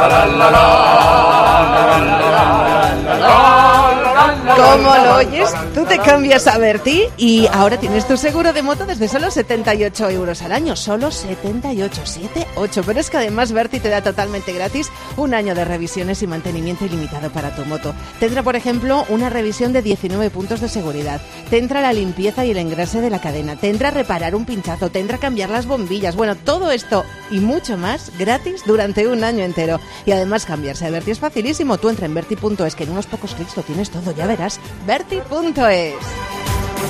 ¿Cómo 4.57 4.95
lo 4.97 5.17
oyes? 5.17 5.51
Tú 5.75 5.85
te 5.85 5.99
cambias 5.99 6.47
a 6.47 6.59
Berti 6.59 7.09
y 7.17 7.47
ahora 7.53 7.79
tienes 7.79 8.07
tu 8.07 8.17
seguro 8.17 8.53
de 8.53 8.63
moto 8.63 8.87
desde 8.87 9.09
solo 9.09 9.31
78 9.31 10.11
euros 10.11 10.43
al 10.43 10.53
año. 10.53 10.77
Solo 10.77 11.11
78, 11.11 12.03
7, 12.05 12.47
8. 12.57 12.83
Pero 12.87 13.01
es 13.01 13.11
que 13.11 13.17
además 13.17 13.53
Berti 13.53 13.80
te 13.81 13.89
da 13.89 14.03
totalmente 14.03 14.53
gratis 14.53 14.91
un 15.17 15.35
año 15.35 15.55
de 15.55 15.65
revisiones 15.65 16.23
y 16.23 16.27
mantenimiento 16.27 16.85
ilimitado 16.85 17.31
para 17.31 17.55
tu 17.55 17.65
moto. 17.65 17.95
Tendrá, 18.19 18.43
por 18.43 18.57
ejemplo, 18.57 19.05
una 19.09 19.31
revisión 19.31 19.73
de 19.73 19.83
19 19.83 20.31
puntos 20.31 20.61
de 20.61 20.69
seguridad. 20.69 21.21
Tendrá 21.51 21.81
la 21.81 21.93
limpieza 21.93 22.45
y 22.45 22.53
el 22.53 22.59
engrase 22.59 23.01
de 23.01 23.11
la 23.11 23.21
cadena. 23.21 23.57
Tendrá 23.57 23.91
reparar 23.91 24.35
un 24.35 24.45
pinchazo. 24.45 24.91
Tendrá 24.91 25.19
cambiar 25.19 25.51
las 25.51 25.67
bombillas. 25.67 26.17
Bueno, 26.17 26.37
todo 26.37 26.71
esto 26.71 27.05
y 27.31 27.41
mucho 27.41 27.77
más 27.77 28.13
gratis 28.19 28.63
durante 28.67 29.07
un 29.09 29.25
año 29.25 29.45
entero. 29.45 29.81
Y 30.07 30.13
además 30.13 30.47
cambiarse 30.47 30.87
a 30.87 30.91
Berti 30.91 31.11
es 31.13 31.19
facilísimo. 31.19 31.79
Tú 31.79 31.89
entra 31.89 32.07
en 32.07 32.15
Berti.es 32.15 32.75
que 32.75 32.85
en 32.85 32.91
unos 32.91 33.07
pocos 33.07 33.35
clics 33.35 33.57
lo 33.57 33.63
tienes 33.63 33.91
todo. 33.91 34.13
Ya 34.13 34.27
verás. 34.27 34.61
Berti.es. 34.87 35.95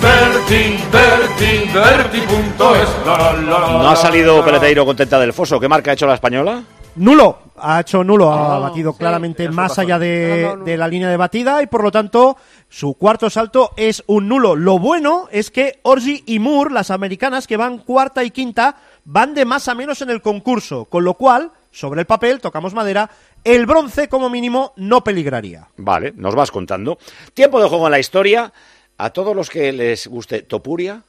Berti, 0.01 0.79
Berti, 0.91 1.71
Berti.es. 1.75 2.89
La, 3.07 3.19
la, 3.19 3.33
la, 3.33 3.59
No 3.83 3.91
ha 3.91 3.97
salido 3.97 4.45
Peleteiro 4.45 4.87
contenta 4.87 5.19
del 5.19 5.33
foso. 5.33 5.61
¿Qué 5.61 5.69
marca 5.69 5.91
ha 5.91 5.95
hecho 5.95 6.07
la 6.07 6.15
española? 6.15 6.63
Nulo, 6.97 7.39
ha 7.57 7.81
hecho 7.81 8.03
nulo, 8.05 8.33
ha 8.33 8.57
Ah, 8.57 8.59
batido 8.59 8.93
sí, 8.93 8.99
claramente 8.99 9.49
más 9.49 9.71
razón. 9.71 9.85
allá 9.85 9.99
de, 9.99 10.43
No, 10.43 10.49
no, 10.51 10.57
no. 10.57 10.65
de 10.65 10.77
la 10.77 10.89
línea 10.89 11.09
de 11.09 11.17
batida 11.17 11.63
y 11.63 11.67
por 11.67 11.83
lo 11.83 11.91
tanto 11.93 12.37
su 12.69 12.95
cuarto 12.95 13.31
salto 13.31 13.71
es 13.77 14.03
un 14.07 14.29
nulo. 14.29 14.57
Lo 14.57 14.79
bueno 14.79 15.29
es 15.31 15.51
que 15.51 15.79
Orgi 15.83 16.23
y 16.27 16.39
Moore, 16.39 16.73
las 16.75 16.91
americanas 16.91 17.47
que 17.47 17.57
van 17.57 17.79
cuarta 17.79 18.25
y 18.25 18.31
quinta, 18.31 18.77
van 19.05 19.35
de 19.35 19.45
más 19.45 19.69
a 19.69 19.75
menos 19.75 20.03
en 20.03 20.11
el 20.11 20.21
concurso, 20.21 20.85
con 20.87 21.05
lo 21.05 21.15
cual, 21.15 21.53
sobre 21.71 22.01
el 22.01 22.07
papel, 22.07 22.41
tocamos 22.41 22.75
madera, 22.75 23.11
el 23.45 23.67
bronce 23.67 24.09
como 24.09 24.29
mínimo 24.29 24.73
no 24.77 25.03
peligraría. 25.05 25.69
Vale, 25.77 26.13
nos 26.17 26.35
vas 26.35 26.51
contando. 26.51 26.99
Tiempo 27.35 27.61
de 27.63 27.69
juego 27.69 27.87
en 27.87 27.93
la 27.93 27.99
historia. 28.01 28.53
A 28.99 29.11
todos 29.11 29.35
los 29.35 29.49
que 29.49 29.73
les 29.73 30.07
guste 30.09 30.43
Topuria, 30.43 31.03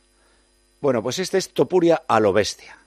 bueno, 0.79 1.03
pues 1.03 1.19
este 1.19 1.37
es 1.37 1.53
Topuria 1.53 2.03
a 2.07 2.21
lo 2.21 2.31
bestia. 2.31 2.77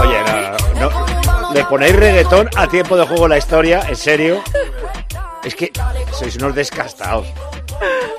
Oye, 0.00 0.18
no, 0.80 0.88
no, 0.90 1.52
le 1.52 1.64
ponéis 1.64 1.94
reggaetón 1.96 2.48
a 2.56 2.66
tiempo 2.66 2.96
de 2.96 3.06
juego 3.06 3.24
en 3.24 3.30
la 3.30 3.38
historia, 3.38 3.82
en 3.88 3.96
serio. 3.96 4.42
Es 5.44 5.54
que 5.54 5.70
sois 6.12 6.34
unos 6.36 6.54
descastados. 6.54 7.26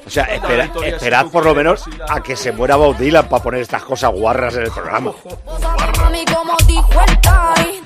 O 0.05 0.09
sea, 0.09 0.26
espera- 0.26 0.69
esperad 0.86 1.26
por 1.28 1.43
lo 1.45 1.55
menos 1.55 1.84
a 2.07 2.21
que 2.21 2.36
se 2.36 2.51
muera 2.51 2.76
Bob 2.76 2.95
Dylan 2.97 3.28
para 3.28 3.41
poner 3.43 3.61
estas 3.61 3.84
cosas 3.84 4.11
guarras 4.11 4.53
en 4.55 4.63
el 4.63 4.71
programa. 4.71 5.11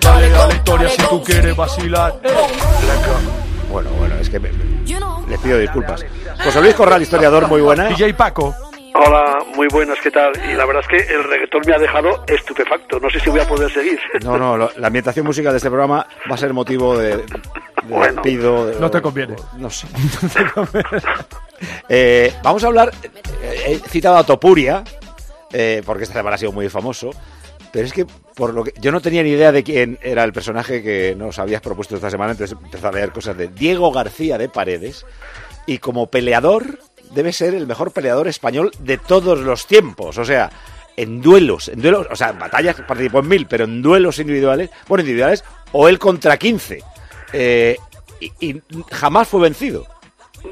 Dale, 0.02 0.30
dale, 0.30 0.54
Victoria, 0.54 0.90
si 0.90 1.02
tú 1.04 1.24
quieres 1.24 1.56
vacilar. 1.56 2.16
Bueno, 3.72 3.90
bueno, 3.92 4.16
es 4.16 4.30
que 4.30 4.40
me- 4.40 4.52
les 5.28 5.40
pido 5.40 5.58
disculpas. 5.58 6.04
José 6.44 6.62
Luis 6.62 6.76
Corral, 6.76 7.02
historiador, 7.02 7.48
muy 7.48 7.62
buena. 7.62 7.86
DJ 7.86 8.14
Paco. 8.14 8.54
Hola, 8.96 9.40
muy 9.56 9.68
buenas, 9.68 9.98
¿qué 10.02 10.12
tal? 10.12 10.34
Y 10.50 10.54
la 10.56 10.66
verdad 10.66 10.84
es 10.84 10.88
que 10.88 11.14
el 11.14 11.24
reggaetón 11.24 11.62
me 11.66 11.74
ha 11.74 11.80
dejado 11.80 12.24
estupefacto. 12.28 13.00
No 13.00 13.10
sé 13.10 13.20
si 13.20 13.30
voy 13.30 13.40
a 13.40 13.48
poder 13.48 13.72
seguir. 13.72 14.00
No, 14.24 14.38
no, 14.38 14.58
lo- 14.58 14.72
la 14.78 14.88
ambientación 14.88 15.26
musical 15.26 15.54
de 15.54 15.58
este 15.58 15.70
programa 15.70 16.06
va 16.30 16.36
a 16.36 16.38
ser 16.38 16.54
motivo 16.54 16.98
de, 16.98 17.18
de 17.18 17.26
despido, 18.14 18.66
de- 18.68 18.80
No 18.80 18.90
te 18.92 19.02
conviene. 19.02 19.36
No 19.58 19.70
sé. 19.70 19.88
Eh, 21.90 22.34
vamos 22.42 22.64
a 22.64 22.68
hablar. 22.68 22.90
eh, 23.44 23.64
He 23.84 23.90
citado 23.90 24.16
a 24.16 24.24
Topuria, 24.26 24.82
eh, 25.52 25.82
porque 25.86 26.04
esta 26.04 26.16
semana 26.16 26.36
ha 26.36 26.38
sido 26.38 26.54
muy 26.54 26.70
famoso. 26.70 27.10
Pero 27.74 27.86
es 27.86 27.92
que, 27.92 28.06
por 28.36 28.54
lo 28.54 28.64
que 28.64 28.72
yo 28.80 28.94
no 28.94 29.02
tenía 29.02 29.24
ni 29.24 29.32
idea 29.32 29.52
de 29.52 29.62
quién 29.64 30.00
era 30.02 30.24
el 30.24 30.32
personaje 30.32 30.82
que 30.82 31.16
nos 31.18 31.38
habías 31.38 31.62
propuesto 31.62 31.96
esta 31.98 32.10
semana, 32.10 32.32
entonces 32.32 32.58
empecé 32.64 32.88
a 32.88 32.92
leer 32.94 33.12
cosas 33.12 33.36
de 33.38 33.50
Diego 33.50 33.92
García 33.92 34.38
de 34.38 34.48
Paredes. 34.48 35.06
Y 35.66 35.80
como 35.80 36.08
peleador, 36.10 36.80
debe 37.10 37.34
ser 37.34 37.54
el 37.54 37.68
mejor 37.68 37.92
peleador 37.92 38.28
español 38.28 38.72
de 38.80 38.98
todos 38.98 39.40
los 39.40 39.68
tiempos. 39.68 40.18
O 40.18 40.26
sea, 40.26 40.50
en 40.96 41.22
duelos, 41.22 41.70
en 41.70 41.82
duelos, 41.82 42.08
o 42.10 42.16
sea, 42.16 42.30
en 42.30 42.40
batallas 42.40 42.76
participó 42.82 43.20
en 43.20 43.28
mil, 43.28 43.48
pero 43.48 43.66
en 43.66 43.82
duelos 43.82 44.20
individuales, 44.20 44.70
bueno, 44.88 45.02
individuales, 45.02 45.44
o 45.72 45.88
él 45.88 45.98
contra 45.98 46.38
15. 46.38 46.84
Eh, 47.34 47.78
y, 48.20 48.32
y 48.40 48.62
jamás 48.92 49.28
fue 49.28 49.42
vencido. 49.42 49.86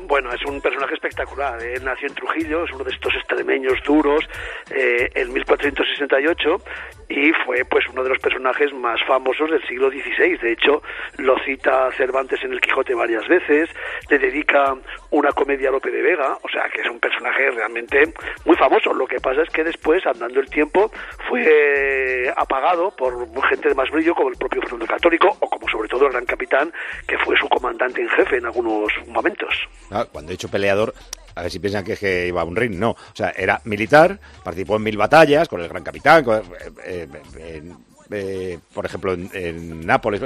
Bueno, 0.07 0.31
es 0.33 0.43
un 0.45 0.59
personaje 0.61 0.95
espectacular. 0.95 1.61
Él 1.61 1.83
nació 1.83 2.07
en 2.07 2.15
Trujillo, 2.15 2.65
es 2.65 2.71
uno 2.73 2.83
de 2.83 2.91
estos 2.91 3.13
extremeños 3.15 3.77
duros, 3.85 4.23
eh, 4.69 5.09
en 5.15 5.33
1468 5.33 6.61
y 7.09 7.31
fue 7.45 7.63
pues 7.65 7.85
uno 7.89 8.03
de 8.03 8.09
los 8.09 8.19
personajes 8.19 8.73
más 8.73 8.99
famosos 9.07 9.49
del 9.49 9.65
siglo 9.67 9.89
XVI. 9.89 10.37
De 10.37 10.51
hecho, 10.51 10.81
lo 11.17 11.37
cita 11.39 11.89
Cervantes 11.95 12.43
en 12.43 12.51
El 12.51 12.61
Quijote 12.61 12.93
varias 12.93 13.27
veces, 13.27 13.69
le 14.09 14.19
dedica 14.19 14.75
una 15.11 15.31
comedia 15.31 15.69
a 15.69 15.71
Lope 15.71 15.89
de 15.89 16.01
Vega, 16.01 16.37
o 16.41 16.49
sea 16.49 16.69
que 16.73 16.81
es 16.81 16.89
un 16.89 16.99
personaje 16.99 17.49
realmente 17.51 18.13
muy 18.45 18.55
famoso. 18.57 18.93
Lo 18.93 19.07
que 19.07 19.19
pasa 19.19 19.41
es 19.41 19.49
que 19.49 19.63
después, 19.63 20.05
andando 20.05 20.39
el 20.39 20.49
tiempo, 20.49 20.91
fue 21.29 22.31
apagado 22.35 22.91
por 22.91 23.13
gente 23.49 23.69
de 23.69 23.75
más 23.75 23.89
brillo 23.89 24.13
como 24.13 24.29
el 24.29 24.37
propio 24.37 24.61
Fernando 24.61 24.87
Católico 24.87 25.37
o 25.39 25.49
como 25.49 25.67
sobre 25.69 25.87
todo 25.87 26.05
el 26.07 26.11
gran 26.11 26.25
capitán 26.25 26.71
que 27.07 27.17
fue 27.19 27.37
su 27.37 27.47
comandante 27.47 28.01
en 28.01 28.09
jefe 28.09 28.37
en 28.37 28.45
algunos 28.45 28.91
momentos. 29.07 29.53
Ah, 29.91 30.05
Cuando 30.11 30.31
he 30.31 30.33
dicho 30.33 30.49
peleador, 30.49 30.93
a 31.37 31.41
ver 31.43 31.51
si 31.51 31.59
piensan 31.59 31.83
que, 31.83 31.93
es 31.93 31.99
que 31.99 32.27
iba 32.27 32.41
a 32.41 32.45
un 32.45 32.55
ring, 32.55 32.75
no. 32.75 32.91
O 32.91 32.97
sea, 33.15 33.29
era 33.29 33.61
militar, 33.65 34.19
participó 34.43 34.75
en 34.77 34.83
mil 34.83 34.97
batallas 34.97 35.47
con 35.47 35.61
el 35.61 35.69
gran 35.69 35.83
capitán, 35.83 36.23
con- 36.23 36.41
eh, 36.85 37.07
eh, 37.37 37.63
eh, 38.11 38.59
por 38.73 38.85
ejemplo, 38.85 39.13
en, 39.13 39.85
Nápoles. 39.85 40.21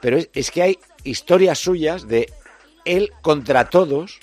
Pero 0.00 0.16
es, 0.18 0.28
es 0.34 0.50
que 0.50 0.62
hay 0.62 0.78
historias 1.04 1.58
suyas 1.58 2.06
de 2.08 2.32
él 2.84 3.10
contra 3.22 3.68
todos 3.70 4.18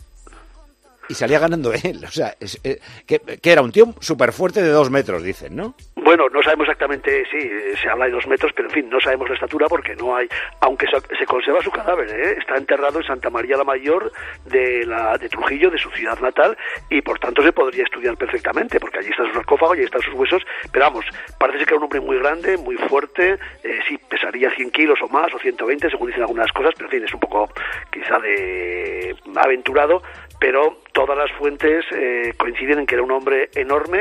y 1.10 1.14
salía 1.14 1.40
ganando 1.40 1.74
él. 1.84 2.04
O 2.06 2.12
sea, 2.12 2.36
es- 2.40 2.60
que, 3.06 3.20
que 3.20 3.52
era 3.52 3.62
un 3.62 3.72
tío 3.72 3.94
súper 4.00 4.34
fuerte 4.34 4.62
de 4.62 4.70
dos 4.70 4.90
metros, 4.90 5.24
dicen, 5.24 5.56
¿no? 5.56 5.76
Bueno, 6.08 6.30
no 6.30 6.42
sabemos 6.42 6.70
exactamente, 6.70 7.26
sí, 7.30 7.38
eh, 7.38 7.76
se 7.82 7.90
habla 7.90 8.06
de 8.06 8.12
dos 8.12 8.26
metros, 8.28 8.54
pero 8.56 8.70
en 8.70 8.74
fin, 8.74 8.90
no 8.90 8.98
sabemos 9.02 9.28
la 9.28 9.36
estatura 9.36 9.68
porque 9.68 9.94
no 9.94 10.16
hay, 10.16 10.26
aunque 10.62 10.88
se, 10.88 11.02
se 11.18 11.26
conserva 11.26 11.62
su 11.62 11.70
cadáver, 11.70 12.10
¿eh? 12.10 12.38
está 12.40 12.56
enterrado 12.56 13.00
en 13.00 13.06
Santa 13.06 13.30
María 13.30 13.58
la 13.58 13.66
Mayor 13.66 14.14
de, 14.46 14.86
la, 14.86 15.18
de 15.18 15.28
Trujillo, 15.28 15.70
de 15.70 15.78
su 15.78 15.90
ciudad 15.90 16.18
natal, 16.22 16.58
y 16.90 17.02
por 17.02 17.20
tanto 17.20 17.44
se 17.44 17.52
podría 17.52 17.84
estudiar 17.84 18.16
perfectamente, 18.16 18.80
porque 18.80 19.00
allí 19.00 19.10
está 19.10 19.26
su 19.26 19.34
sarcófago 19.34 19.74
ahí 19.74 19.82
están 19.82 20.02
sus 20.02 20.14
huesos, 20.14 20.44
pero 20.72 20.86
vamos, 20.86 21.04
parece 21.38 21.66
que 21.66 21.72
era 21.72 21.78
un 21.80 21.84
hombre 21.84 22.00
muy 22.00 22.18
grande, 22.20 22.56
muy 22.56 22.78
fuerte, 22.78 23.38
eh, 23.66 23.80
sí, 23.86 23.98
pesaría 23.98 24.50
100 24.52 24.72
kilos 24.72 25.00
o 25.02 25.10
más, 25.10 25.34
o 25.34 25.40
120, 25.40 25.90
según 25.90 26.08
dicen 26.08 26.22
algunas 26.22 26.54
cosas, 26.54 26.74
pero 26.78 26.86
en 26.86 26.92
fin, 26.92 27.04
es 27.04 27.14
un 27.14 27.20
poco 27.20 27.50
quizá 27.92 28.18
de 28.20 29.14
aventurado, 29.36 30.02
pero 30.40 30.78
todas 30.98 31.16
las 31.16 31.32
fuentes 31.34 31.86
eh, 31.92 32.34
coinciden 32.38 32.80
en 32.80 32.88
que 32.88 32.96
era 32.96 33.04
un 33.04 33.12
hombre 33.12 33.50
enorme, 33.54 34.00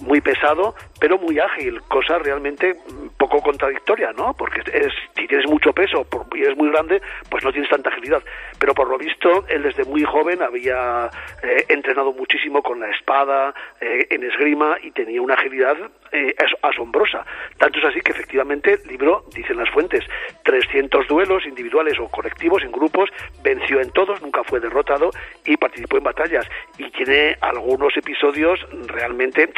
muy 0.00 0.20
pesado, 0.20 0.76
pero 1.00 1.18
muy 1.18 1.40
ágil, 1.40 1.80
cosa 1.88 2.18
realmente 2.20 2.76
poco 3.18 3.42
contradictoria, 3.42 4.12
¿no? 4.12 4.32
Porque 4.34 4.60
es, 4.72 4.92
si 5.16 5.26
tienes 5.26 5.48
mucho 5.50 5.72
peso 5.72 6.04
por- 6.04 6.26
y 6.38 6.42
eres 6.44 6.56
muy 6.56 6.70
grande, 6.70 7.02
pues 7.28 7.42
no 7.42 7.50
tienes 7.50 7.68
tanta 7.68 7.90
agilidad. 7.90 8.22
Pero 8.60 8.74
por 8.74 8.88
lo 8.88 8.96
visto, 8.96 9.44
él 9.48 9.64
desde 9.64 9.84
muy 9.86 10.04
joven 10.04 10.40
había 10.40 11.10
eh, 11.42 11.64
entrenado 11.68 12.12
muchísimo 12.12 12.62
con 12.62 12.78
la 12.78 12.90
espada, 12.90 13.52
eh, 13.80 14.06
en 14.10 14.22
esgrima, 14.22 14.76
y 14.82 14.92
tenía 14.92 15.20
una 15.20 15.34
agilidad 15.34 15.76
eh, 16.12 16.32
as- 16.38 16.70
asombrosa. 16.70 17.26
Tanto 17.58 17.80
es 17.80 17.86
así 17.86 18.00
que 18.02 18.12
efectivamente 18.12 18.78
libró, 18.88 19.24
dicen 19.34 19.56
las 19.56 19.68
fuentes, 19.70 20.04
300 20.44 21.08
duelos 21.08 21.44
individuales 21.44 21.98
o 21.98 22.06
colectivos 22.08 22.62
en 22.62 22.70
grupos, 22.70 23.10
venció 23.42 23.80
en 23.80 23.90
todos, 23.90 24.22
nunca 24.22 24.44
fue 24.44 24.60
derrotado 24.60 25.10
y 25.44 25.56
participó 25.56 25.96
en 25.98 26.04
batallas. 26.04 26.35
Y 26.78 26.90
tiene 26.90 27.36
algunos 27.40 27.96
episodios 27.96 28.60
realmente... 28.86 29.52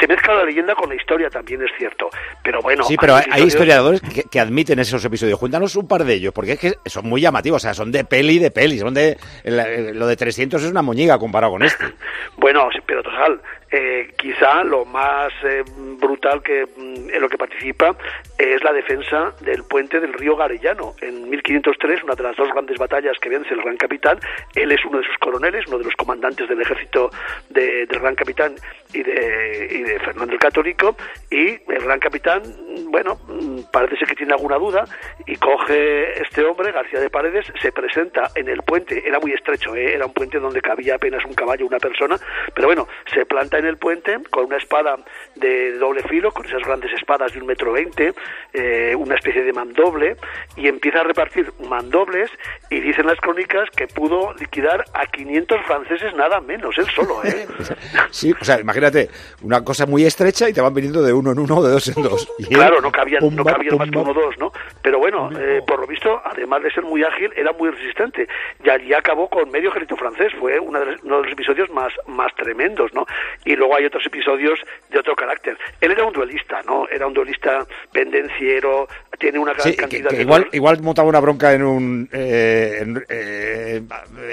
Se 0.00 0.06
mezcla 0.06 0.34
la 0.34 0.44
leyenda 0.44 0.74
con 0.74 0.88
la 0.88 0.96
historia, 0.96 1.30
también 1.30 1.62
es 1.62 1.70
cierto. 1.78 2.08
Pero 2.42 2.60
bueno... 2.62 2.84
sí, 2.84 2.96
pero 2.96 3.16
hay, 3.16 3.42
historiadores 3.42 4.00
que, 4.00 4.24
que 4.24 4.40
admiten 4.40 4.78
esos 4.78 5.04
episodios. 5.04 5.38
Cuéntanos 5.38 5.76
un 5.76 5.86
par 5.86 6.04
de 6.04 6.14
ellos, 6.14 6.32
porque 6.32 6.52
es 6.52 6.60
que 6.60 6.72
son 6.86 7.08
muy 7.08 7.20
llamativos, 7.20 7.62
o 7.62 7.64
sea, 7.64 7.74
son 7.74 7.92
de 7.92 8.04
peli 8.04 8.38
de 8.38 8.50
peli, 8.50 8.78
son 8.78 8.94
de... 8.94 9.16
lo 9.44 10.06
de 10.06 10.16
300 10.16 10.62
es 10.62 10.70
una 10.70 10.82
moñiga 10.82 11.18
comparado 11.18 11.52
con 11.52 11.62
este. 11.62 11.84
Bueno, 12.38 12.68
pero 12.86 13.02
total, 13.02 13.40
eh, 13.70 14.12
quizá 14.16 14.62
lo 14.64 14.84
más 14.84 15.32
eh, 15.44 15.62
brutal 16.00 16.42
que 16.42 16.64
mm, 16.76 17.10
en 17.10 17.20
lo 17.20 17.28
que 17.28 17.36
participa 17.38 17.96
es 18.38 18.62
la 18.62 18.72
defensa 18.72 19.32
del 19.40 19.64
puente 19.64 19.98
del 20.00 20.12
río 20.12 20.36
Garellano. 20.36 20.94
En 21.00 21.28
1503, 21.30 22.04
una 22.04 22.14
de 22.14 22.22
las 22.22 22.36
dos 22.36 22.48
grandes 22.52 22.78
batallas 22.78 23.18
que 23.20 23.28
vence 23.28 23.52
el 23.54 23.62
Gran 23.62 23.76
Capitán, 23.76 24.18
él 24.54 24.70
es 24.72 24.84
uno 24.84 24.98
de 24.98 25.04
sus 25.04 25.16
coroneles, 25.18 25.66
uno 25.66 25.78
de 25.78 25.84
los 25.84 25.94
comandantes 25.94 26.48
del 26.48 26.60
ejército 26.60 27.10
de- 27.50 27.86
del 27.86 28.00
Gran 28.00 28.14
Capitán 28.14 28.54
y 28.92 29.02
de, 29.02 29.68
y 29.70 29.82
de 29.82 29.98
Fernando 30.00 30.32
el 30.32 30.38
Católico, 30.38 30.96
y 31.30 31.48
el 31.70 31.82
Gran 31.84 31.98
Capitán, 31.98 32.42
mm, 32.42 32.90
bueno, 32.90 33.18
mm, 33.26 33.60
parece 33.72 33.96
ser 33.96 34.08
que 34.08 34.14
tiene 34.14 34.32
alguna 34.34 34.56
duda, 34.58 34.84
y 35.26 35.36
coge 35.36 36.20
este 36.22 36.44
hombre, 36.44 36.72
García 36.72 37.00
de 37.00 37.10
Paredes, 37.10 37.46
se 37.60 37.72
presenta 37.72 38.30
en 38.34 38.48
el 38.48 38.62
puente, 38.62 39.06
era 39.06 39.18
muy 39.18 39.32
estrecho, 39.32 39.74
¿eh? 39.74 39.94
era 39.94 40.06
un 40.06 40.12
puente 40.12 40.38
donde 40.38 40.60
cabía 40.60 40.94
apenas 40.96 41.24
un 41.24 41.34
caballo, 41.34 41.66
una 41.66 41.78
persona, 41.78 42.16
pero 42.54 42.68
bueno, 42.68 42.86
se 43.12 43.24
planta 43.26 43.55
en 43.58 43.66
el 43.66 43.76
puente 43.76 44.18
con 44.30 44.46
una 44.46 44.56
espada 44.56 44.96
de 45.34 45.72
doble 45.78 46.02
filo, 46.04 46.32
con 46.32 46.46
esas 46.46 46.62
grandes 46.62 46.92
espadas 46.92 47.32
de 47.32 47.40
un 47.40 47.46
metro 47.46 47.72
veinte, 47.72 48.14
eh, 48.52 48.94
una 48.96 49.14
especie 49.14 49.42
de 49.42 49.52
mandoble, 49.52 50.16
y 50.56 50.68
empieza 50.68 51.00
a 51.00 51.04
repartir 51.04 51.52
mandobles, 51.68 52.30
y 52.70 52.80
dicen 52.80 53.06
las 53.06 53.20
crónicas 53.20 53.68
que 53.70 53.86
pudo 53.86 54.32
liquidar 54.34 54.84
a 54.94 55.06
500 55.06 55.60
franceses 55.66 56.14
nada 56.14 56.40
menos, 56.40 56.76
él 56.78 56.86
solo, 56.94 57.22
¿eh? 57.24 57.46
Sí, 58.10 58.32
o 58.40 58.44
sea, 58.44 58.60
imagínate, 58.60 59.10
una 59.42 59.62
cosa 59.64 59.86
muy 59.86 60.04
estrecha 60.04 60.48
y 60.48 60.52
te 60.52 60.60
van 60.60 60.72
viniendo 60.74 61.02
de 61.02 61.12
uno 61.12 61.32
en 61.32 61.38
uno, 61.38 61.62
de 61.62 61.70
dos 61.70 61.88
en 61.96 62.02
dos. 62.02 62.28
Y 62.38 62.46
Claro, 62.54 62.80
no 62.80 62.90
cabían, 62.90 63.20
no 63.22 63.28
pumba, 63.28 63.52
cabían 63.52 63.76
más 63.78 63.86
que 63.88 63.92
pumba. 63.92 64.10
uno 64.10 64.20
o 64.20 64.24
dos, 64.24 64.38
¿no? 64.38 64.52
Pero 64.82 64.98
bueno, 64.98 65.30
eh, 65.38 65.62
por 65.66 65.80
lo 65.80 65.86
visto, 65.86 66.20
además 66.24 66.62
de 66.62 66.70
ser 66.70 66.84
muy 66.84 67.02
ágil, 67.02 67.30
era 67.36 67.52
muy 67.52 67.70
resistente. 67.70 68.28
Y 68.64 68.70
allí 68.70 68.92
acabó 68.94 69.28
con 69.28 69.50
medio 69.50 69.70
ejército 69.70 69.96
francés. 69.96 70.32
Fue 70.38 70.58
una 70.58 70.80
de 70.80 70.86
los- 70.92 71.02
uno 71.02 71.16
de 71.18 71.22
los 71.24 71.32
episodios 71.32 71.70
más, 71.70 71.92
más 72.06 72.34
tremendos, 72.36 72.92
¿no? 72.94 73.06
Y 73.46 73.56
luego 73.56 73.74
hay 73.76 73.86
otros 73.86 74.04
episodios 74.04 74.58
de 74.90 74.98
otro 74.98 75.16
carácter. 75.16 75.56
Él 75.80 75.92
era 75.92 76.04
un 76.04 76.12
duelista, 76.12 76.60
¿no? 76.66 76.86
Era 76.88 77.06
un 77.06 77.14
duelista 77.14 77.64
pendenciero, 77.92 78.86
tiene 79.18 79.38
una 79.38 79.52
gran 79.52 79.62
Sí, 79.64 79.70
que, 79.70 79.76
cantidad 79.76 80.10
que 80.10 80.16
de... 80.16 80.22
igual, 80.22 80.48
igual 80.52 80.82
montaba 80.82 81.08
una 81.08 81.20
bronca 81.20 81.52
en 81.54 81.62
un, 81.62 82.08
eh, 82.12 82.78
en, 82.80 83.04
eh, 83.08 83.82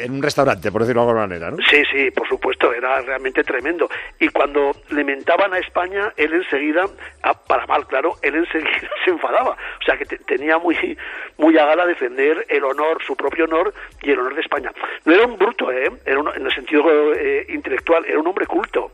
en 0.04 0.12
un 0.12 0.22
restaurante, 0.22 0.72
por 0.72 0.82
decirlo 0.82 1.04
de 1.04 1.08
alguna 1.10 1.28
manera, 1.28 1.52
¿no? 1.52 1.58
Sí, 1.70 1.84
sí, 1.92 2.12
por 2.12 2.28
supuesto, 2.28 2.74
era 2.74 3.02
realmente 3.02 3.44
tremendo. 3.44 3.90
Y 4.20 4.28
cuando 4.30 4.72
le 4.90 5.04
mentaban 5.04 5.54
a 5.54 5.60
España, 5.60 6.12
él 6.18 6.34
enseguida, 6.34 6.86
ah, 7.24 7.34
para 7.46 7.66
mal, 7.68 7.88
claro, 7.88 8.16
él 8.22 8.36
enseguida 8.36 8.90
se 9.06 9.12
enfadaba. 9.12 9.52
O 9.52 9.84
sea, 9.86 9.98
que 9.98 10.06
te- 10.06 10.18
tenía 10.20 10.58
muy, 10.58 10.98
muy 11.38 11.58
a 11.58 11.66
gala 11.66 11.86
defender 11.86 12.46
el 12.50 12.64
honor, 12.64 13.02
su 13.06 13.16
propio 13.16 13.46
honor 13.46 13.74
y 14.02 14.12
el 14.12 14.20
honor 14.20 14.36
de 14.36 14.42
España. 14.42 14.72
No 15.06 15.14
era 15.14 15.26
un 15.26 15.38
bruto, 15.38 15.72
¿eh? 15.72 15.92
Era 16.06 16.20
un- 16.20 16.30
en 16.36 16.46
el 16.46 16.54
sentido 16.54 16.84
eh, 17.14 17.46
intelectual, 17.50 18.06
era 18.06 18.20
un 18.20 18.28
hombre 18.28 18.46
culto. 18.46 18.92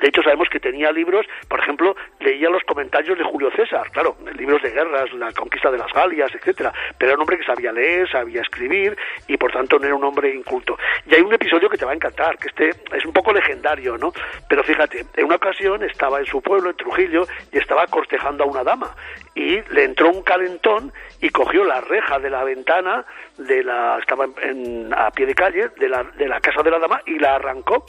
De 0.00 0.08
hecho, 0.08 0.22
sabemos 0.22 0.48
que 0.48 0.60
tenía 0.60 0.90
libros, 0.92 1.26
por 1.48 1.60
ejemplo, 1.60 1.94
leía 2.20 2.50
los 2.50 2.62
comentarios 2.64 3.18
de 3.18 3.24
Julio 3.24 3.50
César, 3.54 3.90
claro, 3.90 4.16
libros 4.36 4.62
de 4.62 4.70
guerras, 4.70 5.12
la 5.12 5.32
conquista 5.32 5.70
de 5.70 5.78
las 5.78 5.92
Galias, 5.92 6.34
etcétera. 6.34 6.72
Pero 6.98 7.10
era 7.10 7.16
un 7.16 7.22
hombre 7.22 7.38
que 7.38 7.44
sabía 7.44 7.72
leer, 7.72 8.10
sabía 8.10 8.42
escribir 8.42 8.96
y 9.28 9.36
por 9.36 9.52
tanto 9.52 9.78
no 9.78 9.86
era 9.86 9.94
un 9.94 10.04
hombre 10.04 10.34
inculto. 10.34 10.76
Y 11.06 11.14
hay 11.14 11.22
un 11.22 11.32
episodio 11.32 11.68
que 11.68 11.76
te 11.76 11.84
va 11.84 11.92
a 11.92 11.94
encantar, 11.94 12.38
que 12.38 12.48
este 12.48 12.70
es 12.96 13.04
un 13.04 13.12
poco 13.12 13.32
legendario, 13.32 13.96
¿no? 13.98 14.12
Pero 14.48 14.62
fíjate, 14.64 15.06
en 15.16 15.26
una 15.26 15.36
ocasión 15.36 15.82
estaba 15.82 16.18
en 16.18 16.26
su 16.26 16.42
pueblo, 16.42 16.70
en 16.70 16.76
Trujillo, 16.76 17.26
y 17.52 17.58
estaba 17.58 17.86
cortejando 17.86 18.44
a 18.44 18.46
una 18.46 18.64
dama. 18.64 18.94
Y 19.34 19.60
le 19.72 19.84
entró 19.84 20.10
un 20.10 20.22
calentón 20.22 20.92
y 21.20 21.28
cogió 21.30 21.64
la 21.64 21.80
reja 21.80 22.18
de 22.18 22.30
la 22.30 22.44
ventana 22.44 23.04
de 23.38 23.64
la 23.64 23.98
estaba 23.98 24.24
en- 24.26 24.86
en- 24.86 24.94
a 24.94 25.10
pie 25.10 25.26
de 25.26 25.34
calle 25.34 25.68
de 25.78 25.88
la, 25.88 26.02
de 26.04 26.28
la 26.28 26.40
casa 26.40 26.62
de 26.62 26.70
la 26.70 26.78
dama 26.78 27.00
y 27.06 27.18
la 27.18 27.36
arrancó. 27.36 27.84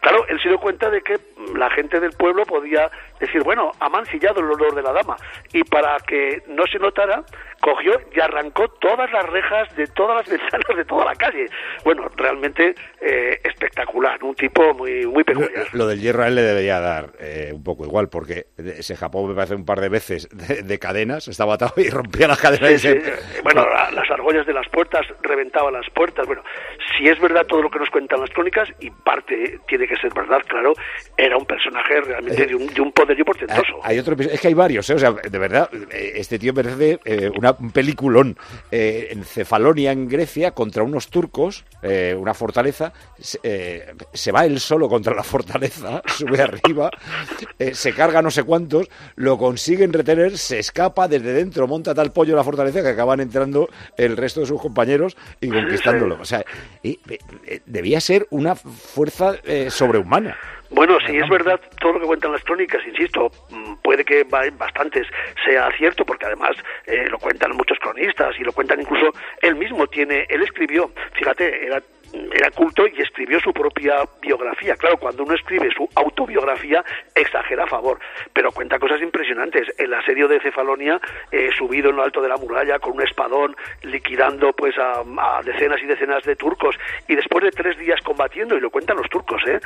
Claro, 0.00 0.26
él 0.28 0.40
se 0.42 0.48
dio 0.48 0.58
cuenta 0.58 0.90
de 0.90 1.00
que 1.02 1.16
la 1.56 1.70
gente 1.70 2.00
del 2.00 2.12
pueblo 2.12 2.44
podía 2.44 2.90
decir, 3.18 3.42
bueno, 3.42 3.72
ha 3.80 3.88
mancillado 3.88 4.40
el 4.40 4.46
olor 4.50 4.74
de 4.74 4.82
la 4.82 4.92
dama. 4.92 5.16
Y 5.52 5.64
para 5.64 5.96
que 6.06 6.42
no 6.48 6.64
se 6.66 6.78
notara, 6.78 7.22
cogió 7.60 7.92
y 8.14 8.20
arrancó 8.20 8.68
todas 8.68 9.10
las 9.12 9.26
rejas 9.28 9.74
de 9.76 9.86
todas 9.88 10.16
las 10.16 10.28
ventanas 10.40 10.76
de 10.76 10.84
toda 10.84 11.04
la 11.06 11.14
calle. 11.14 11.46
Bueno, 11.84 12.08
realmente 12.16 12.74
eh, 13.00 13.40
espectacular, 13.44 14.22
un 14.22 14.34
tipo 14.34 14.72
muy, 14.74 15.06
muy 15.06 15.24
peculiar. 15.24 15.66
Lo 15.72 15.86
del 15.86 16.00
hierro 16.00 16.22
a 16.24 16.28
él 16.28 16.34
le 16.34 16.42
debería 16.42 16.80
dar 16.80 17.10
eh, 17.18 17.50
un 17.54 17.62
poco 17.64 17.84
igual, 17.84 18.08
porque 18.08 18.46
se 18.80 18.92
escapó, 18.94 19.26
me 19.26 19.34
parece, 19.34 19.54
un 19.54 19.64
par 19.64 19.80
de 19.80 19.88
veces 19.88 20.28
de, 20.30 20.62
de 20.62 20.78
cadenas, 20.78 21.28
estaba 21.28 21.54
atado 21.54 21.74
y 21.78 21.88
rompía 21.90 22.28
las 22.28 22.38
cadenas. 22.40 22.70
y 22.72 22.78
Sí, 22.78 22.88
se- 22.88 23.00
sí. 23.00 23.40
Bueno, 23.42 23.66
la- 23.68 23.90
las 23.90 24.10
argollas 24.10 24.46
de 24.46 24.52
las 24.54 24.68
puertas 24.68 24.89
reventaban 25.22 25.72
las 25.72 25.88
puertas. 25.90 26.26
Bueno, 26.26 26.42
si 26.96 27.08
es 27.08 27.20
verdad 27.20 27.46
todo 27.46 27.62
lo 27.62 27.70
que 27.70 27.78
nos 27.78 27.90
cuentan 27.90 28.20
las 28.20 28.30
crónicas, 28.30 28.68
y 28.80 28.90
parte 28.90 29.60
tiene 29.66 29.86
que 29.86 29.96
ser 29.96 30.12
verdad, 30.12 30.40
claro, 30.46 30.72
era 31.16 31.36
un 31.36 31.44
personaje 31.44 32.00
realmente 32.00 32.46
de 32.46 32.54
un, 32.54 32.66
de 32.66 32.80
un 32.80 32.92
poderío 32.92 33.24
portentoso. 33.24 33.80
Hay 33.82 33.98
otro 33.98 34.16
es 34.18 34.40
que 34.40 34.48
hay 34.48 34.54
varios, 34.54 34.88
¿eh? 34.90 34.94
o 34.94 34.98
sea, 34.98 35.12
de 35.12 35.38
verdad, 35.38 35.68
eh, 35.90 36.12
este 36.16 36.38
tío 36.38 36.52
merece 36.52 36.98
eh, 37.04 37.30
una, 37.36 37.54
un 37.58 37.70
peliculón. 37.70 38.36
En 38.70 39.24
Cefalonia, 39.24 39.92
en 39.92 40.08
Grecia, 40.08 40.52
contra 40.52 40.82
unos 40.82 41.08
turcos, 41.08 41.64
una 41.82 42.34
fortaleza, 42.34 42.92
se, 43.18 44.32
va 44.32 44.44
él 44.44 44.60
solo 44.60 44.88
contra 44.88 45.14
la 45.14 45.22
fortaleza, 45.22 46.02
sube 46.06 46.40
arriba, 46.40 46.90
se 47.72 47.92
carga 47.92 48.22
no 48.22 48.30
sé 48.30 48.44
cuántos, 48.44 48.88
lo 49.16 49.38
consiguen 49.38 49.92
retener, 49.92 50.38
se 50.38 50.58
escapa 50.58 51.08
desde 51.08 51.32
dentro, 51.32 51.66
monta 51.66 51.94
tal 51.94 52.12
pollo 52.12 52.36
la 52.36 52.44
fortaleza 52.44 52.82
que 52.82 52.88
acaban 52.88 53.20
entrando 53.20 53.68
el 53.96 54.16
resto 54.16 54.40
de 54.40 54.46
sus 54.46 54.60
compañeros 54.60 54.79
y 55.40 55.48
conquistándolo. 55.48 56.18
O 56.20 56.24
sea, 56.24 56.44
y, 56.82 56.98
eh, 57.08 57.18
eh, 57.46 57.60
debía 57.66 58.00
ser 58.00 58.26
una 58.30 58.54
fuerza 58.54 59.36
eh, 59.44 59.70
sobrehumana. 59.70 60.36
Bueno, 60.70 60.98
si 61.04 61.16
es 61.16 61.28
verdad 61.28 61.60
todo 61.80 61.94
lo 61.94 62.00
que 62.00 62.06
cuentan 62.06 62.30
las 62.30 62.44
crónicas, 62.44 62.80
insisto, 62.86 63.30
mm, 63.50 63.74
puede 63.82 64.04
que 64.04 64.20
en 64.20 64.58
bastantes 64.58 65.06
sea 65.44 65.68
cierto, 65.76 66.04
porque 66.04 66.26
además 66.26 66.56
eh, 66.86 67.08
lo 67.10 67.18
cuentan 67.18 67.56
muchos 67.56 67.76
cronistas 67.80 68.38
y 68.38 68.44
lo 68.44 68.52
cuentan 68.52 68.80
incluso 68.80 69.12
él 69.42 69.56
mismo. 69.56 69.88
Tiene, 69.88 70.26
él 70.28 70.42
escribió, 70.42 70.92
fíjate, 71.14 71.66
era 71.66 71.82
era 72.12 72.50
culto 72.50 72.86
y 72.86 73.00
escribió 73.00 73.40
su 73.40 73.52
propia 73.52 74.02
biografía. 74.20 74.76
Claro, 74.76 74.96
cuando 74.98 75.22
uno 75.22 75.34
escribe 75.34 75.70
su 75.76 75.88
autobiografía, 75.94 76.84
exagera 77.14 77.64
a 77.64 77.66
favor, 77.66 77.98
pero 78.32 78.50
cuenta 78.52 78.78
cosas 78.78 79.00
impresionantes. 79.02 79.68
El 79.78 79.92
asedio 79.94 80.28
de 80.28 80.40
Cefalonia, 80.40 81.00
eh, 81.30 81.50
subido 81.56 81.90
en 81.90 81.96
lo 81.96 82.02
alto 82.02 82.20
de 82.20 82.28
la 82.28 82.36
muralla 82.36 82.78
con 82.78 82.92
un 82.94 83.02
espadón, 83.02 83.56
liquidando 83.82 84.52
pues 84.52 84.76
a, 84.78 85.00
a 85.00 85.42
decenas 85.42 85.80
y 85.82 85.86
decenas 85.86 86.24
de 86.24 86.36
turcos, 86.36 86.76
y 87.08 87.14
después 87.14 87.44
de 87.44 87.50
tres 87.50 87.78
días 87.78 88.00
combatiendo, 88.02 88.56
y 88.56 88.60
lo 88.60 88.70
cuentan 88.70 88.96
los 88.96 89.08
turcos, 89.08 89.42
¿eh? 89.46 89.60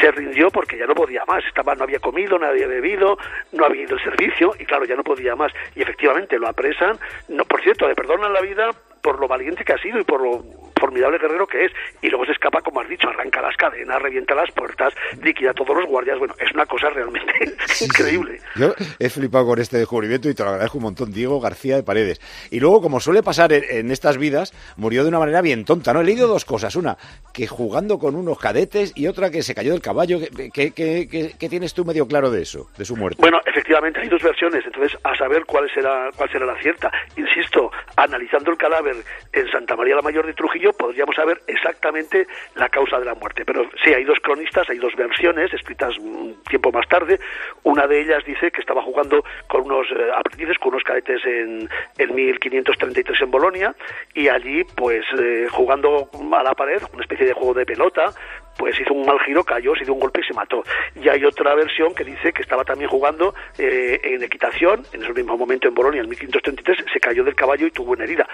se 0.00 0.10
rindió 0.10 0.50
porque 0.50 0.78
ya 0.78 0.86
no 0.86 0.94
podía 0.94 1.24
más. 1.26 1.44
Estaba, 1.44 1.74
no 1.74 1.84
había 1.84 1.98
comido, 1.98 2.38
no 2.38 2.46
había 2.46 2.66
bebido, 2.66 3.18
no 3.52 3.64
había 3.64 3.82
ido 3.82 3.96
al 3.96 4.02
servicio, 4.02 4.52
y 4.58 4.64
claro, 4.64 4.84
ya 4.84 4.94
no 4.94 5.04
podía 5.04 5.34
más. 5.36 5.52
Y 5.74 5.82
efectivamente 5.82 6.38
lo 6.38 6.48
apresan. 6.48 6.98
No, 7.28 7.44
por 7.44 7.62
cierto, 7.62 7.88
le 7.88 7.94
perdonan 7.94 8.32
la 8.32 8.40
vida 8.40 8.70
por 9.02 9.18
lo 9.18 9.28
valiente 9.28 9.64
que 9.64 9.72
ha 9.72 9.78
sido 9.78 9.98
y 9.98 10.04
por 10.04 10.20
lo 10.20 10.44
formidable 10.80 11.18
guerrero 11.18 11.46
que 11.46 11.66
es. 11.66 11.72
Y 12.02 12.08
luego 12.08 12.24
se 12.26 12.32
escapa, 12.32 12.60
como 12.62 12.80
has 12.80 12.88
dicho, 12.88 13.08
arranca 13.08 13.40
las 13.42 13.56
cadenas, 13.56 14.00
revienta 14.02 14.34
las 14.34 14.50
puertas, 14.52 14.92
liquida 15.22 15.50
a 15.50 15.54
todos 15.54 15.76
los 15.76 15.86
guardias. 15.86 16.18
Bueno, 16.18 16.34
es 16.38 16.50
una 16.52 16.66
cosa 16.66 16.90
realmente 16.90 17.32
increíble. 17.80 18.40
Yo 18.56 18.74
he 18.98 19.08
flipado 19.10 19.46
con 19.46 19.58
este 19.60 19.78
descubrimiento 19.78 20.28
y 20.28 20.34
te 20.34 20.42
lo 20.42 20.50
agradezco 20.50 20.78
un 20.78 20.84
montón, 20.84 21.12
Diego 21.12 21.40
García 21.40 21.76
de 21.76 21.82
Paredes. 21.82 22.20
Y 22.50 22.58
luego, 22.60 22.80
como 22.80 22.98
suele 23.00 23.22
pasar 23.22 23.52
en, 23.52 23.64
en 23.68 23.90
estas 23.90 24.16
vidas, 24.18 24.52
murió 24.76 25.02
de 25.02 25.08
una 25.10 25.18
manera 25.18 25.42
bien 25.42 25.64
tonta, 25.64 25.92
¿no? 25.92 26.00
He 26.00 26.04
leído 26.04 26.26
dos 26.26 26.44
cosas. 26.44 26.74
Una, 26.76 26.96
que 27.34 27.46
jugando 27.46 27.98
con 27.98 28.14
unos 28.16 28.38
cadetes 28.38 28.92
y 28.96 29.06
otra 29.06 29.30
que 29.30 29.42
se 29.42 29.54
cayó 29.54 29.72
del 29.72 29.82
caballo. 29.82 30.18
¿Qué, 30.20 30.50
qué- 30.50 30.72
qué- 30.72 31.08
qué- 31.10 31.34
qué 31.38 31.48
tienes 31.48 31.74
tú 31.74 31.84
medio 31.84 32.06
claro 32.06 32.30
de 32.30 32.42
eso, 32.42 32.68
de 32.78 32.84
su 32.84 32.96
muerte? 32.96 33.20
Bueno, 33.20 33.38
efectivamente 33.44 34.00
hay 34.00 34.08
dos 34.08 34.22
versiones, 34.22 34.64
entonces 34.64 34.98
a 35.04 35.14
saber 35.16 35.44
cuál 35.44 35.70
será 35.72 36.08
cuál 36.16 36.30
será 36.30 36.46
la 36.46 36.60
cierta. 36.60 36.90
Insisto, 37.16 37.70
analizando 37.96 38.50
el 38.50 38.56
cadáver 38.56 38.96
en 39.32 39.48
Santa 39.50 39.76
María 39.76 39.96
la 39.96 40.02
Mayor 40.02 40.26
de 40.26 40.32
Trujillo 40.34 40.69
podríamos 40.72 41.14
saber 41.16 41.42
exactamente 41.46 42.26
la 42.54 42.68
causa 42.68 42.98
de 42.98 43.04
la 43.04 43.14
muerte. 43.14 43.44
Pero 43.44 43.68
sí, 43.82 43.92
hay 43.92 44.04
dos 44.04 44.18
cronistas, 44.20 44.68
hay 44.70 44.78
dos 44.78 44.94
versiones 44.96 45.52
escritas 45.52 45.96
un 45.98 46.42
tiempo 46.48 46.72
más 46.72 46.88
tarde. 46.88 47.18
Una 47.62 47.86
de 47.86 48.00
ellas 48.00 48.24
dice 48.24 48.50
que 48.50 48.60
estaba 48.60 48.82
jugando 48.82 49.24
con 49.48 49.62
unos 49.62 49.86
eh, 49.90 50.10
aprendices, 50.14 50.58
con 50.58 50.72
unos 50.72 50.84
cadetes 50.84 51.24
en, 51.24 51.68
en 51.98 52.14
1533 52.14 53.20
en 53.20 53.30
Bolonia 53.30 53.74
y 54.14 54.28
allí, 54.28 54.64
pues 54.76 55.04
eh, 55.18 55.46
jugando 55.50 56.08
a 56.32 56.42
la 56.42 56.54
pared, 56.54 56.82
una 56.92 57.02
especie 57.02 57.26
de 57.26 57.32
juego 57.32 57.54
de 57.54 57.66
pelota, 57.66 58.12
pues 58.58 58.78
hizo 58.78 58.92
un 58.92 59.06
mal 59.06 59.18
giro, 59.20 59.42
cayó, 59.44 59.74
se 59.74 59.84
dio 59.84 59.94
un 59.94 60.00
golpe 60.00 60.20
y 60.20 60.24
se 60.24 60.34
mató. 60.34 60.62
Y 61.02 61.08
hay 61.08 61.24
otra 61.24 61.54
versión 61.54 61.94
que 61.94 62.04
dice 62.04 62.32
que 62.32 62.42
estaba 62.42 62.64
también 62.64 62.90
jugando 62.90 63.34
eh, 63.58 63.98
en 64.02 64.22
equitación, 64.22 64.82
en 64.92 65.02
ese 65.02 65.12
mismo 65.14 65.36
momento 65.36 65.68
en 65.68 65.74
Bolonia, 65.74 66.02
en 66.02 66.08
1533, 66.08 66.84
se 66.92 67.00
cayó 67.00 67.24
del 67.24 67.34
caballo 67.34 67.66
y 67.66 67.70
tuvo 67.70 67.92
una 67.92 68.04
herida. 68.04 68.28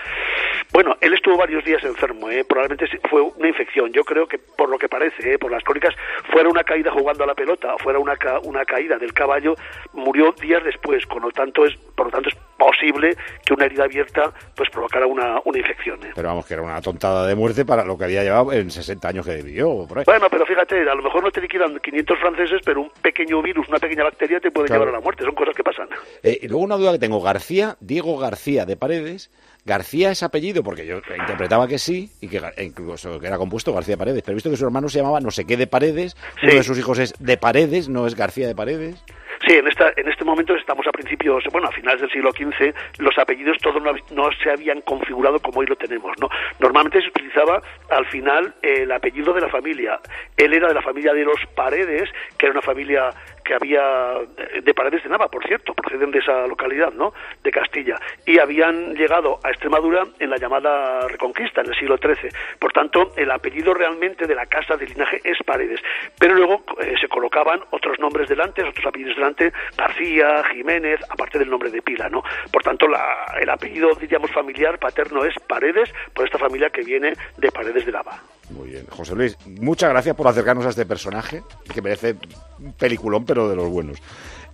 Bueno, 0.72 0.96
él 1.00 1.14
estuvo 1.14 1.36
varios 1.36 1.64
días 1.64 1.82
enfermo, 1.84 2.28
¿eh? 2.30 2.44
probablemente 2.44 2.86
fue 3.08 3.20
una 3.22 3.48
infección. 3.48 3.92
Yo 3.92 4.02
creo 4.04 4.26
que, 4.26 4.38
por 4.38 4.68
lo 4.68 4.78
que 4.78 4.88
parece, 4.88 5.34
¿eh? 5.34 5.38
por 5.38 5.50
las 5.50 5.62
crónicas, 5.62 5.94
fuera 6.32 6.48
una 6.48 6.64
caída 6.64 6.90
jugando 6.90 7.22
a 7.24 7.26
la 7.26 7.34
pelota, 7.34 7.76
fuera 7.78 7.98
una, 7.98 8.16
ca- 8.16 8.40
una 8.40 8.64
caída 8.64 8.98
del 8.98 9.12
caballo, 9.12 9.54
murió 9.92 10.32
días 10.40 10.64
después. 10.64 11.06
Con 11.06 11.22
lo 11.22 11.30
tanto, 11.30 11.64
es, 11.66 11.76
por 11.94 12.06
lo 12.06 12.12
tanto, 12.12 12.28
es 12.30 12.36
posible 12.58 13.16
que 13.44 13.54
una 13.54 13.66
herida 13.66 13.84
abierta 13.84 14.32
pues 14.54 14.70
provocara 14.70 15.06
una, 15.06 15.40
una 15.44 15.58
infección. 15.58 16.02
¿eh? 16.04 16.12
Pero 16.14 16.28
vamos, 16.28 16.46
que 16.46 16.54
era 16.54 16.62
una 16.62 16.80
tontada 16.80 17.26
de 17.26 17.34
muerte 17.34 17.64
para 17.64 17.84
lo 17.84 17.96
que 17.98 18.04
había 18.04 18.22
llevado 18.22 18.52
en 18.52 18.70
60 18.70 19.08
años 19.08 19.26
que 19.26 19.36
vivió. 19.36 19.86
por 19.88 19.98
ahí. 19.98 20.04
Bueno, 20.06 20.26
pero 20.30 20.46
fíjate, 20.46 20.80
a 20.88 20.94
lo 20.94 21.02
mejor 21.02 21.22
no 21.22 21.30
te 21.30 21.40
liquidan 21.40 21.78
500 21.78 22.18
franceses, 22.18 22.60
pero 22.64 22.82
un 22.82 22.90
pequeño 23.02 23.42
virus, 23.42 23.68
una 23.68 23.78
pequeña 23.78 24.04
bacteria 24.04 24.40
te 24.40 24.50
puede 24.50 24.66
Claro. 24.68 24.82
llevar 24.82 24.94
a 24.94 24.98
la 24.98 25.02
muerte. 25.04 25.24
Son 25.24 25.34
cosas 25.34 25.54
que 25.54 25.62
pasan. 25.62 25.88
Eh, 26.22 26.38
y 26.42 26.48
luego 26.48 26.64
una 26.64 26.76
duda 26.76 26.92
que 26.92 26.98
tengo, 26.98 27.20
García, 27.20 27.76
Diego 27.80 28.18
García 28.18 28.64
de 28.66 28.76
Paredes, 28.76 29.30
García 29.64 30.10
es 30.12 30.22
apellido, 30.22 30.62
porque 30.62 30.86
yo 30.86 31.00
interpretaba 31.18 31.66
que 31.66 31.78
sí, 31.78 32.10
y 32.20 32.28
que 32.28 32.40
e 32.56 32.64
incluso 32.64 33.18
que 33.18 33.26
era 33.26 33.36
compuesto 33.36 33.72
García 33.72 33.94
de 33.94 33.98
Paredes, 33.98 34.22
pero 34.22 34.32
he 34.32 34.36
visto 34.36 34.48
que 34.50 34.56
su 34.56 34.64
hermano 34.64 34.88
se 34.88 34.98
llamaba 34.98 35.20
no 35.20 35.30
sé 35.32 35.44
qué 35.44 35.56
de 35.56 35.66
Paredes, 35.66 36.16
uno 36.42 36.52
de 36.54 36.62
sus 36.62 36.78
hijos 36.78 36.98
es 37.00 37.14
de 37.18 37.36
Paredes, 37.36 37.88
no 37.88 38.06
es 38.06 38.14
García 38.14 38.46
de 38.46 38.54
Paredes. 38.54 39.02
Sí, 39.44 39.54
en, 39.54 39.68
esta, 39.68 39.92
en 39.96 40.08
este 40.08 40.24
momento 40.24 40.54
estamos 40.54 40.86
a 40.86 40.92
principios, 40.92 41.44
bueno, 41.52 41.68
a 41.68 41.72
finales 41.72 42.00
del 42.00 42.10
siglo 42.10 42.30
XV, 42.30 42.74
los 42.98 43.18
apellidos 43.18 43.58
todos 43.58 43.82
no, 43.82 43.92
no 44.12 44.30
se 44.42 44.50
habían 44.50 44.80
configurado 44.80 45.40
como 45.40 45.60
hoy 45.60 45.66
lo 45.66 45.76
tenemos, 45.76 46.12
¿no? 46.20 46.28
Normalmente 46.58 47.00
se 47.02 47.08
utilizaba 47.08 47.60
al 47.90 48.06
final 48.06 48.54
el 48.62 48.90
apellido 48.92 49.32
de 49.34 49.42
la 49.42 49.48
familia. 49.48 50.00
Él 50.36 50.54
era 50.54 50.68
de 50.68 50.74
la 50.74 50.82
familia 50.82 51.12
de 51.12 51.24
los 51.24 51.38
Paredes, 51.54 52.08
que 52.38 52.46
era 52.46 52.52
una 52.52 52.62
familia 52.62 53.10
que 53.46 53.54
había 53.54 54.14
de 54.62 54.74
Paredes 54.74 55.02
de 55.04 55.08
Nava, 55.08 55.28
por 55.28 55.46
cierto, 55.46 55.72
proceden 55.74 56.10
de 56.10 56.18
esa 56.18 56.46
localidad, 56.46 56.92
¿no? 56.92 57.12
De 57.42 57.50
Castilla. 57.50 57.98
Y 58.26 58.38
habían 58.38 58.94
llegado 58.94 59.38
a 59.44 59.50
Extremadura 59.50 60.02
en 60.18 60.30
la 60.30 60.36
llamada 60.36 61.06
Reconquista, 61.08 61.60
en 61.60 61.68
el 61.68 61.78
siglo 61.78 61.96
XIII. 61.98 62.30
Por 62.58 62.72
tanto, 62.72 63.12
el 63.16 63.30
apellido 63.30 63.72
realmente 63.72 64.26
de 64.26 64.34
la 64.34 64.46
casa 64.46 64.76
de 64.76 64.86
linaje 64.86 65.20
es 65.24 65.38
Paredes. 65.44 65.80
Pero 66.18 66.34
luego 66.34 66.64
eh, 66.80 66.94
se 67.00 67.08
colocaban 67.08 67.60
otros 67.70 67.98
nombres 68.00 68.28
delante, 68.28 68.62
otros 68.62 68.84
apellidos 68.86 69.14
delante, 69.16 69.52
García, 69.76 70.42
Jiménez, 70.52 71.00
aparte 71.08 71.38
del 71.38 71.48
nombre 71.50 71.70
de 71.70 71.82
pila, 71.82 72.08
¿no? 72.08 72.22
Por 72.52 72.62
tanto, 72.62 72.88
la- 72.88 73.26
el 73.40 73.48
apellido, 73.48 73.90
diríamos, 73.94 74.30
familiar 74.32 74.78
paterno 74.78 75.24
es 75.24 75.34
Paredes, 75.46 75.92
por 76.14 76.24
esta 76.24 76.38
familia 76.38 76.70
que 76.70 76.82
viene 76.82 77.12
de 77.36 77.50
Paredes 77.52 77.86
de 77.86 77.92
Nava. 77.92 78.20
Muy 78.50 78.70
bien, 78.70 78.86
José 78.90 79.14
Luis, 79.14 79.36
muchas 79.46 79.90
gracias 79.90 80.14
por 80.14 80.28
acercarnos 80.28 80.64
a 80.66 80.70
este 80.70 80.86
personaje, 80.86 81.42
que 81.72 81.82
merece 81.82 82.16
un 82.60 82.72
peliculón, 82.74 83.24
pero 83.24 83.48
de 83.48 83.56
los 83.56 83.68
buenos. 83.68 83.98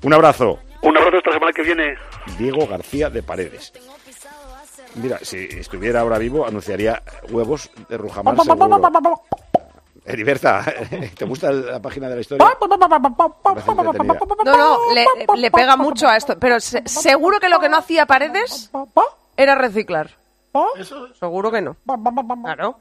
Un 0.02 0.14
abrazo, 0.14 0.58
Un 0.82 0.96
abrazo 0.96 1.18
la 1.26 1.32
semana 1.34 1.52
que 1.52 1.62
viene. 1.62 1.94
Diego 2.38 2.66
García 2.66 3.10
de 3.10 3.22
Paredes. 3.22 3.72
Mira, 4.94 5.18
si 5.22 5.36
estuviera 5.44 6.00
ahora 6.00 6.18
vivo, 6.18 6.46
anunciaría 6.46 7.02
huevos 7.30 7.70
de 7.88 7.96
Rujamar 7.96 8.34
seguro. 8.66 8.88
Heriberta, 10.04 10.64
¿te 11.16 11.24
gusta 11.24 11.52
la 11.52 11.80
página 11.80 12.08
de 12.08 12.16
la 12.16 12.20
historia? 12.22 12.44
No, 14.44 14.56
no, 14.56 14.94
le, 14.94 15.06
le 15.36 15.50
pega 15.50 15.76
mucho 15.76 16.08
a 16.08 16.16
esto. 16.16 16.36
Pero 16.38 16.58
se- 16.60 16.82
seguro 16.88 17.38
que 17.38 17.48
lo 17.48 17.60
que 17.60 17.68
no 17.68 17.76
hacía 17.76 18.04
Paredes 18.06 18.70
era 19.36 19.54
reciclar. 19.54 20.10
Seguro 21.20 21.50
que 21.52 21.62
no. 21.62 21.76
Claro. 22.42 22.76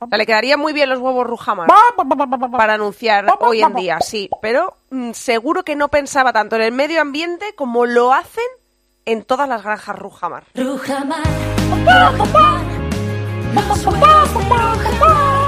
O 0.00 0.06
sea, 0.06 0.18
le 0.18 0.26
quedarían 0.26 0.60
muy 0.60 0.72
bien 0.72 0.88
los 0.88 1.00
huevos 1.00 1.26
Rujamar 1.26 1.68
para 2.56 2.74
anunciar 2.74 3.26
hoy 3.40 3.62
en 3.62 3.74
día, 3.74 4.00
sí. 4.00 4.30
Pero 4.40 4.76
mm, 4.90 5.12
seguro 5.12 5.64
que 5.64 5.74
no 5.76 5.88
pensaba 5.88 6.32
tanto 6.32 6.56
en 6.56 6.62
el 6.62 6.72
medio 6.72 7.00
ambiente 7.00 7.54
como 7.54 7.84
lo 7.84 8.12
hacen 8.12 8.44
en 9.04 9.24
todas 9.24 9.48
las 9.48 9.62
granjas 9.62 9.96
Rujamar. 9.96 10.44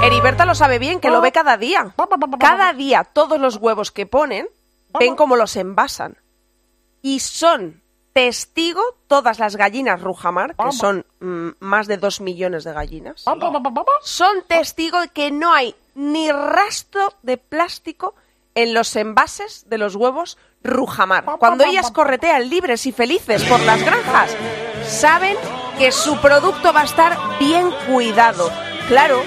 Heriberta 0.03 0.45
lo 0.45 0.55
sabe 0.55 0.79
bien, 0.79 0.99
que 0.99 1.09
lo 1.09 1.21
ve 1.21 1.31
cada 1.31 1.57
día. 1.57 1.93
Cada 2.39 2.73
día, 2.73 3.03
todos 3.03 3.39
los 3.39 3.57
huevos 3.57 3.91
que 3.91 4.05
ponen, 4.05 4.47
ven 4.99 5.15
cómo 5.15 5.35
los 5.35 5.55
envasan. 5.55 6.17
Y 7.01 7.19
son 7.19 7.80
testigo 8.13 8.81
todas 9.07 9.39
las 9.39 9.55
gallinas 9.55 10.01
Rujamar, 10.01 10.55
que 10.55 10.71
son 10.71 11.05
mm, 11.19 11.49
más 11.59 11.87
de 11.87 11.97
dos 11.97 12.21
millones 12.21 12.63
de 12.63 12.73
gallinas. 12.73 13.23
Son 14.01 14.43
testigo 14.47 15.01
de 15.01 15.09
que 15.09 15.31
no 15.31 15.53
hay 15.53 15.75
ni 15.95 16.31
rastro 16.31 17.13
de 17.23 17.37
plástico 17.37 18.15
en 18.55 18.73
los 18.73 18.95
envases 18.95 19.65
de 19.69 19.77
los 19.77 19.95
huevos 19.95 20.37
Rujamar. 20.63 21.25
Cuando 21.39 21.63
ellas 21.63 21.91
corretean 21.91 22.49
libres 22.49 22.85
y 22.85 22.91
felices 22.91 23.43
por 23.45 23.59
las 23.61 23.83
granjas, 23.83 24.35
saben 24.85 25.35
que 25.79 25.91
su 25.91 26.17
producto 26.17 26.71
va 26.71 26.81
a 26.81 26.85
estar 26.85 27.17
bien 27.39 27.71
cuidado. 27.87 28.51
Claro, 28.87 29.23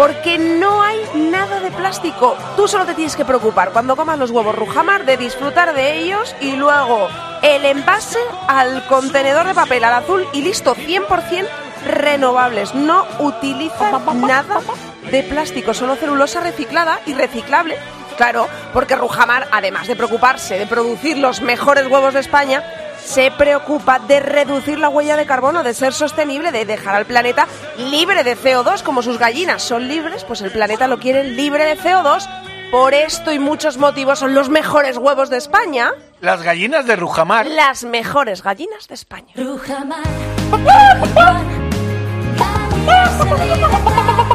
porque 0.00 0.38
no 0.38 0.82
hay 0.82 0.98
nada 1.14 1.60
de 1.60 1.70
plástico. 1.70 2.34
Tú 2.56 2.66
solo 2.66 2.86
te 2.86 2.94
tienes 2.94 3.16
que 3.16 3.26
preocupar 3.26 3.70
cuando 3.70 3.96
comas 3.96 4.18
los 4.18 4.30
huevos 4.30 4.54
Rujamar 4.54 5.04
de 5.04 5.18
disfrutar 5.18 5.74
de 5.74 5.98
ellos 5.98 6.34
y 6.40 6.52
luego 6.52 7.06
el 7.42 7.66
envase 7.66 8.18
al 8.48 8.86
contenedor 8.86 9.46
de 9.46 9.52
papel 9.52 9.84
al 9.84 9.92
azul 9.92 10.26
y 10.32 10.40
listo, 10.40 10.74
100% 10.74 11.46
renovables. 11.86 12.74
No 12.74 13.04
utilizan 13.18 14.26
nada 14.26 14.62
de 15.10 15.22
plástico, 15.22 15.74
solo 15.74 15.96
celulosa 15.96 16.40
reciclada 16.40 17.00
y 17.04 17.12
reciclable. 17.12 17.76
Claro, 18.16 18.48
porque 18.72 18.96
Rujamar, 18.96 19.48
además 19.52 19.86
de 19.86 19.96
preocuparse 19.96 20.58
de 20.58 20.66
producir 20.66 21.18
los 21.18 21.42
mejores 21.42 21.86
huevos 21.88 22.14
de 22.14 22.20
España, 22.20 22.64
se 23.10 23.32
preocupa 23.32 23.98
de 23.98 24.20
reducir 24.20 24.78
la 24.78 24.88
huella 24.88 25.16
de 25.16 25.26
carbono, 25.26 25.64
de 25.64 25.74
ser 25.74 25.92
sostenible, 25.92 26.52
de 26.52 26.64
dejar 26.64 26.94
al 26.94 27.06
planeta 27.06 27.48
libre 27.76 28.22
de 28.22 28.36
CO2, 28.36 28.84
como 28.84 29.02
sus 29.02 29.18
gallinas 29.18 29.64
son 29.64 29.88
libres, 29.88 30.22
pues 30.22 30.42
el 30.42 30.52
planeta 30.52 30.86
lo 30.86 31.00
quiere 31.00 31.24
libre 31.24 31.64
de 31.64 31.76
CO2. 31.76 32.28
Por 32.70 32.94
esto 32.94 33.32
y 33.32 33.40
muchos 33.40 33.78
motivos 33.78 34.20
son 34.20 34.32
los 34.32 34.48
mejores 34.48 34.96
huevos 34.96 35.28
de 35.28 35.38
España, 35.38 35.90
Las 36.20 36.42
gallinas 36.42 36.86
de 36.86 36.94
Rujamar. 36.94 37.46
las 37.46 37.82
mejores 37.82 38.44
gallinas 38.44 38.86
de 38.86 38.94
España. 38.94 39.34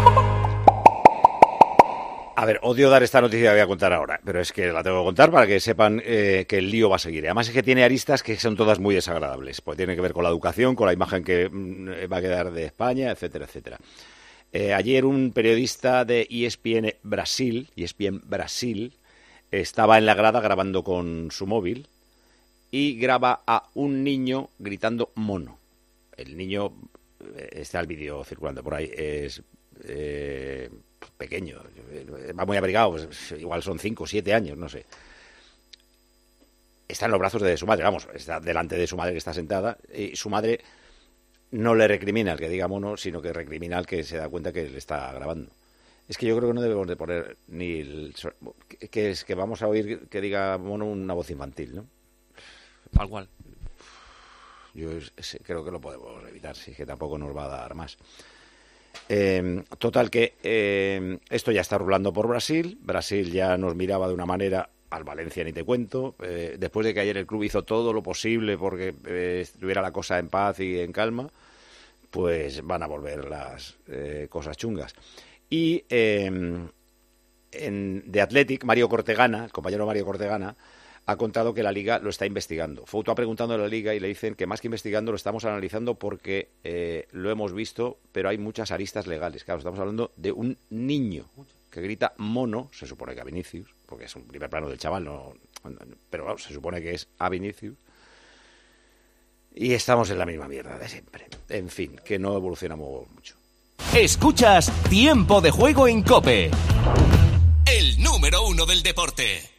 A 2.38 2.44
ver, 2.44 2.60
odio 2.64 2.90
dar 2.90 3.02
esta 3.02 3.22
noticia 3.22 3.48
que 3.48 3.56
voy 3.56 3.62
a 3.62 3.68
contar 3.68 3.94
ahora, 3.94 4.20
pero 4.22 4.42
es 4.42 4.52
que 4.52 4.68
la 4.68 4.84
tengo 4.84 5.00
que 5.00 5.06
contar 5.06 5.32
para 5.32 5.48
que 5.48 5.62
sepan 5.62 6.02
eh, 6.04 6.46
que 6.50 6.58
el 6.58 6.70
lío 6.70 6.90
va 6.90 6.98
a 6.98 7.00
seguir. 7.00 7.24
Además 7.26 7.48
es 7.48 7.54
que 7.54 7.64
tiene 7.64 7.86
aristas 7.86 8.24
que 8.24 8.36
son 8.36 8.58
todas 8.58 8.78
muy 8.78 8.94
desagradables, 8.94 9.62
pues 9.62 9.78
tiene 9.78 9.96
que 9.96 10.02
ver 10.02 10.12
con 10.12 10.24
la 10.24 10.30
educación, 10.30 10.76
con 10.76 10.88
la 10.88 10.92
imagen 10.92 11.24
que 11.24 11.48
mm, 11.50 12.12
va 12.12 12.18
a 12.18 12.22
quedar 12.22 12.52
de 12.52 12.66
España, 12.66 13.10
etcétera, 13.10 13.46
etcétera. 13.46 13.80
Eh, 14.52 14.74
ayer 14.74 15.06
un 15.06 15.32
periodista 15.32 16.04
de 16.04 16.28
ESPN 16.30 16.96
Brasil, 17.04 17.70
ESPN 17.78 18.22
Brasil, 18.26 18.94
estaba 19.50 19.98
en 19.98 20.06
la 20.06 20.14
grada 20.14 20.42
grabando 20.42 20.84
con 20.84 21.30
su 21.32 21.48
móvil 21.48 21.88
y 22.70 22.98
graba 22.98 23.44
a 23.48 23.70
un 23.76 24.04
niño 24.04 24.50
gritando 24.60 25.14
mono. 25.16 25.58
El 26.18 26.36
niño, 26.36 26.74
eh, 27.38 27.50
está 27.54 27.80
el 27.80 27.88
vídeo 27.88 28.26
circulando 28.26 28.62
por 28.62 28.76
ahí, 28.76 28.92
es 28.94 29.42
pequeño, 31.18 31.62
eh, 31.92 32.34
va 32.38 32.46
muy 32.46 32.58
abrigado, 32.58 32.92
pues, 32.92 33.32
igual 33.34 33.62
son 33.64 33.80
5 33.80 34.04
o 34.04 34.08
7 34.08 34.34
años, 34.34 34.58
no 34.58 34.70
sé. 34.70 34.86
Está 36.88 37.06
en 37.06 37.12
los 37.12 37.20
brazos 37.20 37.42
de 37.42 37.58
su 37.58 37.66
madre, 37.66 37.84
vamos, 37.84 38.08
está 38.14 38.40
delante 38.40 38.76
de 38.78 38.88
su 38.88 38.96
madre 38.96 39.14
que 39.14 39.18
está 39.18 39.34
sentada, 39.34 39.78
y 39.94 40.16
su 40.16 40.30
madre 40.30 40.62
no 41.52 41.74
le 41.74 41.88
recrimina 41.88 42.34
al 42.34 42.40
que 42.40 42.50
diga 42.50 42.68
mono, 42.68 42.98
sino 42.98 43.22
que 43.22 43.34
recrimina 43.34 43.78
al 43.78 43.88
que 43.88 44.04
se 44.04 44.18
da 44.18 44.30
cuenta 44.30 44.52
que 44.52 44.70
le 44.70 44.78
está 44.78 45.12
grabando. 45.14 45.52
Es 46.08 46.18
que 46.18 46.28
yo 46.28 46.38
creo 46.38 46.50
que 46.50 46.54
no 46.54 46.62
debemos 46.62 46.88
de 46.88 46.96
poner 46.96 47.38
ni 47.48 47.80
el 47.80 48.16
que- 48.92 49.10
es 49.10 49.24
que 49.24 49.34
vamos 49.34 49.64
a 49.64 49.68
oír 49.68 50.08
que 50.08 50.22
diga 50.22 50.58
mono 50.60 50.86
una 50.86 51.16
voz 51.16 51.32
infantil, 51.32 51.76
¿no? 51.76 51.88
Tal 52.94 53.10
cual. 53.10 53.28
Yo 54.76 54.90
creo 55.44 55.66
que 55.66 55.72
lo 55.72 55.82
podemos 55.82 56.24
evitar, 56.28 56.56
sí, 56.56 56.74
que 56.74 56.86
tampoco 56.86 57.18
nos 57.18 57.36
va 57.36 57.46
a 57.46 57.48
dar 57.48 57.74
más. 57.74 57.98
Eh, 59.10 59.64
total 59.78 60.10
que 60.10 60.34
eh, 60.44 61.18
esto 61.30 61.52
ya 61.52 61.62
está 61.62 61.78
rulando 61.78 62.14
por 62.14 62.28
Brasil. 62.28 62.78
Brasil 62.82 63.32
ya 63.32 63.58
nos 63.58 63.76
miraba 63.76 64.08
de 64.08 64.14
una 64.14 64.26
manera 64.26 64.70
al 64.90 65.04
Valencia 65.04 65.44
ni 65.44 65.54
te 65.54 65.64
cuento. 65.64 66.16
Eh, 66.22 66.56
después 66.58 66.86
de 66.86 66.94
que 66.94 67.02
ayer 67.02 67.18
el 67.18 67.26
club 67.26 67.44
hizo 67.44 67.64
todo 67.64 67.94
lo 67.94 68.02
posible 68.02 68.58
porque 68.58 68.96
eh, 69.06 69.40
estuviera 69.42 69.82
la 69.82 69.92
cosa 69.92 70.20
en 70.20 70.30
paz 70.30 70.60
y 70.60 70.80
en 70.80 70.92
calma, 70.92 71.30
pues 72.12 72.66
van 72.66 72.84
a 72.84 72.88
volver 72.88 73.26
las 73.26 73.76
eh, 73.88 74.28
cosas 74.30 74.58
chungas. 74.58 74.94
Y 75.50 75.84
eh, 75.90 76.26
en, 77.52 78.04
de 78.06 78.22
Athletic, 78.22 78.64
Mario 78.64 78.90
Cortegana, 78.90 79.46
el 79.46 79.52
compañero 79.52 79.86
Mario 79.86 80.06
Cortegana, 80.06 80.56
ha 81.06 81.18
contado 81.18 81.54
que 81.54 81.64
la 81.64 81.72
liga 81.72 82.00
lo 82.00 82.10
está 82.10 82.26
investigando. 82.26 82.86
Fouto 82.86 83.12
ha 83.12 83.16
preguntado 83.16 83.54
a 83.54 83.58
la 83.58 83.68
liga 83.68 83.94
y 83.94 84.00
le 84.00 84.08
dicen 84.08 84.36
que 84.36 84.48
más 84.48 84.62
que 84.62 84.68
investigando 84.68 85.12
lo 85.12 85.16
estamos 85.16 85.46
analizando 85.46 85.96
porque 85.96 86.50
eh, 86.64 87.08
lo 87.12 87.30
hemos 87.30 87.54
visto, 87.54 88.00
pero 88.12 88.30
hay 88.30 88.38
muchas 88.38 88.72
aristas 88.72 89.06
legales. 89.06 89.44
Claro, 89.44 89.60
estamos 89.60 89.80
hablando 89.80 90.12
de 90.16 90.32
un 90.32 90.58
niño 90.70 91.26
que 91.70 91.82
grita 91.82 92.14
mono, 92.18 92.70
se 92.72 92.88
supone 92.88 93.14
que 93.14 93.22
a 93.22 93.26
Vinicius, 93.26 93.68
porque 93.86 94.06
es 94.06 94.16
un 94.16 94.24
primer 94.24 94.50
plano 94.50 94.70
del 94.70 94.80
chaval, 94.80 95.04
no, 95.04 95.34
pero 96.10 96.38
se 96.38 96.54
supone 96.54 96.82
que 96.82 96.94
es 96.94 97.08
a 97.20 97.30
Vinicius. 97.30 97.76
Y 99.54 99.74
estamos 99.74 100.10
en 100.10 100.18
la 100.18 100.26
misma 100.26 100.48
mierda 100.48 100.78
de 100.78 100.90
siempre. 100.90 101.28
En 101.50 101.70
fin, 101.70 102.00
que 102.04 102.20
no 102.20 102.36
evolucionamos 102.36 103.10
mucho. 103.10 103.36
Escuchas 103.94 104.72
Tiempo 104.90 105.40
de 105.40 105.52
Juego 105.52 105.88
en 105.88 106.02
Cope. 106.02 106.52
El 107.66 108.02
número 108.04 108.46
uno 108.48 108.66
del 108.66 108.84
deporte. 108.84 109.55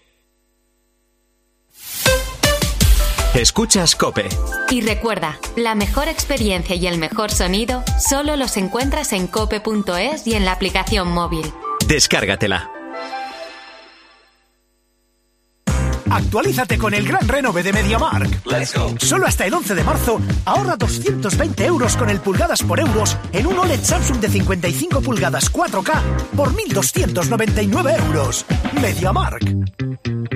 Escuchas 3.37 3.95
Cope. 3.97 4.30
Y 4.70 4.80
recuerda, 4.80 5.39
la 5.57 5.74
mejor 5.74 6.09
experiencia 6.09 6.74
y 6.74 6.87
el 6.87 6.97
mejor 6.97 7.30
sonido 7.30 7.84
solo 7.99 8.34
los 8.34 8.57
encuentras 8.57 9.12
en 9.12 9.26
cope.es 9.26 10.26
y 10.26 10.34
en 10.34 10.47
la 10.47 10.53
aplicación 10.53 11.12
móvil. 11.12 11.45
Descárgatela. 11.87 12.70
Actualízate 16.09 16.78
con 16.78 16.95
el 16.95 17.07
gran 17.07 17.28
renove 17.28 17.62
de 17.62 17.74
MediaMark. 17.74 18.47
Let's 18.47 18.74
go. 18.74 18.95
Solo 18.99 19.26
hasta 19.26 19.45
el 19.45 19.53
11 19.53 19.74
de 19.74 19.84
marzo 19.84 20.18
ahorra 20.47 20.76
220 20.76 21.66
euros 21.66 21.95
con 21.99 22.09
el 22.09 22.20
pulgadas 22.20 22.62
por 22.62 22.80
euros 22.80 23.18
en 23.34 23.47
un 23.47 23.59
OLED 23.59 23.82
Samsung 23.82 24.18
de 24.18 24.28
55 24.28 25.03
pulgadas 25.03 25.53
4K 25.53 26.03
por 26.34 26.55
1.299 26.55 28.07
euros. 28.07 28.47
MediaMark. 28.80 30.36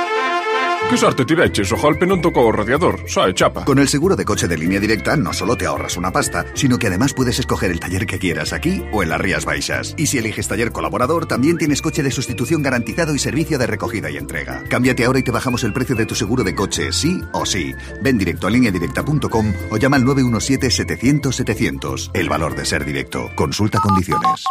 Che 0.91 0.97
sarti 0.97 1.23
ti 1.23 1.35
regge, 1.35 1.63
so 1.63 1.77
halpe 1.81 2.05
non 2.05 2.19
tocó 2.19 2.41
o 2.41 2.51
radiador, 2.51 3.07
sai, 3.07 3.33
chapa. 3.33 3.63
Con 3.63 3.79
el 3.79 3.87
seguro 3.87 4.17
de 4.17 4.25
coche 4.25 4.49
de 4.49 4.57
línea 4.57 4.77
directa 4.77 5.15
no 5.15 5.31
solo 5.31 5.55
te 5.55 5.65
ahorras 5.65 5.95
una 5.95 6.11
pasta, 6.11 6.45
sino 6.53 6.77
que 6.77 6.87
además 6.87 7.13
puedes 7.13 7.39
escoger 7.39 7.71
el 7.71 7.79
taller 7.79 8.05
que 8.05 8.19
quieras 8.19 8.51
aquí 8.51 8.83
o 8.91 9.01
en 9.01 9.07
las 9.07 9.21
Rías 9.21 9.45
Baixas. 9.45 9.93
Y 9.95 10.07
si 10.07 10.17
eliges 10.17 10.49
taller 10.49 10.73
colaborador, 10.73 11.27
también 11.27 11.57
tienes 11.57 11.81
coche 11.81 12.03
de 12.03 12.11
sustitución 12.11 12.61
garantizado 12.61 13.15
y 13.15 13.19
servicio 13.19 13.57
de 13.57 13.67
recogida 13.67 14.11
y 14.11 14.17
entrega. 14.17 14.65
Cámbiate 14.67 15.05
ahora 15.05 15.19
y 15.19 15.23
te 15.23 15.31
bajamos 15.31 15.63
el 15.63 15.71
precio 15.71 15.95
de 15.95 16.05
tu 16.05 16.13
seguro 16.13 16.43
de 16.43 16.55
coche, 16.55 16.91
sí 16.91 17.21
o 17.31 17.45
sí. 17.45 17.73
Ven 18.03 18.17
directo 18.17 18.47
a 18.47 18.49
lineadirecta.com 18.49 19.53
o 19.69 19.77
llama 19.77 19.95
al 19.95 20.03
917-700-700. 20.03 22.11
El 22.13 22.27
valor 22.27 22.53
de 22.53 22.65
ser 22.65 22.83
directo. 22.83 23.29
Consulta 23.35 23.79
condiciones. 23.79 24.43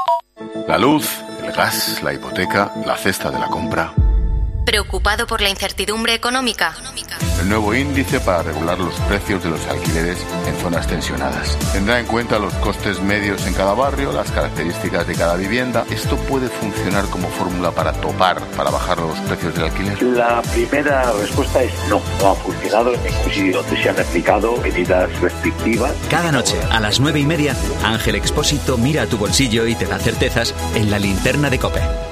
La 0.66 0.78
luz, 0.78 1.06
el 1.44 1.52
gas, 1.52 2.02
la 2.02 2.14
hipoteca, 2.14 2.72
la 2.86 2.96
cesta 2.96 3.30
de 3.30 3.38
la 3.38 3.48
compra. 3.48 3.92
¿Preocupado 4.70 5.26
por 5.26 5.40
la 5.40 5.48
incertidumbre 5.48 6.14
económica? 6.14 6.76
El 7.40 7.48
nuevo 7.48 7.74
índice 7.74 8.20
para 8.20 8.44
regular 8.44 8.78
los 8.78 8.94
precios 9.00 9.42
de 9.42 9.50
los 9.50 9.66
alquileres 9.66 10.24
en 10.46 10.56
zonas 10.58 10.86
tensionadas. 10.86 11.58
Tendrá 11.72 11.98
en 11.98 12.06
cuenta 12.06 12.38
los 12.38 12.54
costes 12.54 13.00
medios 13.00 13.44
en 13.48 13.54
cada 13.54 13.74
barrio, 13.74 14.12
las 14.12 14.30
características 14.30 15.08
de 15.08 15.16
cada 15.16 15.34
vivienda. 15.34 15.84
¿Esto 15.90 16.16
puede 16.16 16.48
funcionar 16.48 17.04
como 17.06 17.26
fórmula 17.30 17.72
para 17.72 17.92
topar, 17.94 18.40
para 18.56 18.70
bajar 18.70 18.98
los 18.98 19.18
precios 19.18 19.52
del 19.56 19.64
alquiler? 19.64 20.00
La 20.04 20.40
primera 20.40 21.10
respuesta 21.14 21.64
es 21.64 21.72
no, 21.88 22.00
no 22.20 22.28
ha 22.28 22.34
funcionado 22.36 22.94
en 22.94 23.02
ningún 23.02 23.32
sitio 23.32 23.62
donde 23.62 23.82
se 23.82 23.88
han 23.88 23.98
aplicado 23.98 24.56
medidas 24.58 25.20
restrictivas. 25.20 25.94
Cada 26.08 26.30
noche, 26.30 26.60
a 26.70 26.78
las 26.78 27.00
nueve 27.00 27.18
y 27.18 27.26
media, 27.26 27.56
Ángel 27.82 28.14
Expósito 28.14 28.78
mira 28.78 29.02
a 29.02 29.06
tu 29.06 29.18
bolsillo 29.18 29.66
y 29.66 29.74
te 29.74 29.86
da 29.86 29.98
certezas 29.98 30.54
en 30.76 30.92
la 30.92 31.00
linterna 31.00 31.50
de 31.50 31.58
Cope. 31.58 32.09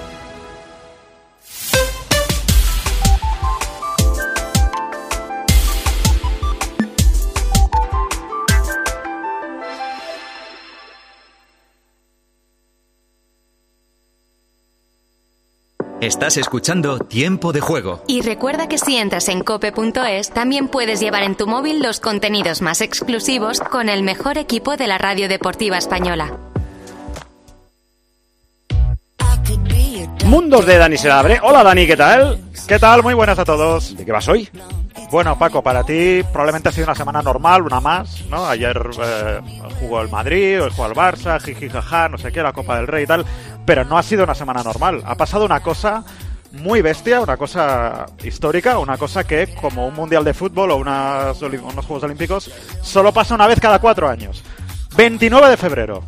Estás 16.01 16.37
escuchando 16.37 17.01
Tiempo 17.01 17.53
de 17.53 17.61
Juego. 17.61 18.05
Y 18.07 18.23
recuerda 18.23 18.69
que 18.69 18.79
si 18.79 18.97
entras 18.97 19.29
en 19.29 19.43
cope.es, 19.43 20.31
también 20.31 20.69
puedes 20.69 21.01
llevar 21.01 21.25
en 21.25 21.35
tu 21.35 21.49
móvil 21.49 21.83
los 21.83 21.99
contenidos 21.99 22.63
más 22.63 22.83
exclusivos 22.83 23.59
con 23.59 23.89
el 23.89 24.05
mejor 24.05 24.39
equipo 24.39 24.77
de 24.77 24.87
la 24.87 24.97
radio 24.97 25.29
deportiva 25.29 25.77
española. 25.77 26.39
Mundos 30.25 30.67
de 30.67 30.79
Dani 30.79 30.97
Sedabre. 30.97 31.41
Hola 31.43 31.65
Dani, 31.65 31.85
¿qué 31.85 31.97
tal? 31.97 32.39
¿Qué 32.69 32.79
tal? 32.79 33.03
Muy 33.03 33.15
buenas 33.15 33.41
a 33.41 33.45
todos. 33.45 33.97
¿De 33.97 34.05
qué 34.05 34.13
vas 34.13 34.29
hoy? 34.29 34.49
Bueno, 35.11 35.39
Paco, 35.39 35.63
para 35.63 35.85
ti 35.85 36.23
probablemente 36.33 36.69
ha 36.69 36.73
sido 36.73 36.85
una 36.85 36.95
semana 36.95 37.23
normal, 37.23 37.63
una 37.63 37.81
más, 37.81 38.27
¿no? 38.29 38.45
Ayer 38.47 38.79
eh, 39.03 39.41
jugó 39.81 40.03
el 40.03 40.11
Madrid, 40.11 40.63
hoy 40.63 40.71
jugó 40.71 40.87
el 40.87 40.95
Barça, 40.95 41.41
jiji, 41.41 41.71
jaja, 41.71 42.11
no 42.11 42.19
sé 42.19 42.31
qué, 42.31 42.43
la 42.43 42.53
Copa 42.53 42.77
del 42.77 42.87
Rey 42.87 43.05
y 43.05 43.07
tal, 43.07 43.25
pero 43.69 43.85
no 43.85 43.99
ha 43.99 44.03
sido 44.03 44.25
una 44.25 44.35
semana 44.35 44.63
normal. 44.63 45.03
Ha 45.05 45.15
pasado 45.15 45.45
una 45.45 45.61
cosa 45.61 46.03
muy 46.53 46.81
bestia, 46.81 47.21
una 47.21 47.37
cosa 47.37 48.07
histórica, 48.25 48.79
una 48.79 48.97
cosa 48.97 49.25
que, 49.25 49.55
como 49.61 49.87
un 49.87 49.93
Mundial 49.93 50.25
de 50.25 50.33
Fútbol 50.33 50.71
o 50.71 50.77
unas 50.77 51.43
unos 51.43 51.85
Juegos 51.85 52.03
Olímpicos, 52.03 52.51
solo 52.81 53.13
pasa 53.13 53.35
una 53.35 53.47
vez 53.47 53.61
cada 53.61 53.79
cuatro 53.79 54.09
años. 54.09 54.43
29 54.97 55.51
de 55.51 55.57
febrero. 55.59 56.03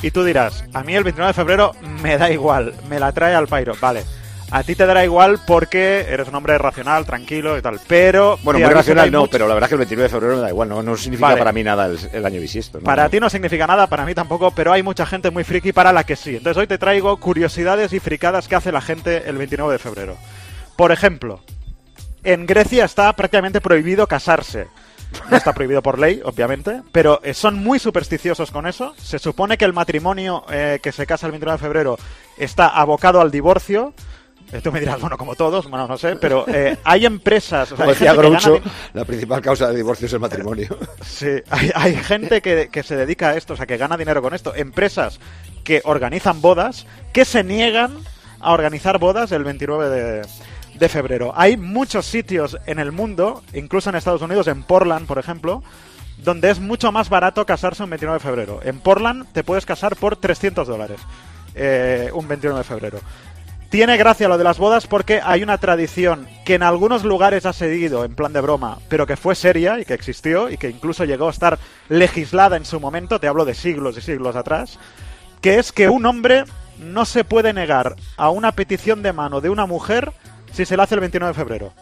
Y 0.00 0.10
tú 0.10 0.24
dirás, 0.24 0.64
a 0.72 0.82
mí 0.84 0.94
el 0.94 1.04
29 1.04 1.28
de 1.28 1.34
febrero 1.34 1.72
me 2.00 2.16
da 2.16 2.30
igual, 2.30 2.72
me 2.88 2.98
la 2.98 3.12
trae 3.12 3.34
al 3.34 3.46
pairo. 3.46 3.74
Vale, 3.78 4.02
a 4.50 4.62
ti 4.62 4.74
te 4.76 4.86
dará 4.86 5.04
igual 5.04 5.40
porque 5.44 6.06
eres 6.08 6.28
un 6.28 6.34
hombre 6.36 6.56
racional, 6.56 7.04
tranquilo 7.04 7.58
y 7.58 7.62
tal, 7.62 7.80
pero... 7.88 8.38
Bueno, 8.42 8.60
muy 8.60 8.68
racional 8.72 9.10
no, 9.10 9.20
mucho- 9.20 9.30
pero 9.32 9.48
la 9.48 9.54
verdad 9.54 9.66
es 9.66 9.70
que 9.70 9.74
el 9.74 9.78
29 9.80 10.02
de 10.04 10.08
febrero 10.08 10.36
me 10.36 10.42
da 10.42 10.48
igual, 10.50 10.68
no, 10.68 10.82
no 10.82 10.96
significa 10.96 11.28
Vale. 11.28 11.38
para 11.38 11.52
mí 11.52 11.64
nada 11.64 11.86
el, 11.86 11.98
el 12.12 12.24
año 12.24 12.40
bisiesto. 12.40 12.78
¿no? 12.78 12.84
Para 12.84 13.08
ti 13.08 13.18
no 13.18 13.28
significa 13.28 13.66
nada, 13.66 13.88
para 13.88 14.04
mí 14.06 14.14
tampoco, 14.14 14.52
pero 14.52 14.72
hay 14.72 14.82
mucha 14.84 15.04
gente 15.04 15.30
muy 15.30 15.42
friki 15.44 15.72
para 15.72 15.92
la 15.92 16.04
que 16.04 16.14
sí. 16.16 16.36
Entonces 16.36 16.58
hoy 16.60 16.66
te 16.68 16.78
traigo 16.78 17.16
curiosidades 17.18 17.92
y 17.92 17.98
fricadas 18.00 18.46
que 18.46 18.54
hace 18.54 18.70
la 18.70 18.80
gente 18.80 19.28
el 19.28 19.36
29 19.36 19.72
de 19.72 19.78
febrero. 19.80 20.16
Por 20.76 20.92
ejemplo, 20.92 21.40
en 22.22 22.46
Grecia 22.46 22.84
está 22.84 23.12
prácticamente 23.14 23.60
prohibido 23.60 24.06
casarse. 24.06 24.68
No 25.30 25.36
está 25.36 25.52
prohibido 25.54 25.82
por 25.82 25.98
ley, 25.98 26.20
obviamente, 26.24 26.82
pero 26.92 27.20
eh, 27.22 27.32
son 27.32 27.54
muy 27.62 27.78
supersticiosos 27.78 28.50
con 28.50 28.66
eso. 28.66 28.94
Se 28.98 29.18
supone 29.18 29.56
que 29.56 29.64
el 29.64 29.72
matrimonio 29.72 30.44
eh, 30.50 30.80
que 30.82 30.92
se 30.92 31.06
casa 31.06 31.26
el 31.26 31.32
29 31.32 31.58
de 31.58 31.62
febrero 31.64 31.98
está 32.36 32.68
abocado 32.68 33.20
al 33.20 33.30
divorcio. 33.30 33.94
Tú 34.62 34.70
me 34.72 34.80
dirás, 34.80 35.00
bueno, 35.00 35.16
como 35.18 35.34
todos, 35.34 35.68
bueno, 35.68 35.88
no 35.88 35.98
sé, 35.98 36.16
pero 36.16 36.44
eh, 36.48 36.76
hay 36.84 37.04
empresas... 37.04 37.72
o 37.72 37.76
sea, 37.76 37.84
Como 37.84 37.90
decía 37.92 38.14
gana 38.14 38.28
Groucho, 38.28 38.60
la 38.94 39.04
principal 39.04 39.42
causa 39.42 39.68
de 39.68 39.76
divorcio 39.76 40.06
es 40.06 40.12
el 40.12 40.20
matrimonio. 40.20 40.68
Sí, 41.04 41.30
hay, 41.50 41.70
hay 41.74 41.96
gente 41.96 42.40
que, 42.40 42.68
que 42.70 42.82
se 42.82 42.96
dedica 42.96 43.30
a 43.30 43.36
esto, 43.36 43.54
o 43.54 43.56
sea, 43.56 43.66
que 43.66 43.76
gana 43.76 43.96
dinero 43.96 44.22
con 44.22 44.34
esto. 44.34 44.54
Empresas 44.54 45.18
que 45.64 45.82
organizan 45.84 46.40
bodas, 46.40 46.86
que 47.12 47.24
se 47.24 47.42
niegan 47.42 47.98
a 48.40 48.52
organizar 48.52 48.98
bodas 48.98 49.32
el 49.32 49.42
29 49.42 49.88
de, 49.88 50.26
de 50.78 50.88
febrero. 50.88 51.32
Hay 51.34 51.56
muchos 51.56 52.06
sitios 52.06 52.56
en 52.66 52.78
el 52.78 52.92
mundo, 52.92 53.42
incluso 53.52 53.90
en 53.90 53.96
Estados 53.96 54.22
Unidos, 54.22 54.46
en 54.46 54.62
Portland, 54.62 55.06
por 55.06 55.18
ejemplo, 55.18 55.62
donde 56.18 56.50
es 56.50 56.60
mucho 56.60 56.92
más 56.92 57.08
barato 57.08 57.44
casarse 57.44 57.82
un 57.82 57.90
29 57.90 58.18
de 58.18 58.24
febrero. 58.24 58.60
En 58.62 58.78
Portland 58.78 59.26
te 59.32 59.44
puedes 59.44 59.66
casar 59.66 59.96
por 59.96 60.16
300 60.16 60.66
dólares 60.66 61.00
eh, 61.54 62.10
un 62.12 62.28
29 62.28 62.58
de 62.60 62.64
febrero. 62.64 63.00
Tiene 63.68 63.96
gracia 63.96 64.28
lo 64.28 64.38
de 64.38 64.44
las 64.44 64.58
bodas 64.58 64.86
porque 64.86 65.20
hay 65.22 65.42
una 65.42 65.58
tradición 65.58 66.28
que 66.44 66.54
en 66.54 66.62
algunos 66.62 67.04
lugares 67.04 67.46
ha 67.46 67.52
seguido 67.52 68.04
en 68.04 68.14
plan 68.14 68.32
de 68.32 68.40
broma, 68.40 68.78
pero 68.88 69.06
que 69.06 69.16
fue 69.16 69.34
seria 69.34 69.80
y 69.80 69.84
que 69.84 69.94
existió 69.94 70.48
y 70.48 70.56
que 70.56 70.70
incluso 70.70 71.04
llegó 71.04 71.26
a 71.26 71.32
estar 71.32 71.58
legislada 71.88 72.56
en 72.56 72.64
su 72.64 72.78
momento, 72.78 73.18
te 73.18 73.26
hablo 73.26 73.44
de 73.44 73.54
siglos 73.54 73.98
y 73.98 74.00
siglos 74.00 74.36
atrás, 74.36 74.78
que 75.40 75.58
es 75.58 75.72
que 75.72 75.88
un 75.88 76.06
hombre 76.06 76.44
no 76.78 77.04
se 77.04 77.24
puede 77.24 77.52
negar 77.52 77.96
a 78.16 78.30
una 78.30 78.52
petición 78.52 79.02
de 79.02 79.12
mano 79.12 79.40
de 79.40 79.50
una 79.50 79.66
mujer 79.66 80.12
si 80.52 80.64
se 80.64 80.76
la 80.76 80.84
hace 80.84 80.94
el 80.94 81.00
29 81.00 81.32
de 81.32 81.38
febrero. 81.38 81.72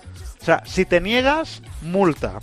O 0.40 0.44
sea, 0.44 0.62
si 0.64 0.84
te 0.84 1.00
niegas, 1.00 1.62
multa. 1.82 2.40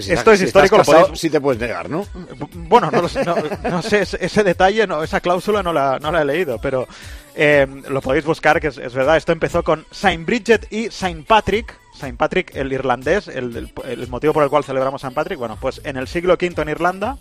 Si 0.00 0.12
Esto 0.12 0.32
es 0.32 0.38
si 0.40 0.44
histórico, 0.46 0.76
estás 0.76 0.88
lo 0.88 0.92
casado, 0.92 1.06
podéis- 1.12 1.20
sí 1.20 1.30
te 1.30 1.40
puedes 1.40 1.60
negar, 1.60 1.88
¿no? 1.90 2.06
Bueno, 2.54 2.90
no, 2.90 3.02
no, 3.02 3.36
no 3.70 3.82
sé, 3.82 4.02
ese, 4.02 4.18
ese 4.24 4.44
detalle, 4.44 4.86
no, 4.86 5.02
esa 5.02 5.20
cláusula 5.20 5.62
no 5.62 5.72
la, 5.72 5.98
no 5.98 6.12
la 6.12 6.22
he 6.22 6.24
leído, 6.24 6.58
pero 6.60 6.86
eh, 7.34 7.66
lo 7.88 8.00
podéis 8.00 8.24
buscar, 8.24 8.60
que 8.60 8.68
es, 8.68 8.78
es 8.78 8.94
verdad. 8.94 9.16
Esto 9.16 9.32
empezó 9.32 9.62
con 9.62 9.84
Saint 9.90 10.24
Bridget 10.26 10.72
y 10.72 10.90
Saint 10.90 11.26
Patrick. 11.26 11.74
Saint 11.98 12.16
Patrick, 12.16 12.54
el 12.54 12.72
irlandés, 12.72 13.28
el, 13.28 13.54
el- 13.56 13.72
el 13.84 14.08
motivo 14.08 14.32
por 14.32 14.42
el 14.44 14.48
cual 14.50 14.64
celebramos 14.64 15.00
Saint 15.02 15.14
Patrick. 15.14 15.38
Bueno, 15.38 15.58
pues 15.60 15.80
en 15.84 15.96
el 15.96 16.06
siglo 16.08 16.34
V 16.34 16.62
en 16.62 16.68
Irlanda. 16.68 17.18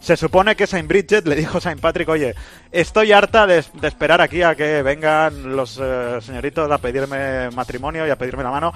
Se 0.00 0.16
supone 0.16 0.54
que 0.54 0.66
Saint 0.66 0.88
Bridget 0.88 1.26
le 1.26 1.34
dijo 1.34 1.58
a 1.58 1.60
Saint 1.60 1.80
Patrick, 1.80 2.08
oye, 2.08 2.34
estoy 2.70 3.10
harta 3.12 3.46
de, 3.46 3.64
de 3.74 3.88
esperar 3.88 4.20
aquí 4.20 4.42
a 4.42 4.54
que 4.54 4.82
vengan 4.82 5.56
los 5.56 5.80
eh, 5.82 6.18
señoritos 6.22 6.70
a 6.70 6.78
pedirme 6.78 7.50
matrimonio 7.50 8.06
y 8.06 8.10
a 8.10 8.16
pedirme 8.16 8.44
la 8.44 8.50
mano. 8.50 8.72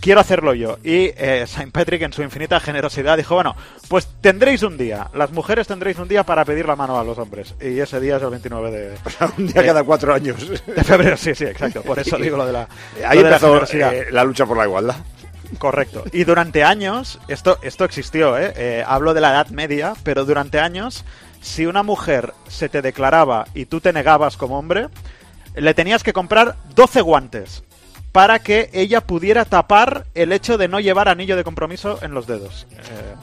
Quiero 0.00 0.20
hacerlo 0.20 0.54
yo. 0.54 0.78
Y 0.82 1.12
eh, 1.16 1.44
Saint 1.46 1.70
Patrick, 1.70 2.00
en 2.02 2.12
su 2.12 2.22
infinita 2.22 2.58
generosidad, 2.58 3.16
dijo, 3.18 3.34
bueno, 3.34 3.54
pues 3.88 4.08
tendréis 4.20 4.62
un 4.62 4.78
día. 4.78 5.08
Las 5.14 5.30
mujeres 5.30 5.66
tendréis 5.68 5.98
un 5.98 6.08
día 6.08 6.24
para 6.24 6.44
pedir 6.44 6.66
la 6.66 6.74
mano 6.74 6.98
a 6.98 7.04
los 7.04 7.18
hombres. 7.18 7.54
Y 7.60 7.78
ese 7.78 8.00
día 8.00 8.16
es 8.16 8.22
el 8.22 8.30
29 8.30 8.70
de... 8.70 8.94
un 9.38 9.46
día 9.46 9.60
de- 9.60 9.66
cada 9.68 9.84
cuatro 9.84 10.12
años. 10.14 10.48
De 10.66 10.82
febrero, 10.82 11.16
sí, 11.16 11.34
sí, 11.34 11.44
exacto. 11.44 11.82
Por 11.82 11.98
eso 11.98 12.16
digo 12.16 12.36
lo 12.38 12.46
de 12.46 12.52
la... 12.52 12.68
Ahí 13.06 13.18
lo 13.18 13.24
de 13.24 13.30
la 13.30 13.36
empezó 13.36 13.62
eh, 13.76 14.06
la 14.10 14.24
lucha 14.24 14.46
por 14.46 14.56
la 14.56 14.64
igualdad. 14.64 14.96
Correcto. 15.58 16.04
Y 16.12 16.24
durante 16.24 16.64
años, 16.64 17.18
esto, 17.28 17.58
esto 17.62 17.84
existió, 17.84 18.38
¿eh? 18.38 18.52
Eh, 18.56 18.84
hablo 18.86 19.14
de 19.14 19.20
la 19.20 19.30
Edad 19.30 19.48
Media, 19.48 19.94
pero 20.02 20.24
durante 20.24 20.58
años, 20.60 21.04
si 21.40 21.66
una 21.66 21.82
mujer 21.82 22.32
se 22.48 22.68
te 22.68 22.82
declaraba 22.82 23.46
y 23.54 23.66
tú 23.66 23.80
te 23.80 23.92
negabas 23.92 24.36
como 24.36 24.58
hombre, 24.58 24.88
le 25.54 25.74
tenías 25.74 26.02
que 26.02 26.12
comprar 26.12 26.56
12 26.74 27.00
guantes 27.02 27.62
para 28.12 28.38
que 28.38 28.70
ella 28.72 29.00
pudiera 29.00 29.44
tapar 29.44 30.06
el 30.14 30.30
hecho 30.32 30.56
de 30.56 30.68
no 30.68 30.78
llevar 30.78 31.08
anillo 31.08 31.36
de 31.36 31.42
compromiso 31.42 31.98
en 32.00 32.14
los 32.14 32.28
dedos. 32.28 32.66
Eh, 32.70 33.14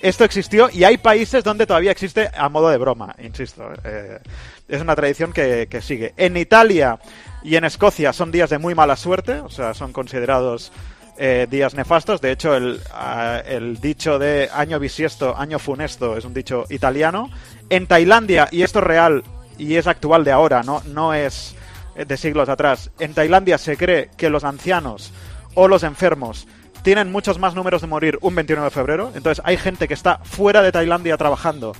esto 0.00 0.22
existió 0.24 0.70
y 0.72 0.84
hay 0.84 0.96
países 0.96 1.42
donde 1.42 1.66
todavía 1.66 1.90
existe 1.90 2.30
a 2.36 2.48
modo 2.48 2.68
de 2.68 2.78
broma, 2.78 3.16
insisto. 3.18 3.68
eh, 3.82 4.20
es 4.68 4.80
una 4.80 4.94
tradición 4.94 5.32
que, 5.32 5.66
que 5.68 5.80
sigue. 5.82 6.14
En 6.16 6.36
Italia 6.36 7.00
y 7.42 7.56
en 7.56 7.64
Escocia 7.64 8.12
son 8.12 8.30
días 8.30 8.50
de 8.50 8.58
muy 8.58 8.76
mala 8.76 8.94
suerte, 8.94 9.40
o 9.40 9.48
sea, 9.48 9.74
son 9.74 9.92
considerados 9.92 10.70
eh, 11.18 11.46
días 11.50 11.74
nefastos. 11.74 12.20
De 12.20 12.30
hecho, 12.30 12.54
el, 12.54 12.80
ah, 12.92 13.42
el 13.44 13.80
dicho 13.80 14.18
de 14.18 14.48
año 14.52 14.78
bisiesto, 14.78 15.36
año 15.36 15.58
funesto 15.58 16.16
es 16.16 16.24
un 16.24 16.32
dicho 16.32 16.64
italiano. 16.70 17.30
En 17.68 17.86
Tailandia, 17.86 18.48
y 18.50 18.62
esto 18.62 18.78
es 18.78 18.84
real 18.84 19.24
y 19.58 19.74
es 19.74 19.86
actual 19.86 20.24
de 20.24 20.32
ahora, 20.32 20.62
no, 20.62 20.82
no 20.86 21.12
es 21.12 21.56
eh, 21.96 22.04
de 22.04 22.16
siglos 22.16 22.48
atrás, 22.48 22.90
en 23.00 23.12
Tailandia 23.12 23.58
se 23.58 23.76
cree 23.76 24.10
que 24.16 24.30
los 24.30 24.44
ancianos 24.44 25.12
o 25.54 25.66
los 25.66 25.82
enfermos 25.82 26.46
tienen 26.82 27.10
muchos 27.10 27.38
más 27.38 27.54
números 27.54 27.82
de 27.82 27.88
morir 27.88 28.18
un 28.22 28.34
29 28.34 28.66
de 28.66 28.70
febrero. 28.70 29.12
Entonces 29.14 29.44
hay 29.44 29.56
gente 29.56 29.88
que 29.88 29.94
está 29.94 30.18
fuera 30.22 30.62
de 30.62 30.72
Tailandia 30.72 31.16
trabajando 31.16 31.74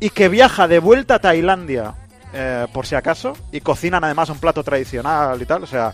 y 0.00 0.10
que 0.10 0.28
viaja 0.28 0.68
de 0.68 0.78
vuelta 0.78 1.16
a 1.16 1.18
Tailandia 1.18 1.94
eh, 2.32 2.66
por 2.72 2.86
si 2.86 2.94
acaso 2.94 3.32
y 3.50 3.60
cocinan 3.60 4.04
además 4.04 4.30
un 4.30 4.38
plato 4.38 4.62
tradicional 4.62 5.42
y 5.42 5.46
tal. 5.46 5.64
O 5.64 5.66
sea, 5.66 5.92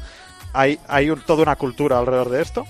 hay, 0.54 0.78
hay 0.88 1.10
un- 1.10 1.20
toda 1.20 1.42
una 1.42 1.56
cultura 1.56 1.98
alrededor 1.98 2.30
de 2.30 2.40
esto. 2.42 2.66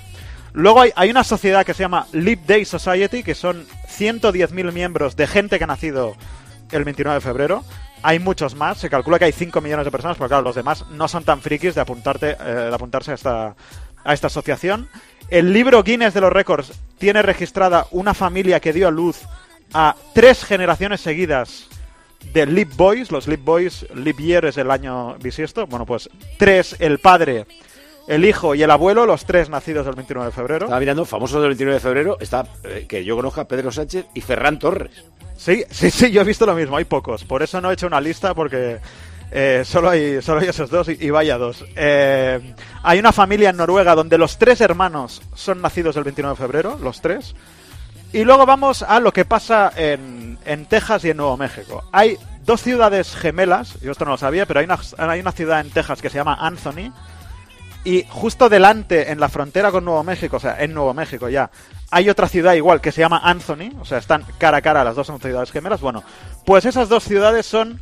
Luego 0.52 0.80
hay, 0.80 0.90
hay 0.96 1.10
una 1.10 1.24
sociedad 1.24 1.64
que 1.64 1.74
se 1.74 1.82
llama 1.82 2.06
Leap 2.12 2.40
Day 2.46 2.64
Society, 2.64 3.22
que 3.22 3.34
son 3.34 3.66
110.000 3.88 4.72
miembros 4.72 5.16
de 5.16 5.26
gente 5.26 5.58
que 5.58 5.64
ha 5.64 5.68
nacido 5.68 6.16
el 6.70 6.84
29 6.84 7.16
de 7.16 7.20
febrero. 7.20 7.64
Hay 8.02 8.18
muchos 8.18 8.54
más, 8.54 8.78
se 8.78 8.90
calcula 8.90 9.18
que 9.18 9.24
hay 9.24 9.32
5 9.32 9.60
millones 9.60 9.84
de 9.84 9.90
personas, 9.90 10.16
pero 10.16 10.28
claro, 10.28 10.42
los 10.44 10.54
demás 10.54 10.84
no 10.90 11.08
son 11.08 11.24
tan 11.24 11.40
frikis 11.40 11.74
de, 11.74 11.80
apuntarte, 11.80 12.36
eh, 12.38 12.44
de 12.68 12.74
apuntarse 12.74 13.12
a 13.12 13.14
esta, 13.14 13.56
a 14.04 14.12
esta 14.14 14.26
asociación. 14.26 14.88
El 15.28 15.52
libro 15.52 15.82
Guinness 15.82 16.12
de 16.14 16.20
los 16.20 16.32
récords 16.32 16.72
tiene 16.98 17.22
registrada 17.22 17.86
una 17.92 18.12
familia 18.14 18.60
que 18.60 18.72
dio 18.74 18.88
a 18.88 18.90
luz 18.90 19.22
a 19.72 19.96
tres 20.12 20.44
generaciones 20.44 21.00
seguidas 21.00 21.66
de 22.32 22.46
Leap 22.46 22.76
Boys. 22.76 23.10
Los 23.10 23.26
Leap 23.26 23.40
Boys, 23.42 23.86
Leap 23.94 24.18
Year 24.18 24.44
es 24.44 24.58
el 24.58 24.70
año 24.70 25.14
bisiesto. 25.16 25.66
Bueno, 25.66 25.86
pues 25.86 26.10
tres, 26.38 26.76
el 26.78 26.98
padre, 26.98 27.46
el 28.06 28.24
hijo 28.24 28.54
y 28.54 28.62
el 28.62 28.70
abuelo, 28.70 29.06
los 29.06 29.24
tres 29.24 29.48
nacidos 29.48 29.86
el 29.86 29.94
29 29.94 30.26
de 30.26 30.32
febrero. 30.32 30.66
Estaba 30.66 30.80
mirando, 30.80 31.04
famosos 31.04 31.40
del 31.40 31.50
29 31.50 31.74
de 31.74 31.80
febrero, 31.80 32.16
está 32.20 32.46
eh, 32.64 32.86
que 32.88 33.04
yo 33.04 33.16
conozca 33.16 33.44
Pedro 33.44 33.70
Sánchez 33.72 34.06
y 34.14 34.20
Ferran 34.20 34.58
Torres. 34.58 35.04
Sí, 35.36 35.64
sí, 35.70 35.90
sí, 35.90 36.10
yo 36.10 36.20
he 36.20 36.24
visto 36.24 36.46
lo 36.46 36.54
mismo, 36.54 36.76
hay 36.76 36.84
pocos. 36.84 37.24
Por 37.24 37.42
eso 37.42 37.60
no 37.60 37.70
he 37.70 37.74
hecho 37.74 37.86
una 37.86 38.00
lista 38.00 38.34
porque 38.34 38.78
eh, 39.30 39.62
solo, 39.64 39.90
hay, 39.90 40.22
solo 40.22 40.40
hay 40.40 40.48
esos 40.48 40.70
dos 40.70 40.88
y, 40.88 40.96
y 41.00 41.10
vaya 41.10 41.38
dos. 41.38 41.64
Eh, 41.76 42.54
hay 42.82 42.98
una 42.98 43.12
familia 43.12 43.50
en 43.50 43.56
Noruega 43.56 43.94
donde 43.94 44.18
los 44.18 44.38
tres 44.38 44.60
hermanos 44.60 45.22
son 45.34 45.60
nacidos 45.60 45.96
el 45.96 46.04
29 46.04 46.36
de 46.36 46.42
febrero, 46.42 46.78
los 46.80 47.00
tres. 47.00 47.34
Y 48.12 48.22
luego 48.22 48.46
vamos 48.46 48.82
a 48.84 49.00
lo 49.00 49.12
que 49.12 49.24
pasa 49.24 49.72
en, 49.74 50.38
en 50.44 50.66
Texas 50.66 51.04
y 51.04 51.10
en 51.10 51.16
Nuevo 51.16 51.36
México. 51.36 51.82
Hay 51.90 52.16
dos 52.44 52.62
ciudades 52.62 53.16
gemelas, 53.16 53.80
yo 53.80 53.90
esto 53.90 54.04
no 54.04 54.12
lo 54.12 54.18
sabía, 54.18 54.46
pero 54.46 54.60
hay 54.60 54.66
una, 54.66 54.78
hay 54.98 55.20
una 55.20 55.32
ciudad 55.32 55.60
en 55.60 55.70
Texas 55.70 56.00
que 56.00 56.10
se 56.10 56.18
llama 56.18 56.38
Anthony. 56.40 56.92
Y 57.84 58.06
justo 58.08 58.48
delante, 58.48 59.12
en 59.12 59.20
la 59.20 59.28
frontera 59.28 59.70
con 59.70 59.84
Nuevo 59.84 60.02
México, 60.02 60.38
o 60.38 60.40
sea, 60.40 60.56
en 60.58 60.72
Nuevo 60.72 60.94
México 60.94 61.28
ya, 61.28 61.50
hay 61.90 62.08
otra 62.08 62.28
ciudad 62.28 62.54
igual 62.54 62.80
que 62.80 62.92
se 62.92 63.02
llama 63.02 63.20
Anthony, 63.22 63.70
o 63.78 63.84
sea, 63.84 63.98
están 63.98 64.24
cara 64.38 64.58
a 64.58 64.62
cara, 64.62 64.84
las 64.84 64.96
dos 64.96 65.12
ciudades 65.20 65.52
gemelas. 65.52 65.80
Bueno, 65.80 66.02
pues 66.46 66.64
esas 66.64 66.88
dos 66.88 67.04
ciudades 67.04 67.44
son 67.44 67.80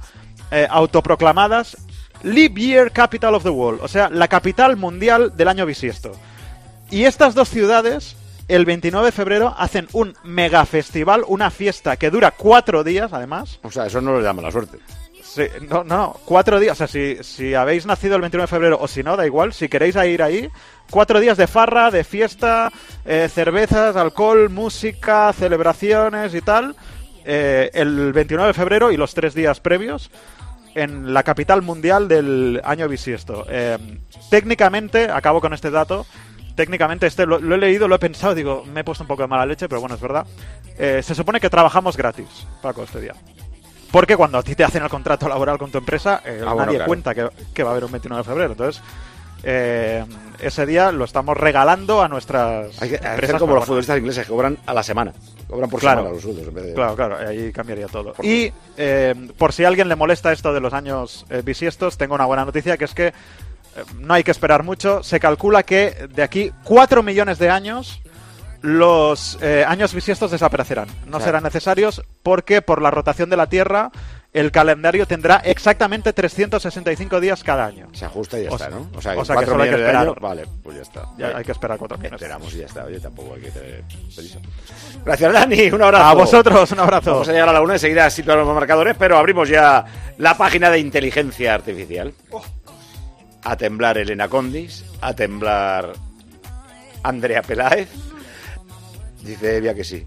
eh, 0.50 0.66
autoproclamadas 0.68 1.76
Leap 2.22 2.56
Year 2.56 2.90
Capital 2.90 3.34
of 3.34 3.42
the 3.42 3.50
World, 3.50 3.80
o 3.82 3.88
sea, 3.88 4.08
la 4.08 4.28
capital 4.28 4.76
mundial 4.76 5.36
del 5.36 5.48
año 5.48 5.66
bisiesto. 5.66 6.12
Y 6.90 7.04
estas 7.04 7.34
dos 7.34 7.48
ciudades, 7.48 8.16
el 8.48 8.64
29 8.64 9.06
de 9.06 9.12
febrero, 9.12 9.54
hacen 9.56 9.88
un 9.92 10.14
mega 10.24 10.64
festival, 10.66 11.24
una 11.26 11.50
fiesta 11.50 11.96
que 11.96 12.10
dura 12.10 12.32
cuatro 12.32 12.84
días, 12.84 13.12
además. 13.12 13.58
O 13.62 13.70
sea, 13.70 13.86
eso 13.86 14.00
no 14.00 14.12
lo 14.12 14.20
llama 14.20 14.42
la 14.42 14.50
suerte. 14.50 14.78
No, 15.68 15.84
no, 15.84 16.16
cuatro 16.24 16.58
días. 16.60 16.72
O 16.80 16.86
sea, 16.86 16.86
si, 16.86 17.16
si 17.22 17.54
habéis 17.54 17.86
nacido 17.86 18.16
el 18.16 18.20
29 18.22 18.42
de 18.44 18.46
febrero 18.48 18.78
o 18.80 18.88
si 18.88 19.02
no, 19.02 19.16
da 19.16 19.26
igual. 19.26 19.52
Si 19.52 19.68
queréis 19.68 19.96
ir 19.96 20.22
ahí, 20.22 20.48
cuatro 20.90 21.20
días 21.20 21.36
de 21.38 21.46
farra, 21.46 21.90
de 21.90 22.04
fiesta, 22.04 22.70
eh, 23.04 23.28
cervezas, 23.32 23.96
alcohol, 23.96 24.50
música, 24.50 25.32
celebraciones 25.32 26.34
y 26.34 26.40
tal. 26.42 26.76
eh, 27.24 27.70
el 27.74 28.12
29 28.12 28.48
de 28.48 28.54
febrero 28.54 28.90
y 28.90 28.96
los 28.96 29.14
tres 29.14 29.32
días 29.34 29.60
previos 29.60 30.10
en 30.74 31.12
la 31.14 31.22
capital 31.22 31.62
mundial 31.62 32.08
del 32.08 32.60
año 32.64 32.88
bisiesto. 32.88 33.46
Eh, 33.48 33.78
técnicamente, 34.30 35.08
acabo 35.10 35.40
con 35.40 35.52
este 35.54 35.70
dato. 35.70 36.04
Técnicamente, 36.56 37.06
este 37.06 37.24
lo, 37.24 37.38
lo 37.38 37.54
he 37.54 37.58
leído, 37.58 37.88
lo 37.88 37.94
he 37.94 37.98
pensado, 37.98 38.34
digo, 38.34 38.64
me 38.66 38.80
he 38.80 38.84
puesto 38.84 39.04
un 39.04 39.08
poco 39.08 39.22
de 39.22 39.28
mala 39.28 39.46
leche, 39.46 39.68
pero 39.68 39.80
bueno, 39.80 39.94
es 39.94 40.00
verdad. 40.00 40.26
Eh, 40.78 41.00
se 41.02 41.14
supone 41.14 41.40
que 41.40 41.48
trabajamos 41.48 41.96
gratis, 41.96 42.26
Paco, 42.60 42.82
este 42.82 43.00
día. 43.00 43.14
Porque 43.92 44.16
cuando 44.16 44.38
a 44.38 44.42
ti 44.42 44.54
te 44.56 44.64
hacen 44.64 44.82
el 44.82 44.88
contrato 44.88 45.28
laboral 45.28 45.58
con 45.58 45.70
tu 45.70 45.78
empresa, 45.78 46.22
eh, 46.24 46.38
Ah, 46.40 46.46
bueno, 46.54 46.66
nadie 46.66 46.78
claro. 46.78 46.88
cuenta 46.88 47.14
que, 47.14 47.28
que 47.54 47.62
va 47.62 47.70
a 47.70 47.72
haber 47.72 47.84
un 47.84 47.92
29 47.92 48.22
de 48.22 48.28
febrero. 48.28 48.52
Entonces, 48.52 48.82
eh, 49.44 50.04
ese 50.40 50.66
día 50.66 50.92
lo 50.92 51.04
estamos 51.04 51.36
regalando 51.36 52.00
a 52.02 52.08
nuestras 52.08 52.80
Hay 52.80 52.90
que 52.90 52.96
hacer 52.96 53.10
empresas. 53.10 53.40
como 53.40 53.54
los 53.54 53.64
futbolistas 53.64 53.98
ingleses 53.98 54.24
que 54.26 54.32
cobran 54.32 54.56
a 54.66 54.72
la 54.74 54.82
semana. 54.82 55.12
Cobran 55.48 55.68
por 55.68 55.80
Claro. 55.80 56.00
semana 56.00 56.14
los 56.14 56.22
sueldos 56.22 56.48
en 56.48 56.54
vez 56.54 56.64
de... 56.66 56.74
Claro, 56.74 56.96
claro, 56.96 57.18
ahí 57.28 57.52
cambiaría 57.52 57.86
todo. 57.88 58.14
Y 58.22 58.52
eh, 58.76 59.14
por 59.36 59.52
si 59.52 59.64
a 59.64 59.68
alguien 59.68 59.88
le 59.88 59.96
molesta 59.96 60.32
esto 60.32 60.52
de 60.54 60.60
los 60.60 60.72
años 60.72 61.26
eh, 61.28 61.42
bisiestos, 61.44 61.98
tengo 61.98 62.14
una 62.14 62.24
buena 62.26 62.44
noticia 62.44 62.76
que 62.76 62.84
es 62.86 62.94
que 62.94 63.08
eh, 63.08 63.12
no 63.98 64.14
hay 64.14 64.24
que 64.24 64.30
esperar 64.30 64.62
mucho. 64.62 65.02
Se 65.02 65.18
calcula 65.20 65.62
que 65.64 66.08
de 66.14 66.22
aquí 66.22 66.52
4 66.64 67.02
millones 67.02 67.38
de 67.38 67.50
años 67.50 68.00
los 68.62 69.38
eh, 69.42 69.64
años 69.66 69.92
bisiestos 69.94 70.30
desaparecerán. 70.30 70.88
No 71.04 71.18
Claro. 71.18 71.24
serán 71.24 71.42
necesarios 71.44 72.02
porque 72.22 72.62
por 72.62 72.80
la 72.80 72.90
rotación 72.90 73.28
de 73.28 73.36
la 73.36 73.48
Tierra 73.48 73.90
el 74.32 74.50
calendario 74.50 75.06
tendrá 75.06 75.36
exactamente 75.44 76.12
365 76.14 77.20
días 77.20 77.44
cada 77.44 77.66
año. 77.66 77.88
Se 77.92 78.06
ajusta 78.06 78.38
y 78.40 78.44
ya 78.44 78.50
O 78.50 78.54
está, 78.54 78.70
¿no? 78.70 78.88
O 78.96 79.02
sea, 79.02 79.18
o 79.18 79.24
sea 79.26 79.36
que 79.36 79.44
solo 79.44 79.62
hay 79.62 79.68
que 79.70 79.76
esperar. 79.76 80.20
Vale, 80.20 80.46
pues 80.62 80.76
ya 80.76 80.82
está. 80.82 81.04
Ya 81.18 81.36
hay 81.36 81.44
que 81.44 81.52
esperar 81.52 81.76
cuatro 81.76 81.98
millones. 81.98 82.22
Esperamos 82.22 82.54
y 82.54 82.58
ya 82.58 82.66
está. 82.66 82.84
Oye, 82.84 82.98
tampoco 82.98 83.34
hay 83.34 83.42
que 83.42 83.50
tener 83.50 83.82
prisa. 84.16 84.38
Gracias, 85.04 85.32
Dani. 85.34 85.70
Un 85.70 85.82
abrazo. 85.82 86.04
A 86.04 86.14
vosotros, 86.14 86.72
un 86.72 86.80
abrazo. 86.80 87.10
Vamos 87.12 87.28
a 87.28 87.32
llegar 87.32 87.48
a 87.50 87.52
la 87.52 87.60
una, 87.60 87.74
enseguida 87.74 88.08
situamos 88.08 88.46
los 88.46 88.54
marcadores, 88.54 88.96
pero 88.98 89.18
abrimos 89.18 89.50
ya 89.50 89.84
la 90.16 90.34
página 90.38 90.70
de 90.70 90.78
inteligencia 90.78 91.52
artificial. 91.52 92.14
A 93.44 93.56
temblar 93.56 93.98
Elena 93.98 94.28
Condis, 94.28 94.84
a 95.02 95.12
temblar 95.14 95.92
Andrea 97.02 97.42
Peláez. 97.42 97.88
Dice 99.22 99.56
Evia 99.56 99.74
que 99.74 99.84
sí. 99.84 100.04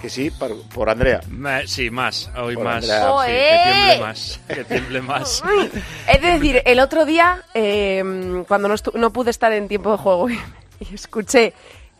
Que 0.00 0.08
sí, 0.08 0.30
por, 0.30 0.62
por 0.70 0.88
Andrea. 0.88 1.20
Sí, 1.66 1.90
más, 1.90 2.30
hoy 2.36 2.54
Por 2.54 2.64
más. 2.64 2.76
Andrea. 2.76 3.00
Sí, 3.00 3.06
¡Oe! 3.12 3.26
que 3.50 3.58
tiemble 3.62 4.00
más. 4.00 4.40
Que 4.48 4.64
tiemble 4.64 5.02
más. 5.02 5.42
Es 6.08 6.22
decir, 6.22 6.62
el 6.64 6.80
otro 6.80 7.04
día, 7.04 7.42
eh, 7.54 8.42
cuando 8.48 8.68
no, 8.68 8.74
estu- 8.74 8.94
no 8.94 9.12
pude 9.12 9.30
estar 9.30 9.52
en 9.52 9.68
tiempo 9.68 9.92
de 9.92 9.98
juego 9.98 10.30
y, 10.30 10.40
y 10.80 10.94
escuché, 10.94 11.52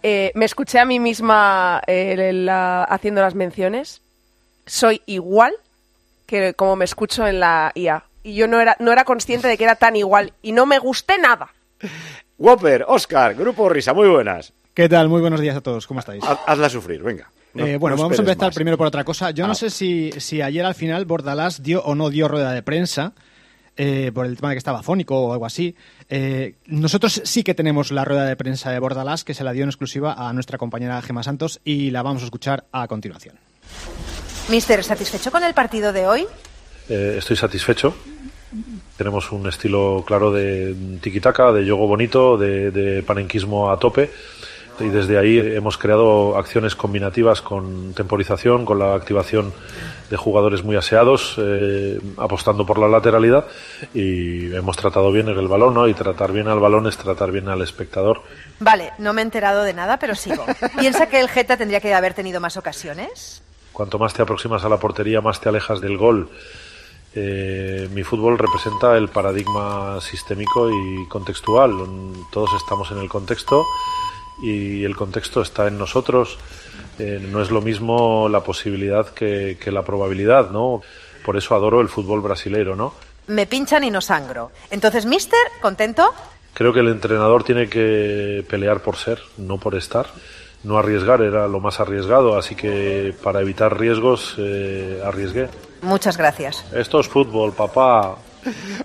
eh, 0.03 0.32
me 0.34 0.46
escuché 0.46 0.78
a 0.78 0.86
mí 0.86 0.98
misma 0.98 1.82
eh, 1.86 2.32
la- 2.32 2.84
haciendo 2.84 3.20
las 3.20 3.34
menciones, 3.34 4.01
soy 4.66 5.03
igual 5.05 5.53
que 6.26 6.55
como 6.55 6.76
me 6.76 6.86
escucho 6.86 7.26
en 7.26 7.38
la 7.40 7.70
IA. 7.74 8.05
Y 8.22 8.34
yo 8.34 8.46
no 8.48 8.61
era, 8.61 8.76
no 8.80 8.92
era 8.92 9.05
consciente 9.05 9.46
de 9.46 9.59
que 9.59 9.64
era 9.64 9.76
tan 9.76 9.94
igual 9.96 10.32
y 10.42 10.53
no 10.53 10.64
me 10.64 10.78
gusté 10.78 11.18
nada. 11.18 11.51
Whopper, 12.38 12.84
Oscar, 12.88 13.34
Grupo 13.34 13.68
Risa, 13.68 13.92
muy 13.92 14.09
buenas. 14.09 14.53
¿Qué 14.75 14.89
tal? 14.89 15.09
Muy 15.09 15.21
buenos 15.21 15.41
días 15.41 15.57
a 15.57 15.61
todos. 15.61 15.87
¿Cómo 15.87 16.01
estáis? 16.01 16.23
Haz- 16.25 16.39
Hazla 16.47 16.68
sufrir, 16.71 17.03
venga. 17.03 17.31
No- 17.55 17.66
Eh, 17.66 17.77
bueno, 17.77 17.97
no 17.97 18.03
vamos 18.05 18.18
a 18.18 18.23
empezar 18.23 18.49
más. 18.49 18.55
primero 18.55 18.79
por 18.79 18.87
otra 18.87 19.05
cosa. 19.05 19.31
Yo 19.33 19.45
Ah. 19.45 19.49
no 19.49 19.55
sé 19.55 19.71
si, 19.71 20.12
si 20.18 20.41
ayer 20.41 20.64
al 20.64 20.75
final 20.75 21.05
Bordalás 21.05 21.62
dio 21.62 21.83
o 21.83 21.95
no 21.95 22.11
dio 22.11 22.29
rueda 22.29 22.53
de 22.53 22.62
prensa 22.62 23.12
eh, 23.77 24.11
por 24.14 24.27
el 24.27 24.37
tema 24.37 24.51
de 24.51 24.55
que 24.57 24.59
estaba 24.59 24.83
fónico 24.83 25.18
o 25.18 25.33
algo 25.33 25.47
así. 25.47 25.75
Eh, 26.09 26.55
nosotros 26.66 27.23
sí 27.25 27.43
que 27.43 27.55
tenemos 27.55 27.91
la 27.93 28.05
rueda 28.05 28.27
de 28.27 28.37
prensa 28.37 28.71
de 28.71 28.79
Bordalás 28.79 29.25
que 29.25 29.33
se 29.35 29.43
la 29.43 29.53
dio 29.53 29.62
en 29.64 29.71
exclusiva 29.71 30.12
a 30.29 30.33
nuestra 30.33 30.59
compañera 30.59 31.01
Gema 31.03 31.23
Santos 31.23 31.61
y 31.64 31.91
la 31.91 32.03
vamos 32.03 32.23
a 32.23 32.27
escuchar 32.27 32.64
a 32.73 32.87
continuación. 32.89 33.37
Mister, 34.49 34.85
¿satisfecho 34.85 35.31
con 35.31 35.43
el 35.45 35.55
partido 35.55 35.93
de 35.93 36.07
hoy? 36.07 36.27
Eh, 36.89 37.16
estoy 37.18 37.37
satisfecho. 37.37 37.95
Tenemos 38.99 39.33
un 39.33 39.49
estilo 39.49 40.05
claro 40.07 40.31
de 40.33 40.75
tiki-taka, 41.01 41.53
de 41.53 41.64
yogo 41.64 41.87
bonito, 41.87 42.37
de, 42.37 42.71
de 42.71 43.03
panenquismo 43.03 43.71
a 43.71 43.79
tope. 43.79 44.11
Y 44.81 44.89
desde 44.89 45.18
ahí 45.18 45.39
hemos 45.39 45.76
creado 45.78 46.37
acciones 46.37 46.74
combinativas 46.74 47.43
con 47.43 47.93
temporización, 47.95 48.64
con 48.64 48.78
la 48.78 48.95
activación 48.95 49.53
de 50.09 50.16
jugadores 50.16 50.64
muy 50.64 50.76
aseados, 50.76 51.37
eh, 51.39 52.01
apostando 52.16 52.66
por 52.66 52.78
la 52.78 52.89
lateralidad. 52.89 53.47
Y 53.95 54.55
hemos 54.55 54.76
tratado 54.76 55.12
bien 55.12 55.28
el 55.28 55.49
balón, 55.49 55.74
¿no? 55.74 55.89
Y 55.89 55.95
tratar 55.95 56.33
bien 56.33 56.49
al 56.49 56.61
balón 56.61 56.87
es 56.87 56.97
tratar 56.97 57.31
bien 57.31 57.49
al 57.49 57.62
espectador. 57.62 58.22
Vale, 58.59 58.93
no 58.99 59.12
me 59.12 59.22
he 59.22 59.24
enterado 59.24 59.62
de 59.62 59.74
nada, 59.74 59.99
pero 59.99 60.14
sigo. 60.14 60.45
¿Piensa 60.78 61.07
que 61.09 61.20
el 61.20 61.28
Geta 61.28 61.57
tendría 61.57 61.81
que 61.81 61.95
haber 61.95 62.14
tenido 62.14 62.41
más 62.41 62.57
ocasiones? 62.57 63.43
Cuanto 63.72 63.99
más 63.99 64.14
te 64.14 64.22
aproximas 64.22 64.64
a 64.64 64.68
la 64.68 64.78
portería, 64.78 65.20
más 65.20 65.41
te 65.41 65.49
alejas 65.49 65.81
del 65.81 65.97
gol. 65.97 66.28
Eh, 67.14 67.89
mi 67.93 68.05
fútbol 68.05 68.39
representa 68.39 68.97
el 68.97 69.09
paradigma 69.09 70.01
sistémico 70.01 70.70
y 70.70 71.09
contextual. 71.09 71.72
Todos 72.31 72.51
estamos 72.55 72.91
en 72.91 72.99
el 72.99 73.09
contexto 73.09 73.64
y 74.43 74.84
el 74.84 74.97
contexto 74.97 75.43
está 75.43 75.66
en 75.68 75.78
nosotros. 75.78 76.38
Eh, 76.99 77.26
no 77.30 77.41
es 77.41 77.51
lo 77.51 77.61
mismo 77.62 78.28
la 78.28 78.41
posibilidad 78.41 79.09
que, 79.09 79.57
que 79.62 79.72
la 79.72 79.82
probabilidad, 79.82 80.51
¿no? 80.51 80.82
Por 81.24 81.36
eso 81.36 81.55
adoro 81.55 81.80
el 81.80 81.88
fútbol 81.88 82.20
brasilero, 82.20 82.76
¿no? 82.76 82.95
Me 83.26 83.47
pinchan 83.47 83.84
y 83.84 83.91
no 83.91 84.01
sangro. 84.01 84.51
Entonces, 84.70 85.07
Mister, 85.07 85.38
¿contento? 85.62 86.12
Creo 86.53 86.72
que 86.72 86.80
el 86.80 86.88
entrenador 86.88 87.45
tiene 87.45 87.68
que 87.68 88.45
pelear 88.49 88.80
por 88.80 88.97
ser, 88.97 89.20
no 89.36 89.59
por 89.59 89.76
estar. 89.76 90.07
No 90.62 90.76
arriesgar 90.76 91.22
era 91.22 91.49
lo 91.49 91.61
más 91.61 91.80
arriesgado, 91.80 92.36
así 92.36 92.55
que 92.55 93.14
para 93.22 93.41
evitar 93.41 93.78
riesgos 93.78 94.34
eh, 94.36 95.01
arriesgué. 95.05 95.49
Muchas 95.80 96.18
gracias. 96.18 96.64
Esto 96.74 97.01
es 97.01 97.09
fútbol, 97.09 97.53
papá. 97.53 98.16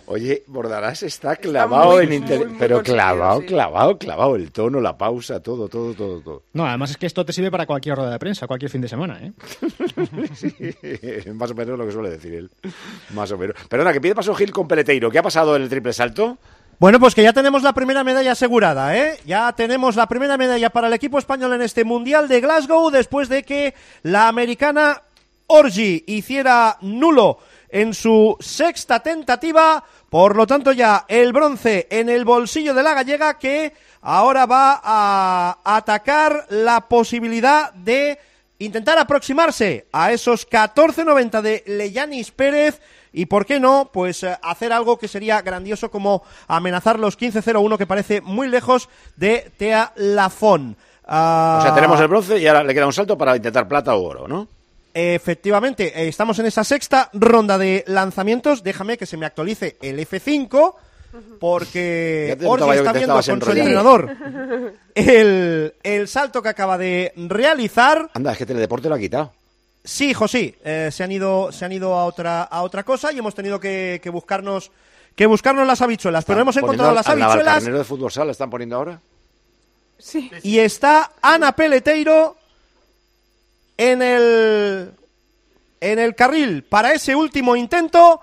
Oye, 0.08 0.44
Bordalás 0.48 1.04
está 1.04 1.36
clavado 1.36 1.94
muy, 1.94 2.04
en 2.06 2.14
inter- 2.14 2.40
muy, 2.40 2.48
muy 2.50 2.60
pero 2.60 2.82
clavado, 2.84 3.42
sí. 3.42 3.48
clavado, 3.48 3.98
clavado, 3.98 4.36
el 4.36 4.52
tono, 4.52 4.80
la 4.82 4.98
pausa, 4.98 5.40
todo, 5.42 5.68
todo, 5.68 5.94
todo, 5.94 6.22
todo. 6.22 6.44
No, 6.54 6.66
además 6.66 6.92
es 6.92 6.98
que 6.98 7.06
esto 7.06 7.26
te 7.26 7.34
sirve 7.34 7.52
para 7.52 7.66
cualquier 7.66 7.96
rueda 7.96 8.12
de 8.12 8.20
prensa, 8.20 8.48
cualquier 8.48 8.72
fin 8.72 8.82
de 8.82 8.88
semana, 8.88 9.20
¿eh? 9.22 9.32
Sí, 10.36 11.32
más 11.34 11.52
o 11.52 11.56
menos 11.56 11.78
lo 11.78 11.86
que 11.86 11.92
suele 11.92 12.10
decir 12.10 12.34
él. 12.34 12.52
Más 13.14 13.32
o 13.32 13.38
menos. 13.38 13.56
Perdona, 13.70 13.94
que 13.94 14.02
pide 14.02 14.16
paso 14.16 14.34
Gil 14.36 14.52
con 14.52 14.68
Peleteiro. 14.68 15.10
¿Qué 15.12 15.20
ha 15.20 15.24
pasado 15.24 15.56
en 15.56 15.62
el 15.64 15.70
triple 15.70 15.94
salto? 15.94 16.38
Bueno, 16.80 17.00
pues 17.00 17.16
que 17.16 17.24
ya 17.24 17.32
tenemos 17.32 17.64
la 17.64 17.74
primera 17.74 18.04
medalla 18.04 18.34
asegurada, 18.34 18.98
¿eh? 18.98 19.18
Ya 19.26 19.54
tenemos 19.54 19.96
la 19.96 20.08
primera 20.08 20.38
medalla 20.38 20.70
para 20.70 20.88
el 20.88 20.94
equipo 20.94 21.18
español 21.18 21.54
en 21.54 21.62
este 21.62 21.86
Mundial 21.86 22.28
de 22.28 22.42
Glasgow 22.42 22.90
después 22.92 23.30
de 23.30 23.44
que 23.44 23.74
la 24.04 24.28
americana 24.28 25.02
Orgi 25.48 26.04
hiciera 26.08 26.78
nulo 26.82 27.38
en 27.70 27.94
su 27.94 28.36
sexta 28.40 29.00
tentativa. 29.02 29.84
Por 30.10 30.36
lo 30.36 30.48
tanto, 30.48 30.72
ya 30.72 31.06
el 31.08 31.34
bronce 31.34 31.88
en 31.90 32.10
el 32.10 32.26
bolsillo 32.26 32.74
de 32.74 32.84
la 32.84 32.94
gallega 32.94 33.38
que 33.38 33.74
ahora 34.02 34.46
va 34.46 34.80
a 34.84 35.58
atacar 35.64 36.46
la 36.50 36.82
posibilidad 36.88 37.74
de 37.74 38.20
intentar 38.60 38.98
aproximarse 38.98 39.88
a 39.92 40.12
esos 40.12 40.50
14.90 40.50 41.42
de 41.42 41.64
Leyanis 41.68 42.32
Pérez 42.32 42.80
y 43.12 43.26
por 43.26 43.46
qué 43.46 43.60
no, 43.60 43.90
pues 43.92 44.24
eh, 44.24 44.38
hacer 44.42 44.72
algo 44.74 44.98
que 44.98 45.08
sería 45.08 45.42
grandioso 45.42 45.90
como 45.90 46.24
amenazar 46.48 47.00
los 47.00 47.18
15-0-1 47.18 47.78
que 47.78 47.88
parece 47.88 48.22
muy 48.22 48.48
lejos 48.48 48.90
de 49.16 49.52
Tea 49.58 49.94
Lafón. 49.96 50.78
Ah, 51.06 51.58
O 51.60 51.64
sea, 51.64 51.76
tenemos 51.76 52.00
el 52.00 52.08
bronce 52.08 52.38
y 52.40 52.48
ahora 52.48 52.64
le 52.64 52.74
queda 52.74 52.86
un 52.88 52.94
salto 52.94 53.18
para 53.18 53.36
intentar 53.36 53.68
plata 53.68 53.96
o 53.96 54.04
oro, 54.04 54.28
¿no? 54.28 54.48
Efectivamente, 54.98 55.92
eh, 55.94 56.08
estamos 56.08 56.40
en 56.40 56.46
esa 56.46 56.64
sexta 56.64 57.10
ronda 57.12 57.58
de 57.58 57.84
lanzamientos. 57.86 58.64
Déjame 58.64 58.98
que 58.98 59.06
se 59.06 59.18
me 59.18 59.26
actualice 59.26 59.76
el 59.82 60.00
F5 60.00 60.74
porque 61.38 62.38
Orgi 62.46 62.78
está 62.78 62.94
viendo 62.94 63.14
con 63.14 63.24
su 63.24 63.32
entrenador 63.32 64.16
el, 64.96 65.74
el 65.84 66.08
salto 66.08 66.42
que 66.42 66.48
acaba 66.48 66.78
de 66.78 67.12
realizar. 67.18 68.10
Anda, 68.14 68.32
es 68.32 68.38
que 68.38 68.46
Teledeporte 68.46 68.88
lo 68.88 68.96
ha 68.96 69.00
quitado. 69.00 69.34
Sí, 69.84 70.14
José, 70.14 70.56
eh, 70.64 70.90
se 70.94 71.04
han 71.04 71.12
ido, 71.12 71.52
se 71.52 71.66
han 71.66 71.74
ido 71.74 71.94
a 71.94 72.06
otra, 72.06 72.44
a 72.44 72.62
otra 72.64 72.84
cosa 72.84 73.12
y 73.12 73.20
hemos 73.20 73.36
tenido 73.36 73.60
que, 73.60 74.00
que 74.02 74.10
buscarnos, 74.10 74.72
que 75.14 75.26
buscarnos 75.26 75.68
las 75.68 75.82
habichuelas. 75.82 76.24
Pero 76.24 76.40
hemos 76.40 76.56
encontrado 76.56 76.94
las 76.94 77.06
al 77.08 77.22
habichuelas 77.22 77.56
carnero 77.56 77.80
de 77.80 77.84
fútbol 77.84 78.14
sala 78.14 78.32
están 78.32 78.50
poniendo 78.50 78.78
ahora? 78.78 79.02
y 80.42 80.60
está 80.60 81.12
Ana 81.22 81.54
Peleteiro 81.54 82.38
en 83.78 84.02
el, 84.02 84.92
en 85.82 86.00
el 86.00 86.16
carril 86.16 86.64
para 86.64 86.94
ese 86.94 87.16
último 87.16 87.56
intento 87.56 88.20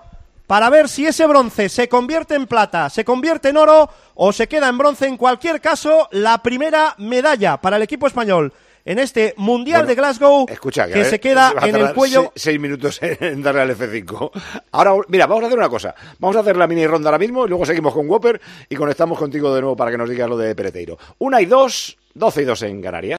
para 0.47 0.69
ver 0.69 0.89
si 0.89 1.05
ese 1.07 1.25
bronce 1.25 1.69
se 1.69 1.87
convierte 1.87 2.35
en 2.35 2.47
plata, 2.47 2.89
se 2.89 3.05
convierte 3.05 3.49
en 3.49 3.57
oro 3.57 3.89
o 4.15 4.33
se 4.33 4.47
queda 4.47 4.67
en 4.67 4.77
bronce. 4.77 5.07
En 5.07 5.17
cualquier 5.17 5.61
caso, 5.61 6.07
la 6.11 6.43
primera 6.43 6.95
medalla 6.97 7.57
para 7.57 7.77
el 7.77 7.83
equipo 7.83 8.07
español 8.07 8.51
en 8.85 8.99
este 8.99 9.33
Mundial 9.37 9.83
Bueno, 9.83 9.87
de 9.89 9.95
Glasgow 9.95 10.45
Escucha, 10.49 10.87
que 10.89 11.05
se 11.05 11.17
queda 11.21 11.53
en 11.63 11.75
el 11.77 11.93
cuello. 11.93 12.23
se- 12.35 12.41
seis 12.41 12.59
minutos 12.59 12.99
en 13.01 13.41
darle 13.41 13.61
al 13.61 13.71
F5. 13.77 14.31
Ahora, 14.73 14.91
mira, 15.07 15.25
vamos 15.25 15.45
a 15.45 15.47
hacer 15.47 15.57
una 15.57 15.69
cosa. 15.69 15.95
Vamos 16.19 16.35
a 16.35 16.41
hacer 16.41 16.57
la 16.57 16.67
mini 16.67 16.85
ronda 16.85 17.07
ahora 17.07 17.17
mismo 17.19 17.45
y 17.45 17.49
luego 17.49 17.65
seguimos 17.65 17.93
con 17.93 18.09
Whopper 18.09 18.41
y 18.67 18.75
conectamos 18.75 19.17
contigo 19.17 19.55
de 19.55 19.61
nuevo 19.61 19.77
para 19.77 19.89
que 19.91 19.97
nos 19.97 20.09
digas 20.09 20.27
lo 20.27 20.37
de 20.37 20.53
Pereteiro. 20.53 20.97
Una 21.19 21.39
y 21.41 21.45
dos, 21.45 21.97
doce 22.13 22.41
y 22.41 22.45
dos 22.45 22.61
en 22.63 22.81
Canarias. 22.81 23.11